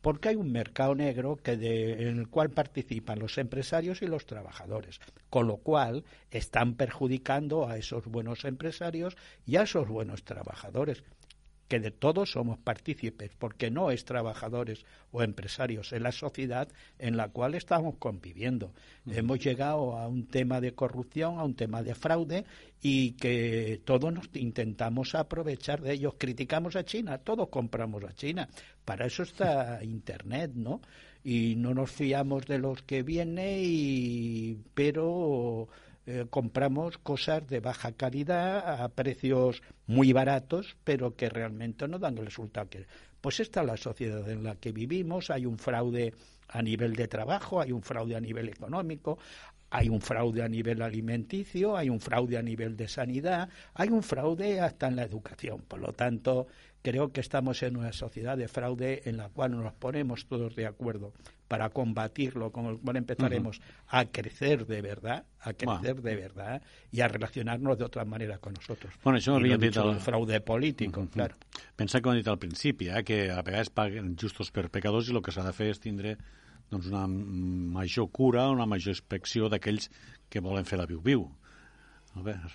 Porque 0.07 0.29
hay 0.29 0.37
un 0.37 0.53
mercado 0.53 0.95
negro 0.95 1.37
en 1.45 2.19
el 2.19 2.29
cual 2.29 2.51
participan 2.51 3.19
los 3.19 3.39
empresarios 3.39 4.03
y 4.03 4.07
los 4.07 4.25
trabajadores, 4.25 5.01
con 5.31 5.49
lo 5.49 5.57
cual 5.57 6.05
están 6.31 6.75
perjudicando 6.75 7.67
a 7.67 7.77
esos 7.77 8.07
buenos 8.07 8.45
empresarios 8.45 9.17
y 9.47 9.57
a 9.57 9.63
esos 9.63 9.89
buenos 9.89 10.23
trabajadores 10.23 11.03
que 11.69 11.81
de 11.81 11.91
todos 11.91 12.31
somos 12.31 12.59
partícipes, 12.59 13.31
porque 13.39 13.71
no 13.71 13.91
es 13.91 14.05
trabajadores 14.05 14.85
o 15.11 15.23
empresarios, 15.23 15.93
es 15.93 16.01
la 16.01 16.13
sociedad 16.13 16.69
en 16.99 17.17
la 17.17 17.29
cual 17.29 17.55
estamos 17.55 17.97
conviviendo. 17.99 18.73
Hemos 19.07 19.41
llegado 19.41 19.97
a 19.97 20.07
un 20.07 20.27
tema 20.27 20.61
de 20.61 20.75
corrupción, 20.75 21.39
a 21.39 21.45
un 21.45 21.55
tema 21.55 21.83
de 21.83 21.95
fraude 21.95 22.45
y 22.81 23.13
que 23.13 23.81
todos 23.85 24.13
nos 24.13 24.29
intentamos 24.35 25.15
aprovechar 25.15 25.81
de 25.81 25.95
ellos. 25.95 26.15
Criticamos 26.19 26.77
a 26.77 26.85
China, 26.85 27.19
todos 27.19 27.49
compramos 27.49 28.05
a 28.05 28.15
China. 28.15 28.49
Para 28.85 29.07
eso 29.07 29.23
está 29.23 29.81
Internet, 29.83 30.53
¿no? 30.55 30.81
Y 31.25 31.57
no 31.57 31.75
nos 31.75 31.91
fiamos 31.91 32.47
de 32.47 32.59
los 32.59 32.83
que 32.83 33.03
viene, 33.03 33.61
y, 33.61 34.61
pero 34.75 35.69
eh, 36.07 36.27
compramos 36.31 36.99
cosas 36.99 37.47
de 37.49 37.59
baja 37.59 37.91
calidad 37.91 38.81
a 38.81 38.89
precios 38.91 39.63
muy 39.87 40.13
baratos, 40.13 40.77
pero 40.85 41.17
que 41.17 41.29
realmente 41.29 41.89
no 41.89 41.99
dan 41.99 42.17
el 42.19 42.27
resultado 42.27 42.69
que. 42.71 42.87
Pues 43.21 43.41
esta 43.41 43.63
es 43.63 43.67
la 43.67 43.77
sociedad 43.77 44.31
en 44.31 44.45
la 44.45 44.55
que 44.55 44.71
vivimos. 44.71 45.31
Hay 45.31 45.47
un 45.47 45.59
fraude 45.59 46.15
a 46.49 46.63
nivel 46.63 46.95
de 46.95 47.09
trabajo, 47.09 47.61
hay 47.61 47.73
un 47.73 47.83
fraude 47.83 48.15
a 48.15 48.21
nivel 48.21 48.49
económico, 48.49 49.19
hay 49.71 49.89
un 49.89 50.01
fraude 50.01 50.45
a 50.45 50.49
nivel 50.49 50.81
alimenticio, 50.81 51.77
hay 51.77 51.91
un 51.91 51.99
fraude 51.99 52.39
a 52.39 52.43
nivel 52.43 52.77
de 52.77 52.87
sanidad, 52.87 53.49
hay 53.75 53.89
un 53.89 54.05
fraude 54.05 54.61
hasta 54.61 54.87
en 54.87 54.95
la 54.95 55.03
educación. 55.03 55.63
Por 55.67 55.81
lo 55.81 55.93
tanto, 55.93 56.47
creo 56.83 57.13
que 57.13 57.21
estamos 57.21 57.65
en 57.65 57.77
una 57.77 57.93
sociedad 57.93 58.37
de 58.37 58.47
fraude 58.47 59.03
en 59.07 59.17
la 59.17 59.29
cual 59.29 59.61
nos 59.61 59.73
ponemos 59.73 60.27
todos 60.27 60.55
de 60.55 60.67
acuerdo 60.67 61.13
para 61.49 61.71
combatirlo, 61.71 62.51
con 62.51 62.67
el 62.67 62.79
cual 62.79 62.97
empezaremos 62.97 63.61
a 63.89 64.05
crecer 64.07 64.67
de 64.67 64.83
verdad, 64.83 65.25
a 65.41 65.53
crecer 65.53 66.03
de 66.03 66.17
verdad 66.17 66.63
y 66.91 67.01
a 67.01 67.09
relacionarnos 67.09 67.79
de 67.79 67.85
otra 67.85 68.05
manera 68.05 68.39
con 68.39 68.55
nosotros. 68.55 68.95
Bueno, 69.05 69.19
això 69.19 69.37
m'havien 69.37 69.61
dit... 69.61 69.77
El... 69.77 70.01
fraude 70.01 70.41
polític, 70.41 70.97
uh 70.97 71.05
-huh. 71.05 71.11
claro. 71.11 71.37
Pensa 71.77 72.01
que 72.01 72.09
ho 72.09 72.13
hem 72.13 72.19
dit 72.19 72.29
al 72.29 72.39
principi, 72.39 72.89
eh, 72.89 73.05
que 73.05 73.31
a 73.31 73.43
vegades 73.43 73.71
paguen 73.71 74.17
justos 74.17 74.51
per 74.51 74.71
pecadors 74.71 75.09
i 75.09 75.15
el 75.15 75.23
que 75.23 75.33
s'ha 75.33 75.45
de 75.45 75.53
fer 75.53 75.71
és 75.71 75.79
tindre 75.79 76.17
doncs, 76.71 76.87
una 76.87 77.07
major 77.07 78.11
cura, 78.11 78.49
una 78.51 78.67
major 78.67 78.91
inspecció 78.91 79.49
d'aquells 79.49 79.91
que 80.29 80.41
volen 80.41 80.65
fer 80.65 80.79
la 80.79 80.87
viu-viu. 80.87 81.31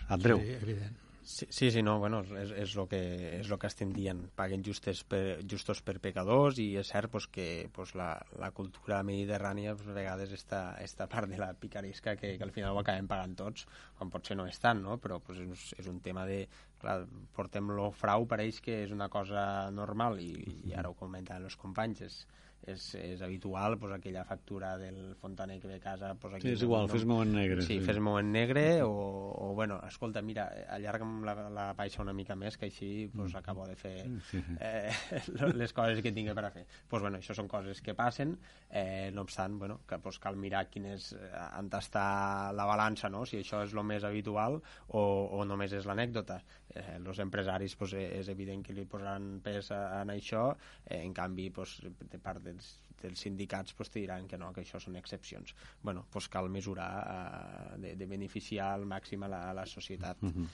Andreu. 0.09 0.39
Sí, 0.39 0.51
evident. 0.61 1.11
Sí, 1.32 1.45
sí, 1.49 1.71
sí, 1.71 1.82
no, 1.82 1.97
bueno, 1.97 2.19
és, 2.36 2.49
és, 2.51 2.73
lo 2.75 2.84
que, 2.91 2.99
és 3.38 3.47
lo 3.47 3.57
que 3.57 3.69
estem 3.71 3.93
dient. 3.95 4.25
Paguen 4.36 4.65
justes 4.67 4.99
per, 5.07 5.39
justos 5.53 5.79
per 5.88 5.95
pecadors 6.03 6.59
i 6.59 6.65
és 6.82 6.91
cert 6.91 7.07
pues, 7.13 7.29
que 7.32 7.45
pues, 7.71 7.93
la, 7.95 8.09
la 8.41 8.49
cultura 8.57 8.99
mediterrània 9.07 9.77
pues, 9.77 9.88
a 9.88 9.95
vegades 9.95 10.34
està, 10.36 10.61
està 10.84 11.07
part 11.13 11.32
de 11.32 11.39
la 11.39 11.53
picarisca 11.55 12.17
que, 12.19 12.34
que 12.36 12.43
al 12.43 12.51
final 12.51 12.75
ho 12.75 12.82
acabem 12.84 13.07
pagant 13.07 13.38
tots, 13.39 13.63
quan 13.95 14.11
potser 14.11 14.36
no 14.36 14.49
és 14.51 14.59
tant, 14.59 14.84
no? 14.84 14.99
però 14.99 15.21
pues, 15.23 15.39
és, 15.45 15.71
és 15.79 15.88
un 15.93 16.03
tema 16.03 16.27
de... 16.27 16.43
Clar, 16.82 16.97
portem 17.38 17.67
lo 17.77 17.91
frau, 17.93 18.25
pareix 18.27 18.59
que 18.65 18.82
és 18.84 18.91
una 18.91 19.07
cosa 19.13 19.69
normal 19.71 20.19
i, 20.19 20.32
i 20.67 20.75
ara 20.75 20.89
ho 20.91 20.97
comenten 20.97 21.45
els 21.45 21.55
companys, 21.61 22.01
és, 22.09 22.23
és, 22.68 22.93
és 22.95 23.22
habitual 23.22 23.78
pues, 23.80 23.93
aquella 23.93 24.24
factura 24.24 24.78
del 24.78 25.16
fontaner 25.16 25.59
que 25.59 25.68
ve 25.68 25.76
a 25.76 25.80
casa 25.80 26.14
pues, 26.16 26.36
aquí 26.36 26.47
sí, 26.47 26.53
és 26.53 26.62
igual, 26.62 26.86
no, 26.88 26.93
fes-m'ho 26.93 27.22
en 27.24 27.34
negre 27.34 27.62
sí, 27.66 27.80
sí. 27.80 27.86
fes-m'ho 27.86 28.18
en 28.20 28.32
negre 28.32 28.66
o, 28.84 28.91
o 28.91 29.53
bueno, 29.57 29.80
escolta, 29.88 30.22
mira, 30.22 30.47
allarga'm 30.70 31.24
la, 31.26 31.36
la 31.49 31.66
baixa 31.78 32.03
una 32.03 32.14
mica 32.14 32.36
més 32.38 32.57
que 32.62 32.70
així 32.70 33.09
pues, 33.14 33.34
mm. 33.34 33.38
acabo 33.41 33.68
de 33.68 33.76
fer 33.76 33.95
sí. 34.30 34.43
eh, 34.59 34.91
les 35.62 35.74
coses 35.74 36.03
que 36.05 36.14
tinc 36.14 36.34
per 36.38 36.45
a 36.45 36.53
fer 36.53 36.66
pues, 36.88 37.01
bueno, 37.01 37.18
això 37.18 37.36
són 37.38 37.49
coses 37.51 37.82
que 37.82 37.95
passen 37.97 38.38
eh, 38.70 39.09
no 39.14 39.26
obstant, 39.26 39.57
bueno, 39.57 39.82
que 39.88 39.99
pues, 39.99 40.20
cal 40.22 40.38
mirar 40.38 40.68
quin 40.70 40.91
és, 40.93 41.12
eh, 41.18 41.32
on 41.57 41.72
està 41.82 42.51
la 42.53 42.68
balança 42.70 43.09
no? 43.09 43.26
si 43.26 43.41
això 43.41 43.64
és 43.66 43.74
el 43.74 43.84
més 43.88 44.05
habitual 44.05 44.59
o, 44.89 45.01
o 45.01 45.45
només 45.47 45.74
és 45.74 45.88
l'anècdota 45.89 46.41
eh, 46.76 46.97
els 46.97 47.19
empresaris 47.24 47.76
pues, 47.80 47.93
és 47.97 48.30
evident 48.32 48.63
que 48.65 48.76
li 48.76 48.86
posaran 48.89 49.39
pes 49.43 49.72
a 49.76 50.03
això 50.13 50.47
eh, 50.86 51.01
en 51.01 51.13
canvi 51.13 51.49
pues, 51.53 51.80
de 51.84 52.19
part 52.19 52.43
dels, 52.43 52.74
dels 53.01 53.19
sindicats 53.19 53.74
pues, 53.78 53.91
diran 53.93 54.28
que 54.28 54.39
no, 54.39 54.51
que 54.53 54.63
això 54.63 54.80
són 54.80 54.95
excepcions. 54.95 55.55
bueno, 55.82 56.05
pues 56.11 56.28
cal 56.30 56.49
mesurar 56.49 56.91
eh, 57.03 57.80
de, 57.86 57.95
de 57.95 58.05
beneficiar 58.05 58.74
al 58.74 58.86
màxim 58.86 59.24
a 59.24 59.32
la, 59.32 59.49
a 59.49 59.53
la 59.53 59.65
societat. 59.65 60.17
Uh 60.22 60.30
-huh. 60.30 60.47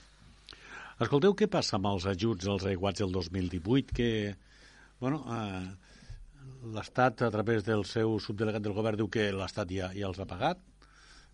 Escolteu, 0.98 1.34
què 1.34 1.46
passa 1.46 1.76
amb 1.76 1.86
els 1.86 2.06
ajuts 2.06 2.46
als 2.46 2.64
aiguats 2.66 2.98
del 2.98 3.12
2018? 3.12 3.94
Que, 3.94 4.36
bueno, 4.98 5.24
eh, 5.30 5.68
l'Estat, 6.74 7.22
a 7.22 7.30
través 7.30 7.64
del 7.64 7.84
seu 7.84 8.18
subdelegat 8.18 8.62
del 8.62 8.74
govern, 8.74 8.96
diu 8.96 9.08
que 9.08 9.30
l'Estat 9.32 9.70
ja, 9.70 9.92
ja 9.94 10.08
els 10.08 10.18
ha 10.18 10.26
pagat. 10.26 10.58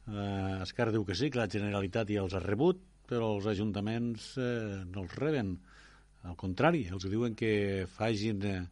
Eh, 0.07 0.63
Esquerra 0.63 0.93
diu 0.93 1.05
que 1.05 1.15
sí, 1.15 1.31
que 1.31 1.41
la 1.41 1.49
Generalitat 1.49 2.13
ja 2.13 2.21
els 2.21 2.35
ha 2.35 2.43
rebut, 2.45 2.83
però 3.11 3.35
els 3.37 3.49
ajuntaments 3.51 4.33
eh, 4.41 4.85
no 4.91 5.05
els 5.05 5.19
reben. 5.21 5.57
Al 6.25 6.39
contrari, 6.41 6.87
els 6.93 7.11
diuen 7.11 7.37
que 7.39 7.53
fagin... 7.99 8.43
Eh, 8.49 8.63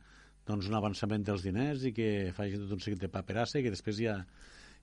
doncs, 0.46 0.66
un 0.66 0.74
avançament 0.74 1.24
dels 1.26 1.44
diners 1.46 1.84
i 1.86 1.92
que 1.94 2.08
facin 2.36 2.64
tot 2.64 2.76
un 2.76 2.82
seguit 2.82 3.02
de 3.02 3.10
paperassa 3.12 3.60
i 3.60 3.62
que 3.62 3.70
després 3.70 4.00
ja, 4.02 4.16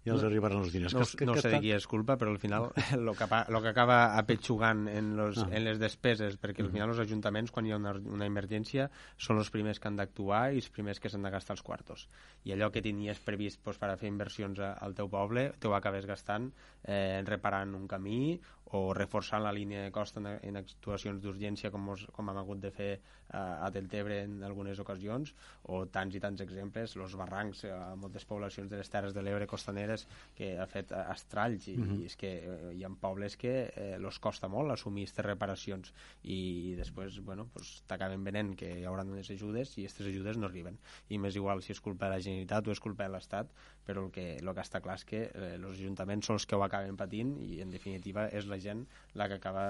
ja 0.06 0.14
els 0.16 0.24
no, 0.24 0.30
arribaran 0.30 0.64
els 0.64 0.72
diners. 0.74 0.96
No, 0.96 1.04
que, 1.04 1.28
no 1.28 1.36
que 1.36 1.44
sé 1.44 1.52
de 1.54 1.60
qui 1.64 1.74
és 1.76 1.88
culpa, 1.90 2.16
però 2.20 2.32
al 2.32 2.40
final 2.42 2.70
el 2.98 3.12
que, 3.18 3.28
lo 3.54 3.62
que 3.62 3.72
acaba 3.72 4.00
apetxugant 4.20 4.88
en, 4.92 5.16
los, 5.18 5.42
ah. 5.44 5.50
en 5.52 5.66
les 5.66 5.82
despeses, 5.82 6.38
perquè 6.42 6.64
al 6.66 6.72
final 6.74 6.94
els 6.94 7.02
ajuntaments, 7.04 7.52
quan 7.56 7.68
hi 7.68 7.76
ha 7.76 7.80
una, 7.82 7.96
una 8.00 8.30
emergència, 8.30 8.90
són 9.18 9.42
els 9.42 9.52
primers 9.54 9.82
que 9.82 9.92
han 9.92 10.00
d'actuar 10.00 10.44
i 10.54 10.62
els 10.64 10.70
primers 10.74 11.02
que 11.02 11.12
s'han 11.12 11.28
de 11.28 11.34
gastar 11.34 11.58
els 11.58 11.66
quartos. 11.66 12.08
I 12.48 12.56
allò 12.56 12.72
que 12.74 12.84
tenies 12.86 13.20
previst 13.26 13.64
doncs, 13.66 13.82
per 13.82 13.92
a 13.92 13.98
fer 14.00 14.12
inversions 14.12 14.62
al 14.70 14.96
teu 14.96 15.12
poble, 15.12 15.50
t'ho 15.60 15.76
acabes 15.76 16.08
gastant 16.10 16.50
eh, 16.84 17.22
reparant 17.28 17.76
un 17.76 17.88
camí 17.90 18.40
o 18.72 18.94
reforçant 18.94 19.42
la 19.42 19.52
línia 19.52 19.82
de 19.82 19.92
costa 19.92 20.22
en, 20.22 20.28
en 20.46 20.60
actuacions 20.60 21.22
d'urgència 21.24 21.72
com, 21.74 21.82
mos, 21.90 22.04
com 22.14 22.30
hem 22.30 22.38
hagut 22.38 22.60
de 22.62 22.70
fer 22.74 22.90
eh, 22.94 23.38
a 23.38 23.70
Deltebre 23.74 24.22
en 24.28 24.44
algunes 24.46 24.80
ocasions 24.84 25.34
o 25.74 25.82
tants 25.90 26.16
i 26.16 26.22
tants 26.22 26.44
exemples, 26.46 26.94
els 27.00 27.16
barrancs 27.18 27.64
a 27.66 27.96
moltes 27.98 28.28
poblacions 28.30 28.70
de 28.70 28.78
les 28.78 28.94
Terres 28.94 29.16
de 29.16 29.26
l'Ebre 29.26 29.50
costaneres 29.50 29.89
maneres 29.90 30.08
que 30.38 30.58
ha 30.60 30.68
fet 30.70 30.92
estralls 31.00 31.68
i, 31.68 31.76
uh 31.76 31.86
-huh. 31.86 32.00
i 32.02 32.06
és 32.06 32.16
que 32.16 32.32
eh, 32.38 32.74
hi 32.76 32.84
ha 32.84 32.90
pobles 32.90 33.38
que 33.38 33.72
eh, 33.76 33.98
los 34.00 34.20
costa 34.20 34.48
molt 34.48 34.72
assumir 34.72 35.04
aquestes 35.04 35.26
reparacions 35.26 35.94
i, 36.24 36.72
i 36.72 36.76
després 36.76 37.20
bueno, 37.20 37.50
pues, 37.54 37.84
t'acaben 37.88 38.24
venent 38.24 38.56
que 38.56 38.80
hi 38.80 38.86
haurà 38.86 39.04
unes 39.04 39.30
ajudes 39.30 39.78
i 39.78 39.86
aquestes 39.86 40.08
ajudes 40.08 40.38
no 40.38 40.48
arriben. 40.48 40.78
I 41.10 41.18
més 41.18 41.36
igual 41.36 41.62
si 41.62 41.72
és 41.72 41.82
culpa 41.82 42.06
de 42.06 42.16
la 42.16 42.22
Generalitat 42.22 42.68
o 42.68 42.72
és 42.72 42.80
culpa 42.80 43.04
de 43.04 43.10
l'Estat 43.10 43.48
però 43.90 44.06
el 44.06 44.12
que, 44.12 44.38
el 44.38 44.54
que 44.54 44.62
està 44.62 44.82
clar 44.86 45.00
és 45.00 45.06
que 45.10 45.24
eh, 45.26 45.56
els 45.58 45.80
ajuntaments 45.80 46.28
són 46.30 46.38
els 46.38 46.46
que 46.46 46.56
ho 46.56 46.64
acaben 46.64 46.98
patint 47.00 47.32
i 47.42 47.62
en 47.64 47.72
definitiva 47.74 48.28
és 48.30 48.46
la 48.46 48.60
gent 48.62 48.86
la 49.18 49.28
que 49.28 49.40
acaba 49.40 49.64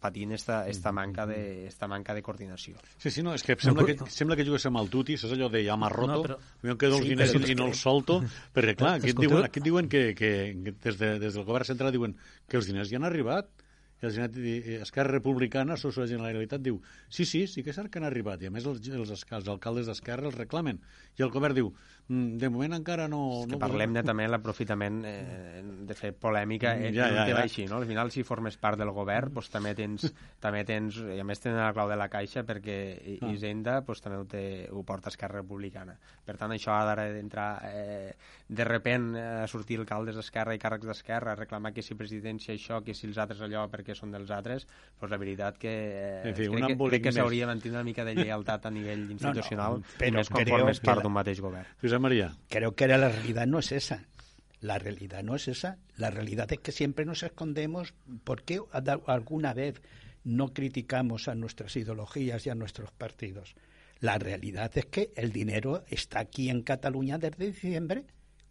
patint 0.00 0.32
esta, 0.32 0.62
esta, 0.68 0.92
manca, 0.92 1.26
de, 1.26 1.66
esta 1.66 1.86
manca 1.86 2.14
de 2.14 2.22
coordinació. 2.22 2.80
Sí, 2.96 3.10
sí, 3.10 3.22
no, 3.22 3.34
és 3.36 3.44
que 3.44 3.56
sembla 3.60 3.84
que, 3.84 3.98
sembla 4.08 4.38
que 4.38 4.46
jugues 4.48 4.64
amb 4.70 4.80
el 4.80 4.88
tuti, 4.92 5.18
saps 5.20 5.36
allò 5.36 5.50
de 5.52 5.60
ja 5.66 5.76
m'ha 5.76 5.90
roto, 5.92 6.14
no, 6.14 6.22
però... 6.24 6.38
jo 6.62 6.72
em 6.72 6.80
quedo 6.80 6.96
els 6.96 7.04
sí, 7.04 7.12
diners 7.12 7.34
i, 7.36 7.42
i 7.52 7.58
no 7.58 7.68
els 7.68 7.82
solto, 7.84 8.22
perquè 8.56 8.74
clar, 8.78 8.94
aquí 8.96 9.12
et 9.12 9.20
diuen, 9.20 9.41
aquí 9.44 9.62
diuen 9.64 9.88
que, 9.92 10.12
que 10.18 10.30
des, 10.84 10.98
de, 10.98 11.18
des 11.22 11.34
del 11.36 11.46
govern 11.48 11.68
central 11.68 11.92
diuen 11.94 12.16
que 12.48 12.58
els 12.60 12.68
diners 12.70 12.90
ja 12.90 13.00
han 13.00 13.08
arribat, 13.08 13.50
i 14.02 14.76
Esquerra 14.82 15.12
Republicana, 15.12 15.76
sos 15.78 15.96
la 16.00 16.08
Generalitat, 16.10 16.62
diu 16.62 16.80
sí, 17.08 17.24
sí, 17.24 17.46
sí 17.46 17.62
que 17.62 17.70
és 17.70 17.78
cert 17.78 17.92
que 17.92 18.00
han 18.00 18.06
arribat, 18.08 18.42
i 18.42 18.48
a 18.48 18.52
més 18.54 18.66
els, 18.66 18.82
els, 18.90 19.12
els 19.14 19.50
alcaldes 19.52 19.86
d'Esquerra 19.86 20.26
els 20.26 20.38
reclamen. 20.38 20.80
I 21.18 21.22
el 21.22 21.30
govern 21.30 21.54
diu, 21.54 21.68
mm, 22.08 22.38
de 22.42 22.50
moment 22.50 22.74
encara 22.78 23.06
no... 23.10 23.22
És 23.42 23.50
que 23.50 23.54
no 23.54 23.60
parlem 23.62 23.94
de, 23.94 24.02
també 24.06 24.26
l'aprofitament 24.26 25.02
eh, 25.06 25.62
de 25.86 25.96
fer 25.98 26.12
polèmica 26.18 26.74
mm, 26.74 26.96
ja, 26.96 27.08
ja, 27.14 27.26
ja. 27.30 27.38
així, 27.44 27.66
no? 27.70 27.78
Al 27.78 27.86
final, 27.86 28.10
si 28.14 28.24
formes 28.26 28.58
part 28.58 28.80
del 28.80 28.90
govern, 28.96 29.34
doncs, 29.36 29.52
també 29.52 29.74
tens, 29.78 30.08
també 30.42 30.64
tens, 30.68 30.98
i 31.14 31.20
a 31.22 31.26
més 31.28 31.42
tenen 31.42 31.60
la 31.62 31.72
clau 31.76 31.90
de 31.92 31.98
la 32.00 32.08
caixa 32.12 32.42
perquè 32.48 32.78
ah. 33.20 33.30
Hisenda 33.30 33.78
doncs, 33.86 34.02
també 34.02 34.18
ho, 34.18 34.26
té, 34.28 34.44
ho 34.72 34.82
porta 34.88 35.12
Esquerra 35.12 35.42
Republicana. 35.42 35.94
Per 36.26 36.36
tant, 36.40 36.52
això 36.54 36.74
ha 36.74 36.96
d'entrar 36.98 37.48
eh, 37.70 38.14
de 38.48 38.66
repent 38.66 39.12
a 39.16 39.46
sortir 39.48 39.78
alcaldes 39.80 40.18
d'Esquerra 40.18 40.56
i 40.56 40.60
càrrecs 40.62 40.88
d'Esquerra 40.88 41.32
a 41.32 41.38
reclamar 41.38 41.72
que 41.76 41.84
si 41.84 41.96
presidència 41.98 42.54
això, 42.56 42.82
que 42.84 42.96
si 42.96 43.06
els 43.08 43.20
altres 43.22 43.40
allò, 43.44 43.64
perquè 43.72 43.91
que 43.92 43.98
són 43.98 44.14
dels 44.14 44.32
altres, 44.34 44.66
doncs 45.00 45.12
la 45.12 45.20
veritat 45.20 45.60
que, 45.60 45.72
eh, 45.72 46.30
en 46.30 46.38
fi, 46.38 46.48
crec, 46.48 46.72
que 46.72 46.88
crec 46.94 47.06
que 47.08 47.14
s'hauria 47.18 47.46
de 47.46 47.52
mantenir 47.52 47.76
una 47.76 47.84
mica 47.86 48.06
de 48.08 48.16
lleialtat 48.18 48.66
a 48.66 48.72
nivell 48.74 49.04
institucional 49.10 49.78
no, 49.82 50.16
no, 50.18 50.24
però 50.32 50.64
més 50.66 50.82
part 50.84 51.04
d'un 51.04 51.14
mateix 51.14 51.44
govern. 51.44 51.68
Josep 51.82 52.02
María. 52.02 52.32
Creo 52.48 52.74
que 52.74 52.88
la 52.88 53.08
realidad 53.08 53.46
no 53.46 53.60
es 53.60 53.72
esa. 53.72 54.02
La 54.62 54.78
realidad 54.78 55.24
no 55.24 55.34
es 55.34 55.48
esa. 55.48 55.78
La 55.96 56.10
realidad 56.10 56.50
es 56.52 56.60
que 56.60 56.70
siempre 56.70 57.04
nos 57.04 57.22
escondemos. 57.24 57.94
¿Por 58.22 58.42
qué 58.42 58.60
alguna 59.06 59.52
vez 59.54 59.82
no 60.24 60.54
criticamos 60.54 61.26
a 61.26 61.34
nuestras 61.34 61.74
ideologías 61.76 62.46
y 62.46 62.50
a 62.50 62.54
nuestros 62.54 62.92
partidos? 62.92 63.56
La 63.98 64.18
realidad 64.18 64.70
es 64.74 64.86
que 64.86 65.12
el 65.16 65.32
dinero 65.32 65.84
está 65.88 66.20
aquí 66.20 66.48
en 66.48 66.62
Cataluña 66.62 67.18
desde 67.18 67.46
diciembre. 67.46 68.04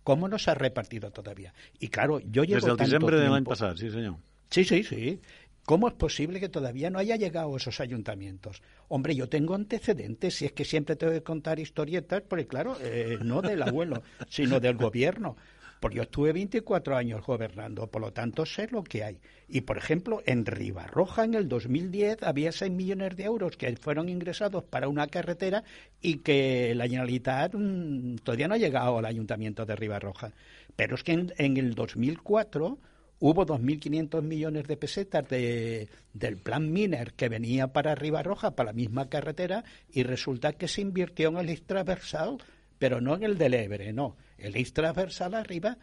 ¿Cómo 0.04 0.28
no 0.28 0.38
se 0.38 0.52
ha 0.52 0.56
repartido 0.56 1.12
todavía? 1.12 1.54
Y 1.80 1.88
claro, 1.88 2.20
yo 2.20 2.44
llevo 2.44 2.60
Desde 2.60 2.72
el 2.72 2.78
diciembre 2.78 3.18
del 3.18 3.34
año 3.34 3.44
pasado, 3.46 3.78
sí, 3.78 3.90
señor. 3.90 4.18
Sí, 4.52 4.66
sí, 4.66 4.84
sí. 4.84 5.22
¿Cómo 5.66 5.88
es 5.88 5.94
posible 5.94 6.42
que 6.42 6.50
todavía 6.50 6.90
no 6.90 7.00
haya 7.00 7.16
llegado 7.16 7.54
a 7.54 7.58
esos 7.58 7.80
ayuntamientos? 7.80 8.62
Hombre, 8.90 9.16
yo 9.16 9.30
tengo 9.30 9.56
antecedentes, 9.56 10.36
si 10.36 10.46
es 10.46 10.52
que 10.52 10.66
siempre 10.66 10.98
tengo 10.98 11.14
que 11.14 11.24
contar 11.24 11.60
historietas, 11.60 12.24
porque 12.28 12.48
claro, 12.48 12.76
eh, 12.82 13.18
no 13.24 13.42
del 13.42 13.62
abuelo, 13.62 14.04
sino 14.30 14.60
del 14.60 14.76
gobierno. 14.76 15.38
Porque 15.80 15.98
yo 15.98 16.04
estuve 16.04 16.34
24 16.34 16.98
años 16.98 17.26
gobernando, 17.26 17.88
por 17.88 18.02
lo 18.02 18.12
tanto 18.12 18.46
sé 18.46 18.68
lo 18.70 18.84
que 18.84 19.04
hay. 19.06 19.20
Y, 19.48 19.62
por 19.62 19.78
ejemplo, 19.78 20.22
en 20.26 20.46
Ribarroja 20.46 21.24
en 21.24 21.34
el 21.34 21.48
2010 21.48 22.22
había 22.24 22.52
6 22.52 22.72
millones 22.72 23.16
de 23.16 23.24
euros 23.24 23.56
que 23.56 23.74
fueron 23.78 24.10
ingresados 24.10 24.66
para 24.66 24.90
una 24.90 25.08
carretera 25.08 25.64
y 26.02 26.18
que 26.18 26.76
la 26.76 26.88
Generalitat 26.88 27.56
mm, 27.56 28.18
todavía 28.18 28.50
no 28.50 28.56
ha 28.56 28.60
llegado 28.60 28.98
al 28.98 29.06
ayuntamiento 29.06 29.66
de 29.66 29.76
Ribarroja. 29.76 30.34
Pero 30.76 30.96
es 30.96 31.04
que 31.04 31.14
en, 31.14 31.34
en 31.38 31.58
el 31.58 31.74
2004 31.74 32.78
hubo 33.22 33.46
2.500 33.46 34.24
millones 34.24 34.68
de 34.68 34.78
pesetas 34.78 35.30
de, 35.30 35.88
del 36.12 36.38
plan 36.38 36.74
Miner 36.74 37.14
que 37.14 37.30
venía 37.30 37.68
para 37.68 37.96
Ribarroja, 37.96 38.56
para 38.56 38.72
la 38.72 38.74
misma 38.74 39.10
carretera, 39.10 39.64
y 39.92 40.04
resulta 40.04 40.54
que 40.54 40.68
se 40.68 40.82
invirtió 40.82 41.30
en 41.30 41.38
el 41.38 41.62
transversal, 41.62 42.40
pero 42.80 43.00
no 43.00 43.16
en 43.16 43.24
el 43.24 43.38
del 43.38 43.54
Ebre, 43.54 43.94
no, 43.94 44.18
el 44.40 44.74
transversal 44.74 45.36
arriba, 45.36 45.78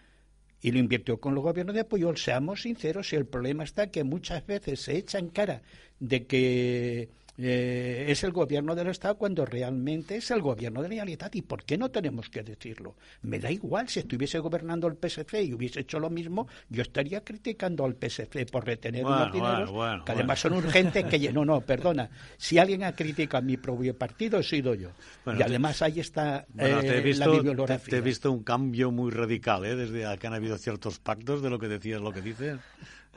y 0.60 0.72
lo 0.72 0.80
invirtió 0.80 1.20
con 1.20 1.36
los 1.36 1.44
gobiernos 1.44 1.76
de 1.76 1.82
apoyo. 1.82 2.14
Seamos 2.16 2.62
sinceros, 2.62 3.12
y 3.12 3.16
el 3.16 3.26
problema 3.26 3.62
está 3.62 3.88
que 3.88 4.02
muchas 4.02 4.44
veces 4.44 4.80
se 4.80 4.96
echa 4.96 5.20
en 5.20 5.28
cara 5.28 5.62
de 6.00 6.26
que 6.26 7.08
eh, 7.40 8.06
es 8.08 8.24
el 8.24 8.32
gobierno 8.32 8.74
del 8.74 8.88
Estado 8.88 9.16
cuando 9.16 9.46
realmente 9.46 10.16
es 10.16 10.30
el 10.32 10.42
gobierno 10.42 10.82
de 10.82 10.88
la 10.88 10.94
Generalitat. 10.94 11.36
¿Y 11.36 11.42
por 11.42 11.62
qué 11.64 11.78
no 11.78 11.88
tenemos 11.90 12.28
que 12.28 12.42
decirlo? 12.42 12.96
Me 13.22 13.38
da 13.38 13.50
igual, 13.50 13.88
si 13.88 14.00
estuviese 14.00 14.40
gobernando 14.40 14.88
el 14.88 14.96
PSC 14.96 15.44
y 15.44 15.54
hubiese 15.54 15.80
hecho 15.80 16.00
lo 16.00 16.10
mismo, 16.10 16.48
yo 16.68 16.82
estaría 16.82 17.22
criticando 17.22 17.84
al 17.84 17.94
PSC 17.94 18.50
por 18.50 18.66
retener 18.66 19.04
unos 19.04 19.32
dineros 19.32 19.70
que 20.04 20.12
además 20.12 20.40
son 20.40 20.54
urgentes 20.54 21.04
que... 21.04 21.32
No, 21.32 21.44
no, 21.44 21.60
perdona. 21.60 22.10
Si 22.36 22.58
alguien 22.58 22.82
ha 22.82 22.92
criticado 22.92 23.38
a 23.38 23.46
mi 23.46 23.56
propio 23.56 23.96
partido, 23.96 24.40
he 24.40 24.42
sido 24.42 24.74
yo. 24.74 24.90
y 25.26 25.42
además 25.42 25.80
ahí 25.82 26.00
está 26.00 26.46
eh, 26.58 26.78
te 26.80 26.98
he 26.98 27.00
visto, 27.00 27.24
la 27.24 27.32
bibliografía. 27.32 27.90
Te, 27.90 27.96
he 27.98 28.00
visto 28.00 28.32
un 28.32 28.42
cambio 28.42 28.90
muy 28.90 29.10
radical, 29.12 29.64
¿eh? 29.64 29.76
Desde 29.76 30.18
que 30.18 30.26
han 30.26 30.34
habido 30.34 30.58
ciertos 30.58 30.98
pactos 30.98 31.42
de 31.42 31.50
lo 31.50 31.58
que 31.58 31.68
decías, 31.68 32.00
lo 32.00 32.12
que 32.12 32.22
dices. 32.22 32.58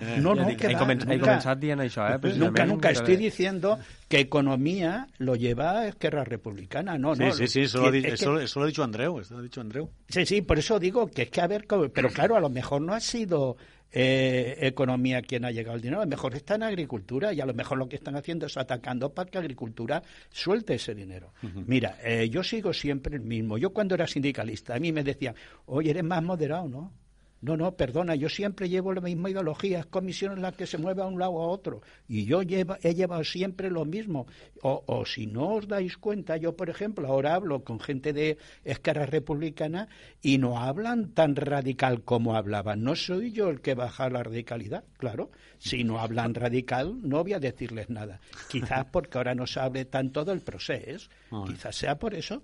No, 0.02 0.34
no, 0.34 0.48
que 0.58 0.72
he, 0.72 0.76
començat, 0.76 1.12
he 1.14 1.20
començat 1.22 1.60
dient 1.62 1.84
això, 1.84 2.08
eh? 2.10 2.34
Nunca, 2.42 2.66
nunca 2.66 2.90
estoy 2.90 3.18
diciendo 3.18 3.78
que 4.08 4.20
economía 4.20 5.08
lo 5.20 5.36
lleva 5.36 5.88
Esquerra 5.88 6.24
Republicana, 6.24 6.98
no, 6.98 7.16
sí, 7.16 7.24
no. 7.24 7.32
Sí, 7.34 7.48
sí, 7.48 7.62
eso, 7.62 7.82
lo, 7.82 7.94
es 7.94 8.06
eso, 8.06 8.36
que... 8.36 8.46
eso 8.46 8.60
lo 8.60 8.66
ha 8.66 8.68
dicho 8.68 8.84
Andreu, 8.84 9.20
eso 9.20 9.36
lo 9.36 9.42
ha 9.42 9.44
dicho 9.44 9.62
Andreu. 9.62 9.90
Sí, 10.10 10.26
sí, 10.26 10.42
por 10.42 10.58
eso 10.58 10.80
digo 10.80 11.08
que 11.08 11.24
es 11.24 11.30
que 11.30 11.42
a 11.42 11.48
ver, 11.48 11.66
pero 11.94 12.10
claro, 12.10 12.36
a 12.36 12.40
lo 12.40 12.50
mejor 12.50 12.82
no 12.82 12.94
ha 12.94 13.00
sido 13.00 13.58
eh, 13.92 14.58
economía 14.62 15.22
quien 15.22 15.46
ha 15.46 15.52
llegado 15.52 15.76
el 15.76 15.82
dinero, 15.82 16.02
a 16.02 16.06
lo 16.06 16.10
mejor 16.10 16.34
está 16.36 16.56
en 16.56 16.64
agricultura 16.64 17.34
y 17.34 17.42
a 17.42 17.46
lo 17.46 17.54
mejor 17.54 17.78
lo 17.78 17.88
que 17.88 17.98
están 17.98 18.16
haciendo 18.16 18.46
es 18.46 18.58
atacando 18.58 19.14
para 19.14 19.30
que 19.30 19.38
agricultura 19.38 20.02
suelte 20.32 20.76
ese 20.76 20.96
dinero. 20.96 21.34
Uh 21.44 21.48
-huh. 21.48 21.64
Mira, 21.68 21.98
eh, 22.04 22.30
yo 22.30 22.44
sigo 22.44 22.74
siempre 22.74 23.18
el 23.18 23.24
mismo. 23.24 23.58
Yo 23.58 23.72
cuando 23.72 23.96
era 23.96 24.08
sindicalista, 24.08 24.76
a 24.76 24.80
mí 24.80 24.92
me 24.92 25.04
decían, 25.04 25.36
oye, 25.66 25.92
eres 25.92 26.04
más 26.04 26.24
moderado, 26.24 26.68
¿no? 26.68 26.94
No, 27.42 27.58
no, 27.58 27.76
perdona, 27.76 28.14
yo 28.14 28.30
siempre 28.30 28.70
llevo 28.70 28.94
la 28.94 29.02
misma 29.02 29.32
ideología, 29.32 29.80
es 29.80 29.86
comisión 29.88 30.34
en 30.34 30.44
la 30.44 30.52
que 30.52 30.68
se 30.68 30.78
mueve 30.78 31.02
a 31.02 31.08
un 31.08 31.18
lado 31.18 31.42
a 31.42 31.48
otro. 31.48 31.82
Y 32.08 32.26
yo 32.26 32.44
lleva, 32.44 32.78
he 32.84 32.94
llevado 32.94 33.24
siempre 33.24 33.72
lo 33.72 33.84
mismo. 33.84 34.28
O, 34.62 34.84
o, 34.86 35.06
si 35.08 35.26
no 35.26 35.56
os 35.56 35.68
dais 35.68 35.98
cuenta, 35.98 36.38
yo, 36.38 36.56
por 36.56 36.70
ejemplo, 36.70 37.08
ahora 37.08 37.34
hablo 37.34 37.64
con 37.64 37.80
gente 37.80 38.14
de 38.14 38.38
escara 38.64 39.08
republicana 39.08 39.88
y 40.22 40.38
no 40.38 40.60
hablan 40.60 41.14
tan 41.14 41.36
radical 41.36 42.04
como 42.04 42.36
hablaban. 42.36 42.84
No 42.84 42.96
soy 42.96 43.32
yo 43.32 43.50
el 43.50 43.62
que 43.62 43.74
baja 43.74 44.08
la 44.12 44.22
radicalidad, 44.22 44.84
claro. 44.98 45.32
Si 45.58 45.84
no 45.84 46.00
hablan 46.00 46.36
radical, 46.36 47.00
no 47.02 47.24
voy 47.24 47.34
a 47.34 47.40
decirles 47.40 47.90
nada. 47.90 48.20
Quizás 48.50 48.86
porque 48.92 49.18
ahora 49.18 49.34
no 49.34 49.48
se 49.48 49.60
hable 49.60 49.86
tanto 49.86 50.24
del 50.24 50.42
proceso. 50.42 51.10
Quizás 51.48 51.76
sea 51.76 51.98
por 51.98 52.14
eso. 52.14 52.44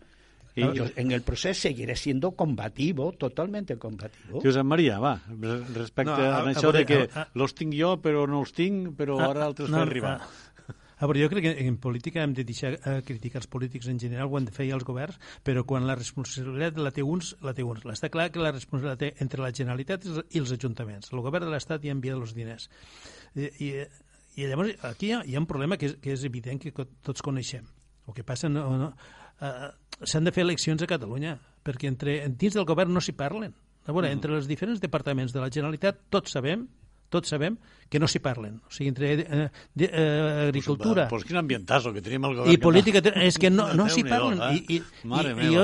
Y 0.58 0.74
yo 0.74 0.86
en 0.96 1.12
el 1.12 1.22
proceso 1.22 1.62
seguiré 1.62 1.96
siendo 1.96 2.32
combativo, 2.32 3.12
totalmente 3.14 3.78
combativo. 3.78 4.42
Josep 4.42 4.64
Maria, 4.64 4.98
va, 4.98 5.22
respecte 5.76 6.10
no, 6.10 6.18
a, 6.18 6.40
a, 6.40 6.50
això 6.50 6.72
de 6.74 6.82
que 6.84 6.98
a, 7.06 7.22
a, 7.22 7.28
los 7.38 7.54
tinc 7.54 7.76
jo 7.78 7.92
però 8.02 8.24
no 8.26 8.42
els 8.42 8.56
tinc, 8.58 8.96
però 8.98 9.20
a, 9.22 9.28
ara 9.30 9.46
altres 9.46 9.70
no, 9.70 9.84
arribar. 9.86 10.16
A, 10.18 10.48
a 10.98 11.06
veure, 11.06 11.22
jo 11.22 11.30
crec 11.30 11.46
que 11.46 11.68
en 11.68 11.78
política 11.78 12.24
hem 12.26 12.34
de 12.34 12.42
deixar 12.48 12.74
eh, 12.74 12.96
criticar 13.06 13.44
els 13.44 13.50
polítics 13.54 13.86
en 13.92 14.02
general, 14.02 14.32
ho 14.32 14.40
han 14.40 14.50
de 14.50 14.56
fer 14.56 14.66
els 14.74 14.88
governs, 14.88 15.22
però 15.46 15.62
quan 15.70 15.86
la 15.86 15.94
responsabilitat 16.00 16.82
la 16.82 16.94
té 16.96 17.06
uns, 17.06 17.36
la 17.46 17.54
té 17.54 17.62
uns. 17.62 17.86
Està 17.94 18.10
clar 18.10 18.32
que 18.34 18.42
la 18.42 18.56
responsabilitat 18.56 19.04
té 19.04 19.24
entre 19.24 19.46
la 19.46 19.54
Generalitat 19.54 20.10
i 20.10 20.42
els 20.42 20.56
ajuntaments. 20.58 21.14
El 21.14 21.22
govern 21.22 21.46
de 21.46 21.54
l'Estat 21.54 21.86
ja 21.86 21.94
envia 21.94 22.18
els 22.18 22.34
diners. 22.34 22.66
I, 23.38 23.52
i, 23.62 23.72
i 24.42 24.50
llavors 24.50 24.74
aquí 24.90 25.12
hi 25.12 25.14
ha, 25.20 25.22
hi 25.22 25.38
ha 25.38 25.46
un 25.46 25.50
problema 25.50 25.78
que 25.78 25.92
és, 25.92 26.00
que 26.02 26.18
és 26.18 26.26
evident 26.26 26.66
que 26.66 26.74
tots 26.74 27.22
coneixem. 27.22 27.70
El 28.08 28.18
que 28.18 28.26
passa 28.26 28.50
no, 28.50 28.66
no, 28.80 28.94
eh, 29.42 29.70
s'han 30.04 30.28
de 30.28 30.34
fer 30.36 30.46
eleccions 30.46 30.84
a 30.84 30.90
Catalunya, 30.90 31.38
perquè 31.66 31.90
entre, 31.92 32.20
dins 32.30 32.58
del 32.58 32.68
govern 32.68 32.94
no 32.94 33.04
s'hi 33.04 33.16
parlen. 33.18 33.56
A 33.88 33.94
veure, 33.94 34.10
mm. 34.10 34.18
entre 34.20 34.36
els 34.36 34.50
diferents 34.50 34.84
departaments 34.84 35.34
de 35.36 35.44
la 35.44 35.52
Generalitat 35.54 36.08
tots 36.12 36.36
sabem 36.36 36.68
tots 37.10 37.32
sabem 37.32 37.56
que 37.88 38.00
no 38.04 38.08
s'hi 38.12 38.20
parlen. 38.20 38.58
O 38.68 38.74
sigui, 38.74 38.90
entre 38.92 39.12
eh, 39.14 39.46
de, 39.74 39.88
eh, 39.88 40.48
agricultura... 40.50 41.08
Pues, 41.08 41.24
pues 41.24 41.30
quin 41.30 41.40
ambientazo 41.40 41.94
que 41.96 42.02
tenim 42.04 42.26
el 42.28 42.36
govern. 42.36 42.52
I 42.52 42.58
política... 42.60 43.02
Que... 43.02 43.14
És 43.28 43.38
que 43.40 43.52
no, 43.54 43.70
no 43.80 43.88
s'hi 43.92 44.04
parlen. 44.08 44.42
Eh? 44.44 44.58
I, 44.58 44.78
i, 44.78 45.08
Mare 45.08 45.32
i, 45.38 45.48
i 45.48 45.54
jo, 45.56 45.64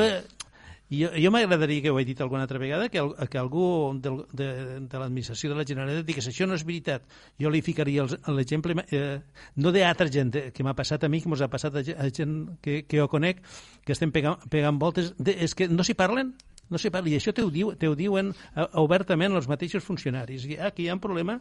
jo, 0.99 1.09
jo 1.17 1.31
m'agradaria, 1.33 1.81
que 1.81 1.91
ho 1.91 1.99
he 1.99 2.05
dit 2.05 2.21
alguna 2.21 2.43
altra 2.47 2.59
vegada, 2.61 2.89
que, 2.89 2.99
el, 3.01 3.13
que 3.29 3.39
algú 3.39 3.65
del, 4.03 4.23
de, 4.31 4.47
de 4.89 5.01
l'administració 5.01 5.51
de 5.51 5.59
la 5.59 5.65
Generalitat 5.67 6.07
digués 6.07 6.29
això 6.29 6.47
no 6.49 6.57
és 6.57 6.65
veritat. 6.67 7.05
Jo 7.41 7.51
li 7.53 7.61
ficaria 7.65 8.05
l'exemple, 8.35 8.75
eh, 8.91 9.19
no 9.57 9.73
d'altra 9.75 10.09
gent 10.11 10.33
eh, 10.39 10.47
que 10.55 10.65
m'ha 10.65 10.75
passat 10.77 11.03
a 11.03 11.11
mi, 11.11 11.21
que 11.23 11.31
m'ha 11.31 11.49
passat 11.51 11.77
a, 11.79 11.83
a 11.83 12.09
gent 12.09 12.39
que, 12.63 12.83
que 12.87 12.99
jo 13.01 13.07
conec, 13.11 13.43
que 13.85 13.95
estem 13.95 14.11
pegant, 14.15 14.41
pegant 14.51 14.81
voltes, 14.81 15.13
de, 15.19 15.37
és 15.45 15.55
que 15.55 15.69
no 15.71 15.85
s'hi 15.85 15.95
parlen, 15.99 16.33
no 16.73 16.79
sé, 16.81 16.89
i 16.89 17.15
això 17.15 17.33
te 17.35 17.43
ho, 17.43 17.51
diu, 17.53 17.73
te 17.77 17.87
ho 17.87 17.95
diuen 17.95 18.31
uh, 18.33 18.67
obertament 18.81 19.35
els 19.37 19.49
mateixos 19.51 19.83
funcionaris. 19.85 20.47
I 20.49 20.57
aquí 20.57 20.87
hi 20.87 20.89
ha 20.89 20.97
un 20.97 21.03
problema 21.03 21.39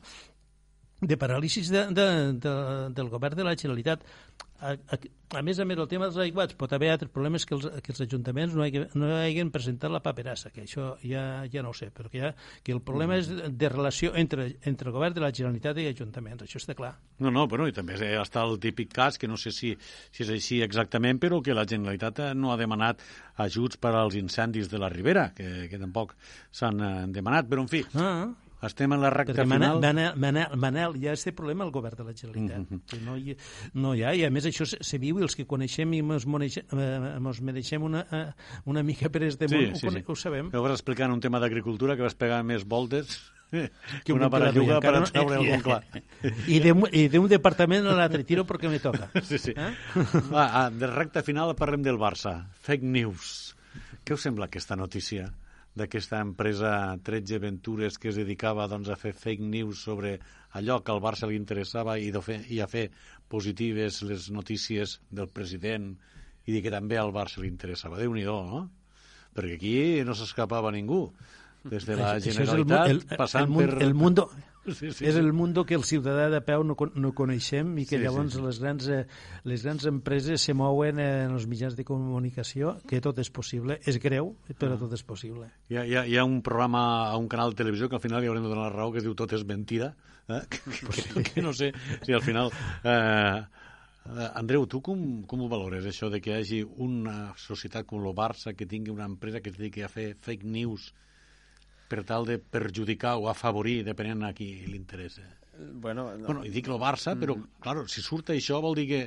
de 1.03 1.19
paràlisis 1.19 1.71
de, 1.73 1.87
de, 1.91 2.07
de, 2.39 2.55
del 2.95 3.09
govern 3.11 3.39
de 3.39 3.47
la 3.47 3.57
Generalitat. 3.57 4.05
A, 4.63 4.73
a, 4.95 4.99
a 5.39 5.43
més 5.43 5.59
a 5.59 5.65
més, 5.67 5.79
el 5.81 5.89
tema 5.91 6.07
dels 6.07 6.19
aiguats 6.23 6.57
pot 6.59 6.73
haver 6.77 6.91
altres 6.93 7.11
problemes 7.13 7.45
que 7.49 7.57
els, 7.57 7.67
que 7.83 7.93
els 7.95 8.03
ajuntaments 8.05 8.55
no, 8.55 8.63
haguen, 8.65 8.87
no 8.99 9.09
hagin 9.17 9.51
presentat 9.55 9.93
la 9.93 10.03
paperassa, 10.05 10.53
que 10.55 10.65
això 10.67 10.93
ja, 11.03 11.25
ja 11.53 11.65
no 11.65 11.73
ho 11.73 11.77
sé, 11.77 11.91
però 11.95 12.11
que, 12.13 12.21
ja, 12.23 12.33
que 12.65 12.75
el 12.75 12.83
problema 12.85 13.19
és 13.21 13.31
de 13.33 13.71
relació 13.73 14.13
entre, 14.19 14.53
entre 14.69 14.91
el 14.91 14.97
govern 14.97 15.17
de 15.17 15.25
la 15.25 15.33
Generalitat 15.35 15.81
i 15.83 15.89
ajuntaments, 15.91 16.45
això 16.47 16.61
està 16.61 16.77
clar. 16.79 16.93
No, 17.23 17.33
no, 17.35 17.47
però 17.51 17.67
i 17.69 17.75
també 17.77 17.99
està 18.21 18.45
el 18.47 18.59
típic 18.63 18.93
cas, 18.95 19.19
que 19.19 19.31
no 19.31 19.41
sé 19.41 19.55
si, 19.57 19.75
si 20.13 20.27
és 20.27 20.33
així 20.37 20.63
exactament, 20.65 21.21
però 21.23 21.43
que 21.43 21.57
la 21.57 21.67
Generalitat 21.69 22.23
eh, 22.23 22.31
no 22.39 22.53
ha 22.53 22.61
demanat 22.61 23.03
ajuts 23.43 23.81
per 23.83 23.95
als 23.97 24.19
incendis 24.21 24.71
de 24.71 24.81
la 24.83 24.93
Ribera, 24.93 25.31
que, 25.37 25.67
que 25.73 25.81
tampoc 25.81 26.15
s'han 26.53 26.81
eh, 26.81 26.95
demanat, 27.15 27.51
però 27.51 27.67
en 27.67 27.73
fi... 27.73 27.85
Ah, 27.99 28.29
estem 28.69 28.93
en 28.95 29.03
la 29.03 29.11
recta 29.11 29.35
perquè 29.35 29.47
final. 29.49 29.81
Manel, 29.83 30.15
Manel, 30.17 30.57
Manel, 30.61 30.97
ja 31.03 31.17
és 31.17 31.27
el 31.27 31.35
problema 31.39 31.67
el 31.67 31.73
govern 31.75 31.99
de 31.99 32.05
la 32.05 32.15
Generalitat. 32.15 32.71
Mm 32.71 32.81
-hmm. 32.81 33.05
no, 33.07 33.17
hi, 33.17 33.37
no 33.75 33.95
hi 33.95 34.05
ha, 34.05 34.15
i 34.15 34.25
a 34.25 34.31
més 34.31 34.47
això 34.47 34.67
se, 34.67 34.79
se 34.81 34.99
viu 34.99 35.19
i 35.19 35.23
els 35.23 35.37
que 35.37 35.47
coneixem 35.47 35.93
i 35.95 35.99
ens 35.99 36.27
eh, 36.27 37.41
mereixem 37.43 37.83
una, 37.83 38.07
eh, 38.11 38.33
una 38.65 38.83
mica 38.83 39.09
per 39.09 39.23
este 39.25 39.49
sí, 39.49 39.55
món, 39.55 39.77
sí, 39.77 39.87
ho, 39.87 39.91
sí. 39.91 40.05
ho 40.07 40.17
sabem. 40.17 40.51
Que 40.51 40.59
vas 40.59 40.73
explicant 40.73 41.13
un 41.13 41.21
tema 41.21 41.41
d'agricultura 41.41 41.97
que 41.97 42.03
vas 42.03 42.15
pegar 42.15 42.43
més 42.45 42.65
voltes 42.65 43.33
que 44.05 44.13
una 44.13 44.29
baralluga 44.29 44.81
per 44.81 44.95
no, 44.97 45.07
treure 45.07 45.37
algun 45.37 45.61
clar. 45.67 45.83
I 46.49 46.61
d'un 46.65 46.87
de, 46.89 47.21
un 47.21 47.29
departament 47.29 47.87
a 47.87 47.97
l'altre 47.99 48.25
tiro 48.25 48.47
perquè 48.49 48.71
me 48.73 48.81
toca. 48.83 49.11
Sí, 49.33 49.39
sí. 49.39 49.53
Eh? 49.57 49.71
Va, 50.33 50.69
de 50.71 50.89
recta 50.91 51.23
final 51.23 51.55
parlem 51.57 51.85
del 51.85 51.99
Barça. 52.01 52.35
Fake 52.67 52.85
news. 52.85 53.55
Què 54.05 54.17
us 54.17 54.25
sembla 54.25 54.49
aquesta 54.49 54.77
notícia? 54.77 55.31
D'aquesta 55.79 56.21
empresa 56.21 56.73
13 57.03 57.39
Ventures 57.41 57.97
que 57.99 58.11
es 58.11 58.19
dedicava 58.21 58.69
doncs, 58.69 58.91
a 58.93 58.97
fer 59.01 59.15
fake 59.17 59.45
news 59.45 59.85
sobre 59.87 60.19
allò 60.59 60.81
que 60.85 60.93
al 60.93 61.01
Barça 61.01 61.29
li 61.29 61.39
interessava 61.41 61.97
i, 61.99 62.11
fer, 62.21 62.43
i 62.53 62.61
a 62.61 62.69
fer 62.69 62.91
positives 63.33 64.03
les 64.05 64.29
notícies 64.31 64.99
del 65.09 65.31
president 65.33 65.95
i 66.45 66.53
dir 66.53 66.63
que 66.65 66.75
també 66.75 66.99
al 67.01 67.15
Barça 67.15 67.41
li 67.41 67.49
interessava. 67.49 67.99
déu 67.99 68.13
nhi 68.13 68.27
no? 68.27 68.69
Perquè 69.33 69.57
aquí 69.57 69.77
no 70.05 70.15
s'escapava 70.15 70.73
ningú. 70.75 71.07
Des 71.65 71.87
de 71.87 71.97
la 71.97 72.19
Generalitat, 72.21 72.91
el, 72.91 73.05
el, 73.07 73.17
passant 73.17 73.47
el, 73.49 73.61
el, 73.63 73.71
per... 73.71 73.83
El 73.87 73.95
mundo, 73.95 74.29
Sí, 74.63 74.93
sí, 74.95 75.07
és 75.09 75.17
el 75.19 75.33
mundo 75.35 75.65
que 75.67 75.75
el 75.75 75.83
ciutadà 75.83 76.29
de 76.31 76.39
peu 76.47 76.63
no, 76.63 76.77
no 76.95 77.11
coneixem 77.19 77.73
i 77.83 77.87
que 77.89 77.99
Sí, 77.99 78.03
llavors 78.05 78.31
sí, 78.31 78.39
sí. 78.39 78.45
Les, 78.45 78.61
grans, 78.63 78.87
eh, 78.95 79.01
les 79.51 79.65
grans 79.67 79.89
empreses 79.91 80.45
se 80.47 80.55
mouen 80.55 81.01
en 81.03 81.35
els 81.35 81.49
mitjans 81.51 81.75
de 81.75 81.83
comunicació, 81.89 82.77
que 82.87 83.01
tot 83.03 83.19
és 83.19 83.31
possible. 83.35 83.81
És 83.91 83.99
greu, 84.03 84.37
però 84.61 84.79
tot 84.79 84.95
és 84.95 85.03
possible. 85.03 85.49
Hi 85.73 85.81
ha, 85.81 85.85
hi, 85.85 85.97
ha, 85.99 86.05
hi 86.07 86.17
ha 86.17 86.27
un 86.29 86.39
programa 86.47 86.85
a 87.09 87.19
un 87.19 87.27
canal 87.33 87.51
de 87.51 87.59
televisió 87.59 87.91
que 87.91 87.99
al 87.99 88.05
final 88.05 88.23
li 88.23 88.31
haurem 88.31 88.47
de 88.47 88.55
donar 88.55 88.69
la 88.69 88.77
raó 88.77 88.95
que 88.95 89.03
es 89.03 89.09
diu 89.09 89.19
Tot 89.19 89.35
és 89.35 89.43
mentida, 89.49 89.97
eh? 90.31 90.45
que, 90.53 90.63
que, 90.71 91.27
que 91.27 91.43
no 91.43 91.57
sé 91.59 91.73
si 92.07 92.15
al 92.15 92.23
final... 92.23 92.55
Eh, 92.85 93.43
eh, 94.15 94.31
Andreu, 94.39 94.69
tu 94.71 94.79
com, 94.79 95.25
com 95.27 95.43
ho 95.43 95.51
valores, 95.51 95.91
això 95.91 96.07
de 96.13 96.23
que 96.23 96.37
hi 96.37 96.39
hagi 96.39 96.63
una 96.87 97.33
societat 97.35 97.91
com 97.91 97.99
el 97.99 98.15
Barça 98.15 98.55
que 98.55 98.71
tingui 98.71 98.95
una 98.95 99.11
empresa 99.11 99.43
que 99.43 99.51
es 99.51 99.59
dediqui 99.59 99.83
a 99.83 99.91
fer 99.91 100.13
fake 100.15 100.47
news 100.47 100.93
per 101.93 102.03
tal 102.09 102.25
de 102.29 102.39
perjudicar 102.41 103.19
o 103.21 103.29
afavorir, 103.29 103.83
depenent 103.85 104.25
a 104.25 104.33
qui 104.37 104.49
li 104.65 104.79
interessa? 104.79 105.27
Bueno, 105.53 106.09
no. 106.17 106.25
Bueno, 106.31 106.47
i 106.49 106.51
dic 106.55 106.71
el 106.73 106.81
Barça, 106.81 107.13
però, 107.21 107.37
clar, 107.61 107.83
si 107.93 108.01
surt 108.05 108.33
això 108.33 108.63
vol 108.65 108.79
dir 108.81 108.89
que... 108.89 109.03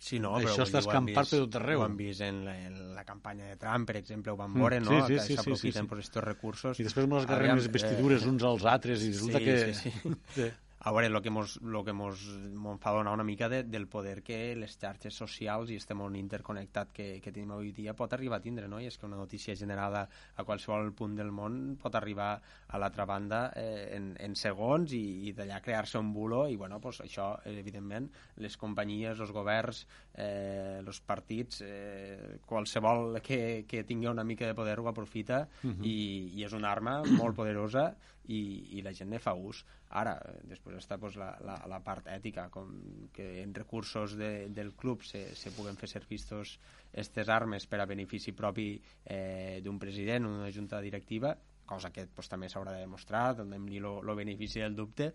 Sí, 0.00 0.16
no, 0.22 0.30
Això 0.38 0.54
però 0.54 0.64
està 0.64 0.78
ho 0.78 0.80
hem 0.80 0.86
escampat 1.10 1.28
per 1.28 1.40
tot 1.42 1.56
arreu. 1.58 1.82
Ho 1.82 1.84
hem 1.84 1.96
vist 1.98 2.22
en 2.24 2.38
la, 2.46 2.54
en 2.70 2.78
la 2.96 3.02
campanya 3.04 3.50
de 3.50 3.58
Trump, 3.60 3.84
per 3.90 3.98
exemple, 4.00 4.32
ho 4.32 4.38
vam 4.38 4.54
Mm, 4.54 4.62
veure, 4.62 4.78
sí, 4.80 4.86
no? 4.86 5.02
sí, 5.10 5.18
sí, 5.18 5.26
sí, 5.26 5.36
s'aprofiten 5.36 5.74
sí, 5.74 5.82
sí. 5.82 5.90
per 5.90 5.98
aquests 5.98 6.22
recursos. 6.24 6.80
I 6.80 6.86
després 6.86 7.10
mos 7.10 7.26
agarrem 7.26 7.50
Aviam, 7.50 7.60
les 7.60 7.68
vestidures 7.74 8.24
eh, 8.24 8.30
uns 8.30 8.46
als 8.54 8.64
altres 8.64 9.04
i 9.04 9.12
resulta 9.12 9.42
sí, 9.42 9.44
que... 9.44 9.74
sí, 9.74 9.92
sí. 10.38 10.50
A 10.82 10.92
veure, 10.92 11.08
el 11.08 11.20
que 11.20 11.28
mos, 11.28 11.58
lo 11.60 11.84
que 11.84 11.92
mos, 11.92 12.22
mos 12.56 12.78
fa 12.80 12.94
donar 12.96 13.12
una 13.12 13.24
mica 13.24 13.50
de, 13.52 13.64
del 13.68 13.86
poder 13.86 14.22
que 14.24 14.54
les 14.56 14.78
xarxes 14.80 15.12
socials 15.12 15.68
i 15.68 15.76
este 15.76 15.92
món 15.92 16.14
interconnectat 16.16 16.94
que, 16.96 17.08
que 17.20 17.32
tenim 17.36 17.50
avui 17.52 17.74
dia 17.76 17.92
pot 17.98 18.14
arribar 18.16 18.38
a 18.38 18.44
tindre, 18.46 18.64
no? 18.64 18.78
I 18.80 18.88
és 18.88 18.96
que 18.96 19.04
una 19.04 19.18
notícia 19.20 19.52
generada 19.60 20.06
a 20.40 20.46
qualsevol 20.48 20.88
punt 20.96 21.18
del 21.18 21.34
món 21.36 21.76
pot 21.82 21.98
arribar 22.00 22.30
a 22.40 22.80
l'altra 22.80 23.04
banda 23.04 23.42
eh, 23.60 23.90
en, 23.98 24.14
en 24.24 24.38
segons 24.40 24.94
i, 24.96 25.02
i 25.28 25.34
d'allà 25.36 25.60
crear-se 25.60 26.00
un 26.00 26.14
bulo 26.16 26.46
i, 26.48 26.56
bueno, 26.56 26.80
pues 26.80 27.02
això, 27.04 27.34
evidentment, 27.44 28.08
les 28.40 28.56
companyies, 28.56 29.20
els 29.20 29.36
governs, 29.36 29.84
eh, 30.14 30.80
els 30.80 31.00
partits, 31.06 31.62
eh, 31.66 32.38
qualsevol 32.46 33.20
que, 33.22 33.64
que 33.68 33.84
tingui 33.88 34.10
una 34.10 34.24
mica 34.24 34.46
de 34.46 34.56
poder 34.58 34.78
ho 34.80 34.88
aprofita 34.90 35.44
i, 35.64 35.96
i 36.36 36.44
és 36.46 36.56
una 36.56 36.70
arma 36.72 37.00
molt 37.20 37.36
poderosa 37.36 37.90
i, 38.30 38.40
i 38.78 38.82
la 38.82 38.92
gent 38.96 39.10
ne 39.10 39.20
fa 39.22 39.34
ús. 39.34 39.62
Ara, 40.00 40.14
després 40.46 40.78
està 40.78 40.98
pues, 41.02 41.16
la, 41.18 41.32
la, 41.42 41.56
la 41.70 41.80
part 41.82 42.06
ètica, 42.12 42.46
com 42.52 42.70
que 43.14 43.42
en 43.42 43.54
recursos 43.56 44.14
de, 44.18 44.48
del 44.54 44.74
club 44.78 45.02
se, 45.06 45.24
se 45.34 45.50
puguen 45.56 45.78
fer 45.80 45.90
servir 45.90 46.20
aquestes 46.20 47.28
armes 47.28 47.66
per 47.66 47.80
a 47.82 47.88
benefici 47.90 48.34
propi 48.36 48.72
eh, 49.04 49.60
d'un 49.64 49.78
president 49.78 50.26
o 50.26 50.34
d'una 50.34 50.52
junta 50.54 50.80
directiva, 50.84 51.34
cosa 51.70 51.92
que 51.94 52.08
pues, 52.10 52.26
també 52.28 52.50
s'haurà 52.50 52.74
de 52.74 52.82
demostrar, 52.84 53.28
donem-li 53.38 53.78
el 53.78 54.10
benefici 54.18 54.60
del 54.64 54.74
dubte, 54.74 55.12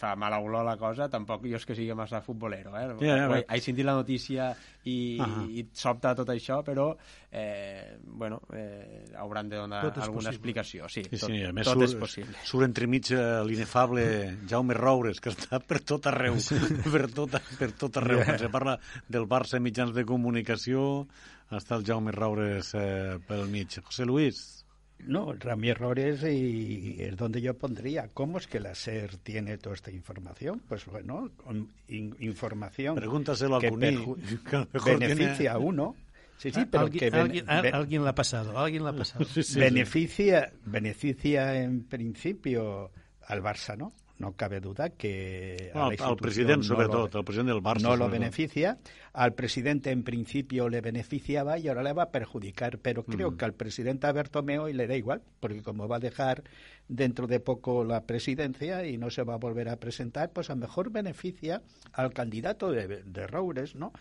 fa 0.00 0.14
mala 0.16 0.38
olor 0.40 0.64
la 0.64 0.76
cosa, 0.80 1.08
tampoc 1.12 1.42
jo 1.44 1.58
és 1.58 1.64
que 1.68 1.74
sigui 1.76 1.92
massa 1.96 2.22
futbolero, 2.24 2.72
eh? 2.78 2.86
Ja, 3.04 3.16
ja, 3.18 3.40
He, 3.52 3.58
sentit 3.60 3.84
la 3.84 3.92
notícia 3.98 4.46
i, 4.88 5.18
Ahà. 5.20 5.42
i 5.52 5.64
et 5.66 5.74
sobta 5.76 6.14
tot 6.16 6.30
això, 6.32 6.60
però 6.64 6.86
eh, 7.30 7.98
bueno, 8.04 8.38
eh, 8.56 9.04
hauran 9.20 9.50
de 9.52 9.58
donar 9.60 9.82
és 9.90 9.90
alguna 9.98 10.30
possible. 10.30 10.32
explicació. 10.36 10.88
Sí, 10.88 11.04
Sí, 11.04 11.18
tot, 11.20 11.28
sí, 11.34 11.42
a 11.44 11.52
més 11.52 11.68
tot 11.68 11.82
és 11.84 11.92
surt, 11.92 12.00
possible. 12.00 12.36
surt 12.48 12.64
entremig 12.64 13.10
eh, 13.12 13.20
l'inefable 13.44 14.06
Jaume 14.48 14.74
Roures, 14.78 15.20
que 15.20 15.34
està 15.34 15.60
per 15.60 15.82
tot 15.84 16.08
arreu, 16.08 16.36
per 16.94 17.04
tot, 17.12 17.36
per 17.60 17.72
tot 17.76 18.00
arreu. 18.00 18.24
Quan 18.24 18.40
se 18.40 18.48
parla 18.52 18.78
del 19.08 19.28
Barça 19.28 19.60
mitjans 19.60 19.92
de 19.96 20.06
comunicació, 20.08 21.04
està 21.52 21.76
el 21.76 21.84
Jaume 21.84 22.12
Roures 22.16 22.72
eh, 22.78 23.18
pel 23.28 23.44
mig. 23.52 23.76
José 23.84 24.08
Luis, 24.08 24.59
No, 25.06 25.32
Rami 25.32 25.70
Errores 25.70 26.22
y 26.24 26.96
es 27.00 27.16
donde 27.16 27.40
yo 27.40 27.54
pondría. 27.56 28.08
¿Cómo 28.14 28.38
es 28.38 28.46
que 28.46 28.60
la 28.60 28.74
SER 28.74 29.16
tiene 29.18 29.58
toda 29.58 29.74
esta 29.74 29.90
información? 29.90 30.60
Pues 30.68 30.86
bueno, 30.86 31.30
con 31.36 31.68
in- 31.88 32.14
información 32.20 32.94
pregúntaselo 32.96 33.56
a 33.56 33.60
que 33.60 33.70
Cuní, 33.70 33.96
que 34.50 34.56
a 34.56 34.60
lo 34.60 34.68
mejor 34.72 34.98
beneficia 34.98 35.36
tiene- 35.36 35.48
a 35.48 35.58
uno. 35.58 35.96
Sí, 36.38 36.50
sí, 36.50 36.64
pero 36.70 36.84
alguien, 36.84 36.98
que 37.00 37.10
ben- 37.10 37.20
alguien, 37.48 37.74
alguien 37.74 38.04
l'ha 38.04 38.14
passado, 38.14 38.58
alguien 38.58 38.82
l'ha 38.84 38.92
passado. 38.94 39.24
Sí, 39.26 39.42
sí, 39.42 39.52
sí. 39.54 39.58
beneficia, 39.60 40.52
beneficia 40.64 41.60
en 41.62 41.84
principio 41.84 42.90
al 43.26 43.42
Barça, 43.42 43.76
¿no? 43.76 43.92
No 44.20 44.32
cabe 44.36 44.60
duda 44.60 44.90
que 44.90 45.70
la 45.74 45.80
Al, 45.80 45.86
al 45.86 45.92
institución 45.94 46.16
president, 46.18 46.64
no 46.66 46.74
lo- 46.76 47.04
al 47.18 47.24
president 47.24 47.48
del 47.48 47.62
Barça. 47.62 47.80
no 47.82 47.96
lo 47.96 48.08
beneficia. 48.10 48.78
Al 49.14 49.32
presidente 49.34 49.90
en 49.90 50.02
principio 50.04 50.68
le 50.68 50.80
beneficiaba 50.82 51.58
y 51.58 51.68
ahora 51.68 51.82
le 51.82 51.94
va 51.94 52.02
a 52.04 52.10
perjudicar, 52.10 52.78
pero 52.78 53.02
creo 53.04 53.36
que 53.38 53.44
al 53.46 53.54
presidente 53.54 54.06
a 54.06 54.12
Bertomeo 54.12 54.68
y 54.68 54.74
le 54.74 54.86
da 54.86 54.94
igual, 54.94 55.22
porque 55.40 55.62
como 55.62 55.88
va 55.88 55.96
a 55.96 56.00
dejar 56.00 56.44
dentro 56.86 57.26
de 57.26 57.40
poco 57.40 57.82
la 57.82 58.04
presidencia 58.04 58.84
y 58.86 58.98
no 58.98 59.08
se 59.10 59.22
va 59.22 59.34
a 59.34 59.38
volver 59.38 59.70
a 59.70 59.76
presentar, 59.76 60.30
pues 60.32 60.50
a 60.50 60.54
lo 60.54 60.60
mejor 60.60 60.90
beneficia 60.92 61.62
al 61.92 62.12
candidato 62.12 62.70
de, 62.70 63.02
de 63.02 63.26
Roures, 63.26 63.74
¿no? 63.74 63.92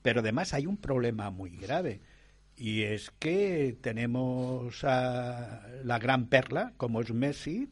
Pero 0.00 0.20
además 0.20 0.54
hay 0.54 0.66
un 0.66 0.78
problema 0.78 1.28
muy 1.30 1.50
grave. 1.50 2.00
Y 2.56 2.84
es 2.84 3.10
que 3.18 3.76
tenemos 3.82 4.82
a 4.84 5.66
la 5.84 5.98
gran 5.98 6.28
perla, 6.28 6.72
como 6.78 7.02
es 7.02 7.12
Messi, 7.12 7.68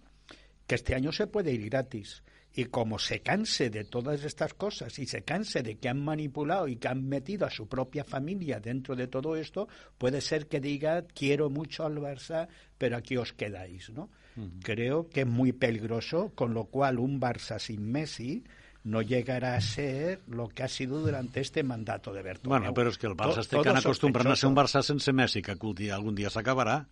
que 0.67 0.75
este 0.77 0.95
año 0.95 1.12
se 1.12 1.27
puede 1.27 1.53
ir 1.53 1.69
gratis. 1.69 2.23
Y 2.57 2.67
como 2.67 3.01
se 3.01 3.19
canse 3.21 3.69
de 3.69 3.83
todas 3.83 4.23
estas 4.23 4.55
cosas 4.55 4.97
y 5.01 5.07
se 5.07 5.23
canse 5.23 5.62
de 5.65 5.75
que 5.77 5.89
han 5.89 6.01
manipulado 6.05 6.69
y 6.69 6.77
que 6.77 6.87
han 6.87 7.09
metido 7.09 7.47
a 7.47 7.51
su 7.51 7.67
propia 7.67 8.05
familia 8.05 8.61
dentro 8.61 8.95
de 8.95 9.09
todo 9.09 9.35
esto, 9.35 9.67
puede 9.99 10.21
ser 10.21 10.47
que 10.47 10.61
diga 10.61 11.03
quiero 11.03 11.51
mucho 11.51 11.85
al 11.85 11.97
Barça, 11.99 12.47
pero 12.79 12.97
aquí 12.97 13.17
os 13.17 13.33
quedáis, 13.33 13.91
¿no? 13.91 14.09
Creo 14.62 15.09
que 15.11 15.23
es 15.23 15.27
muy 15.27 15.53
peligroso, 15.53 16.31
con 16.37 16.55
lo 16.55 16.67
cual 16.67 17.01
un 17.01 17.21
Barça 17.21 17.59
sin 17.59 17.91
Messi 17.91 18.45
no 18.85 19.03
llegará 19.03 19.57
a 19.57 19.61
ser 19.61 20.21
lo 20.29 20.47
que 20.49 20.62
ha 20.62 20.69
sido 20.69 21.01
durante 21.01 21.41
este 21.41 21.62
mandato 21.65 22.12
de 22.12 22.23
Bertomeu. 22.23 22.59
Bueno, 22.61 22.75
però 22.75 22.91
és 22.91 22.99
que 22.99 23.07
el 23.11 23.17
Barça 23.19 23.43
To- 23.43 23.47
està 23.47 23.62
todo 23.65 23.79
acostumbrant 23.83 24.31
a 24.31 24.37
ser 24.37 24.47
un. 24.47 24.55
Barça 24.55 24.83
sense 24.87 25.11
Messi, 25.12 25.43
que 25.43 25.51
algun 25.51 25.75
dia, 25.75 25.95
algun 25.97 26.15
dia 26.15 26.31
s'acabarà. 26.31 26.85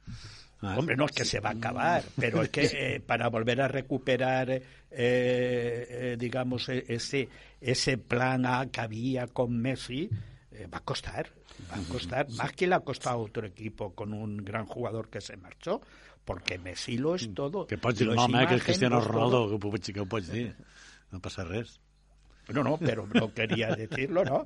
Ah. 0.63 0.77
Hombre, 0.79 0.97
no 0.97 1.07
es 1.07 1.13
que 1.13 1.25
se 1.25 1.41
va 1.41 1.51
a 1.51 1.53
acabar, 1.55 2.05
pero 2.17 2.43
es 2.43 2.49
que 2.51 2.63
eh, 2.97 3.01
para 3.01 3.29
volver 3.29 3.61
a 3.61 3.69
recuperar, 3.69 4.49
eh, 4.51 4.63
eh, 4.91 6.17
digamos, 6.19 6.69
e- 6.69 6.85
ese, 6.89 7.29
ese 7.61 7.99
plan 7.99 8.47
A 8.47 8.67
que 8.71 8.81
había 8.81 9.27
con 9.27 9.59
Messi, 9.59 10.09
eh, 10.53 10.69
va 10.73 10.79
a 10.79 10.85
costar, 10.85 11.27
va 11.71 11.77
a 11.77 11.89
costar, 11.89 12.31
más 12.31 12.53
que 12.53 12.67
le 12.69 12.77
ha 12.77 12.81
costado 12.81 13.17
a 13.17 13.23
otro 13.23 13.45
equipo 13.47 13.93
con 13.93 14.13
un 14.15 14.37
gran 14.37 14.67
jugador 14.67 15.09
que 15.11 15.21
se 15.21 15.37
marchó, 15.37 15.81
porque 16.25 16.59
Messi 16.59 16.97
lo 16.97 17.17
es 17.17 17.29
todo. 17.35 17.67
Que 17.67 17.77
pots 17.79 17.99
dir 17.99 18.09
el 18.09 18.15
nom, 18.15 18.31
eh, 18.37 18.47
que 18.47 18.55
és 18.55 18.63
Cristiano 18.63 19.01
Ronaldo, 19.03 19.49
que, 19.49 19.57
ho 19.57 19.59
pots, 19.59 19.91
que 19.91 20.01
ho 20.01 20.07
pots 20.07 20.31
dir. 20.31 20.55
No 21.11 21.19
passa 21.19 21.43
res. 21.43 21.81
No, 22.55 22.63
no, 22.63 22.77
pero 22.77 23.07
no 23.07 23.33
quería 23.33 23.75
decirlo, 23.75 24.25
¿no? 24.25 24.45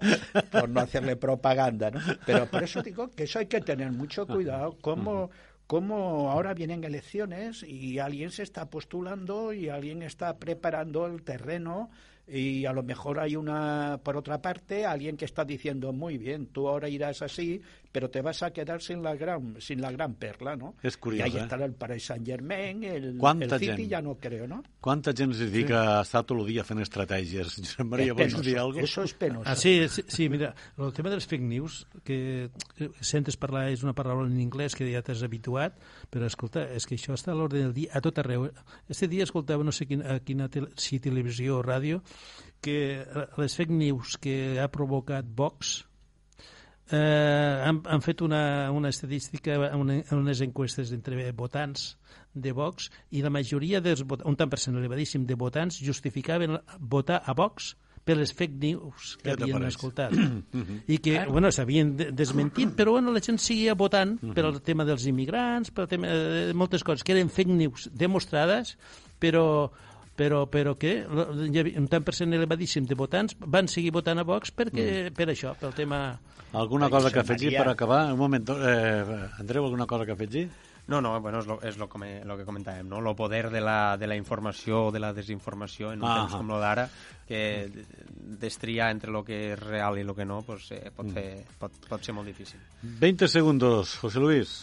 Por 0.50 0.68
no 0.68 0.80
hacerle 0.80 1.16
propaganda, 1.16 1.90
¿no? 1.90 2.00
Pero 2.24 2.46
por 2.46 2.62
eso 2.62 2.82
digo 2.82 3.10
que 3.10 3.24
eso 3.24 3.38
hay 3.38 3.46
que 3.46 3.60
tener 3.60 3.90
mucho 3.92 4.26
cuidado. 4.26 4.76
Como, 4.80 5.30
como 5.66 6.30
ahora 6.30 6.54
vienen 6.54 6.84
elecciones 6.84 7.62
y 7.62 7.98
alguien 7.98 8.30
se 8.30 8.42
está 8.42 8.70
postulando 8.70 9.52
y 9.52 9.68
alguien 9.68 10.02
está 10.02 10.38
preparando 10.38 11.06
el 11.06 11.22
terreno 11.22 11.90
y 12.28 12.64
a 12.64 12.72
lo 12.72 12.82
mejor 12.82 13.20
hay 13.20 13.36
una, 13.36 14.00
por 14.02 14.16
otra 14.16 14.42
parte, 14.42 14.84
alguien 14.84 15.16
que 15.16 15.24
está 15.24 15.44
diciendo, 15.44 15.92
muy 15.92 16.18
bien, 16.18 16.46
tú 16.46 16.68
ahora 16.68 16.88
irás 16.88 17.22
así, 17.22 17.62
pero 17.96 18.10
te 18.10 18.20
vas 18.20 18.42
a 18.42 18.50
quedar 18.50 18.82
sin 18.82 19.02
la 19.02 19.16
gran, 19.16 19.56
sin 19.58 19.80
la 19.80 19.90
gran 19.90 20.16
perla, 20.16 20.54
¿no? 20.54 20.74
És 20.82 20.98
curiós, 20.98 21.20
y 21.20 21.30
ahí 21.30 21.36
eh? 21.38 21.44
estarà 21.46 21.64
el 21.64 21.72
Paris 21.72 22.04
Saint-Germain, 22.04 22.84
el, 22.84 23.16
Quanta 23.16 23.46
el 23.46 23.50
City 23.58 23.72
gent? 23.72 23.88
ya 23.88 24.02
no 24.02 24.16
creo, 24.16 24.46
¿no? 24.46 24.62
Quanta 24.82 25.14
gent 25.16 25.32
es 25.32 25.38
dedica 25.38 25.78
a 25.98 26.02
estar 26.02 26.22
tot 26.28 26.36
el 26.36 26.44
dia 26.44 26.60
fent 26.62 26.82
estratègies? 26.84 27.54
Josep 27.56 27.88
Maria, 27.88 28.12
Es 28.12 28.18
vols 28.18 28.34
penoso, 28.34 28.44
dir 28.44 28.58
alguna 28.58 28.82
cosa? 28.82 28.92
Eso 28.92 29.02
es 29.04 29.14
penoso. 29.14 29.48
Ah, 29.48 29.56
sí, 29.56 29.88
sí, 29.88 30.04
sí, 30.08 30.28
mira, 30.28 30.52
el 30.76 30.92
tema 30.92 31.08
dels 31.08 31.24
fake 31.24 31.48
news, 31.48 31.86
que 32.04 32.50
que 32.76 32.90
sentes 33.00 33.40
parlar, 33.40 33.70
és 33.72 33.80
una 33.80 33.96
paraula 33.96 34.28
en 34.28 34.36
anglès 34.44 34.76
que 34.76 34.92
ja 34.92 35.00
t'has 35.00 35.24
habituat, 35.24 35.80
però 36.12 36.28
escolta, 36.28 36.68
és 36.76 36.84
que 36.84 37.00
això 37.00 37.16
està 37.16 37.32
a 37.32 37.40
l'ordre 37.40 37.64
del 37.64 37.72
dia 37.72 37.96
a 37.96 38.04
tot 38.04 38.20
arreu. 38.20 38.50
Este 38.92 39.08
dia 39.08 39.24
escoltava 39.24 39.64
no 39.64 39.72
sé 39.72 39.88
quina, 39.88 40.18
a 40.18 40.20
quina 40.20 40.52
tele, 40.52 40.68
si 40.76 41.00
televisió 41.00 41.62
o 41.62 41.64
ràdio 41.64 42.04
que 42.60 42.78
eh, 43.00 43.28
les 43.40 43.56
fake 43.56 43.72
news 43.72 44.20
que 44.20 44.58
ha 44.60 44.68
provocat 44.68 45.24
Vox 45.24 45.86
eh, 46.90 47.62
han, 47.66 47.82
han 47.84 48.02
fet 48.02 48.20
una, 48.22 48.70
una 48.72 48.88
estadística, 48.88 49.56
una, 49.76 50.02
unes 50.12 50.40
enquestes 50.44 50.92
entre 50.92 51.32
votants 51.32 51.96
de 52.36 52.52
Vox 52.52 52.90
i 53.16 53.22
la 53.24 53.30
majoria 53.32 53.80
dels 53.80 54.04
vot- 54.04 54.22
un 54.28 54.36
tant 54.36 54.50
per 54.52 54.58
cent 54.60 54.76
elevadíssim 54.76 55.24
de 55.26 55.34
votants 55.34 55.80
justificaven 55.82 56.58
votar 56.78 57.22
a 57.24 57.32
Vox 57.34 57.74
per 58.06 58.14
les 58.20 58.30
fake 58.32 58.54
news 58.62 59.16
que 59.18 59.32
te 59.34 59.42
havien 59.48 59.64
escoltat. 59.66 60.12
I 60.94 60.98
que, 61.02 61.16
bueno, 61.26 61.50
s'havien 61.50 61.96
de- 61.98 62.12
desmentit 62.14 62.70
però 62.78 62.92
bueno, 62.92 63.10
la 63.10 63.22
gent 63.24 63.40
seguia 63.42 63.74
votant 63.74 64.18
per 64.36 64.44
al 64.46 64.60
tema 64.62 64.84
dels 64.86 65.08
immigrants, 65.10 65.72
per 65.74 65.86
al 65.86 65.90
tema 65.90 66.06
de 66.12 66.52
moltes 66.54 66.84
coses 66.86 67.02
que 67.02 67.16
eren 67.16 67.28
fake 67.32 67.50
news 67.56 67.88
demostrades 67.92 68.76
però 69.18 69.72
però, 70.16 70.44
però 70.50 70.74
que 70.80 70.98
un 71.06 71.88
tant 71.92 72.04
per 72.06 72.14
cent 72.16 72.32
elevadíssim 72.36 72.86
de 72.88 72.96
votants 72.98 73.36
van 73.40 73.68
seguir 73.68 73.92
votant 73.94 74.18
a 74.18 74.24
Vox 74.26 74.52
perquè, 74.56 75.10
per 75.16 75.30
això, 75.32 75.54
pel 75.60 75.74
tema... 75.76 76.06
Alguna 76.56 76.88
cosa 76.88 77.10
que 77.12 77.20
afegir 77.20 77.50
per 77.56 77.68
acabar? 77.68 78.06
Un 78.14 78.18
moment, 78.20 78.48
eh, 78.54 79.02
Andreu, 79.40 79.66
alguna 79.66 79.86
cosa 79.86 80.06
que 80.06 80.12
afegir? 80.16 80.48
No, 80.86 81.00
no, 81.02 81.20
bueno, 81.20 81.40
és 81.42 81.48
lo, 81.50 81.56
és 81.66 81.76
lo, 81.80 81.88
que, 81.90 81.98
lo 82.24 82.36
que 82.38 82.44
comentàvem, 82.46 82.86
no? 82.86 83.00
Lo 83.02 83.16
poder 83.18 83.50
de 83.50 83.60
la, 83.60 83.96
de 83.98 84.06
la 84.06 84.14
informació 84.14 84.84
o 84.86 84.92
de 84.94 85.00
la 85.02 85.10
desinformació 85.12 85.90
en 85.92 86.04
un 86.04 86.06
Ah, 86.08 86.20
temps 86.20 86.36
com 86.38 86.52
el 86.54 86.62
d'ara, 86.62 86.84
que 87.26 87.40
destriar 88.38 88.92
entre 88.94 89.10
lo 89.10 89.24
que 89.26 89.40
és 89.50 89.58
real 89.58 89.98
i 89.98 90.04
lo 90.06 90.14
que 90.14 90.24
no 90.24 90.42
pues, 90.46 90.70
eh, 90.70 90.92
pot, 90.94 91.10
fer, 91.10 91.42
pot, 91.58 91.74
pot 91.90 92.06
ser 92.06 92.14
molt 92.14 92.30
difícil. 92.30 92.62
20 93.02 93.26
segundos, 93.28 93.96
José 93.98 94.22
Luis. 94.22 94.54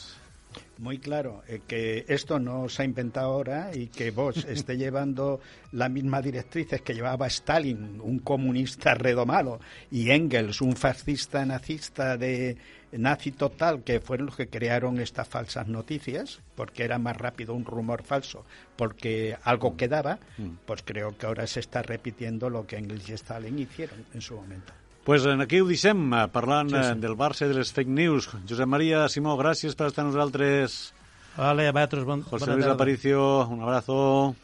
Muy 0.78 1.00
claro, 1.00 1.44
eh, 1.48 1.62
que 1.68 2.06
esto 2.08 2.40
no 2.40 2.68
se 2.70 2.82
ha 2.82 2.86
inventado 2.86 3.32
ahora 3.32 3.72
y 3.74 3.88
que 3.88 4.12
vos 4.12 4.46
esté 4.50 4.78
llevando 4.78 5.40
las 5.72 5.90
mismas 5.90 6.24
directrices 6.24 6.82
que 6.82 6.94
llevaba 6.94 7.28
Stalin, 7.28 8.00
un 8.02 8.20
comunista 8.20 8.94
redomado, 8.94 9.60
y 9.92 10.12
Engels, 10.12 10.62
un 10.62 10.76
fascista 10.76 11.46
nazista 11.46 12.18
de 12.18 12.58
nazi 12.92 13.32
total, 13.32 13.84
que 13.84 14.00
fueron 14.00 14.28
los 14.28 14.36
que 14.36 14.48
crearon 14.48 15.00
estas 15.00 15.28
falsas 15.28 15.68
noticias, 15.68 16.42
porque 16.56 16.84
era 16.84 17.00
más 17.00 17.18
rápido 17.18 17.54
un 17.54 17.66
rumor 17.66 18.04
falso, 18.04 18.46
porque 18.76 19.38
algo 19.44 19.76
quedaba, 19.76 20.20
pues 20.66 20.84
creo 20.84 21.18
que 21.18 21.26
ahora 21.26 21.48
se 21.48 21.60
está 21.60 21.82
repitiendo 21.82 22.50
lo 22.50 22.68
que 22.68 22.78
Engels 22.78 23.10
y 23.10 23.14
Stalin 23.14 23.58
hicieron 23.60 24.06
en 24.14 24.22
su 24.22 24.36
momento. 24.36 24.74
Pues 25.04 25.26
en 25.26 25.42
aquí 25.42 25.60
ho 25.62 25.68
deixem, 25.68 26.06
eh, 26.14 26.28
parlant 26.32 26.70
Sí, 26.72 26.78
sí, 26.78 26.94
sí. 26.94 27.00
del 27.04 27.16
Barça 27.20 27.46
i 27.46 27.50
de 27.52 27.56
les 27.60 27.72
fake 27.74 27.90
news. 27.92 28.30
Josep 28.50 28.68
Maria 28.68 29.08
Simó, 29.10 29.36
gràcies 29.38 29.76
per 29.76 29.88
estar 29.92 30.06
amb 30.06 30.14
nosaltres. 30.14 30.94
Vale, 31.36 31.68
a 31.68 31.74
vosaltres, 31.74 32.06
bon, 32.06 32.22
José 32.24 32.46
bona 32.46 32.54
Luis 32.56 32.66
tarda. 32.66 32.76
Aparicio, 32.76 33.48
un 33.50 33.62
abrazo. 33.62 34.36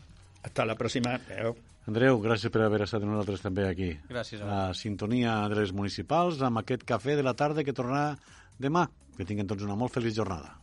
Hasta 0.43 0.65
la 0.65 0.75
próxima. 0.75 1.15
Adeu. 1.15 1.55
Andreu, 1.89 2.19
gràcies 2.21 2.51
per 2.53 2.61
haver 2.61 2.83
estat 2.85 3.01
amb 3.01 3.11
nosaltres 3.11 3.41
també 3.41 3.67
aquí. 3.67 3.91
Gràcies 4.09 4.41
a 4.41 4.45
La 4.45 4.73
sintonia 4.77 5.47
de 5.49 5.55
les 5.55 5.71
municipals 5.73 6.41
amb 6.41 6.59
aquest 6.61 6.83
cafè 6.85 7.15
de 7.17 7.23
la 7.23 7.33
tarda 7.33 7.63
que 7.63 7.73
tornarà 7.73 8.17
demà. 8.59 8.87
Que 9.17 9.25
tinguin 9.25 9.47
tots 9.47 9.63
una 9.63 9.75
molt 9.75 9.93
feliç 9.93 10.15
jornada. 10.15 10.53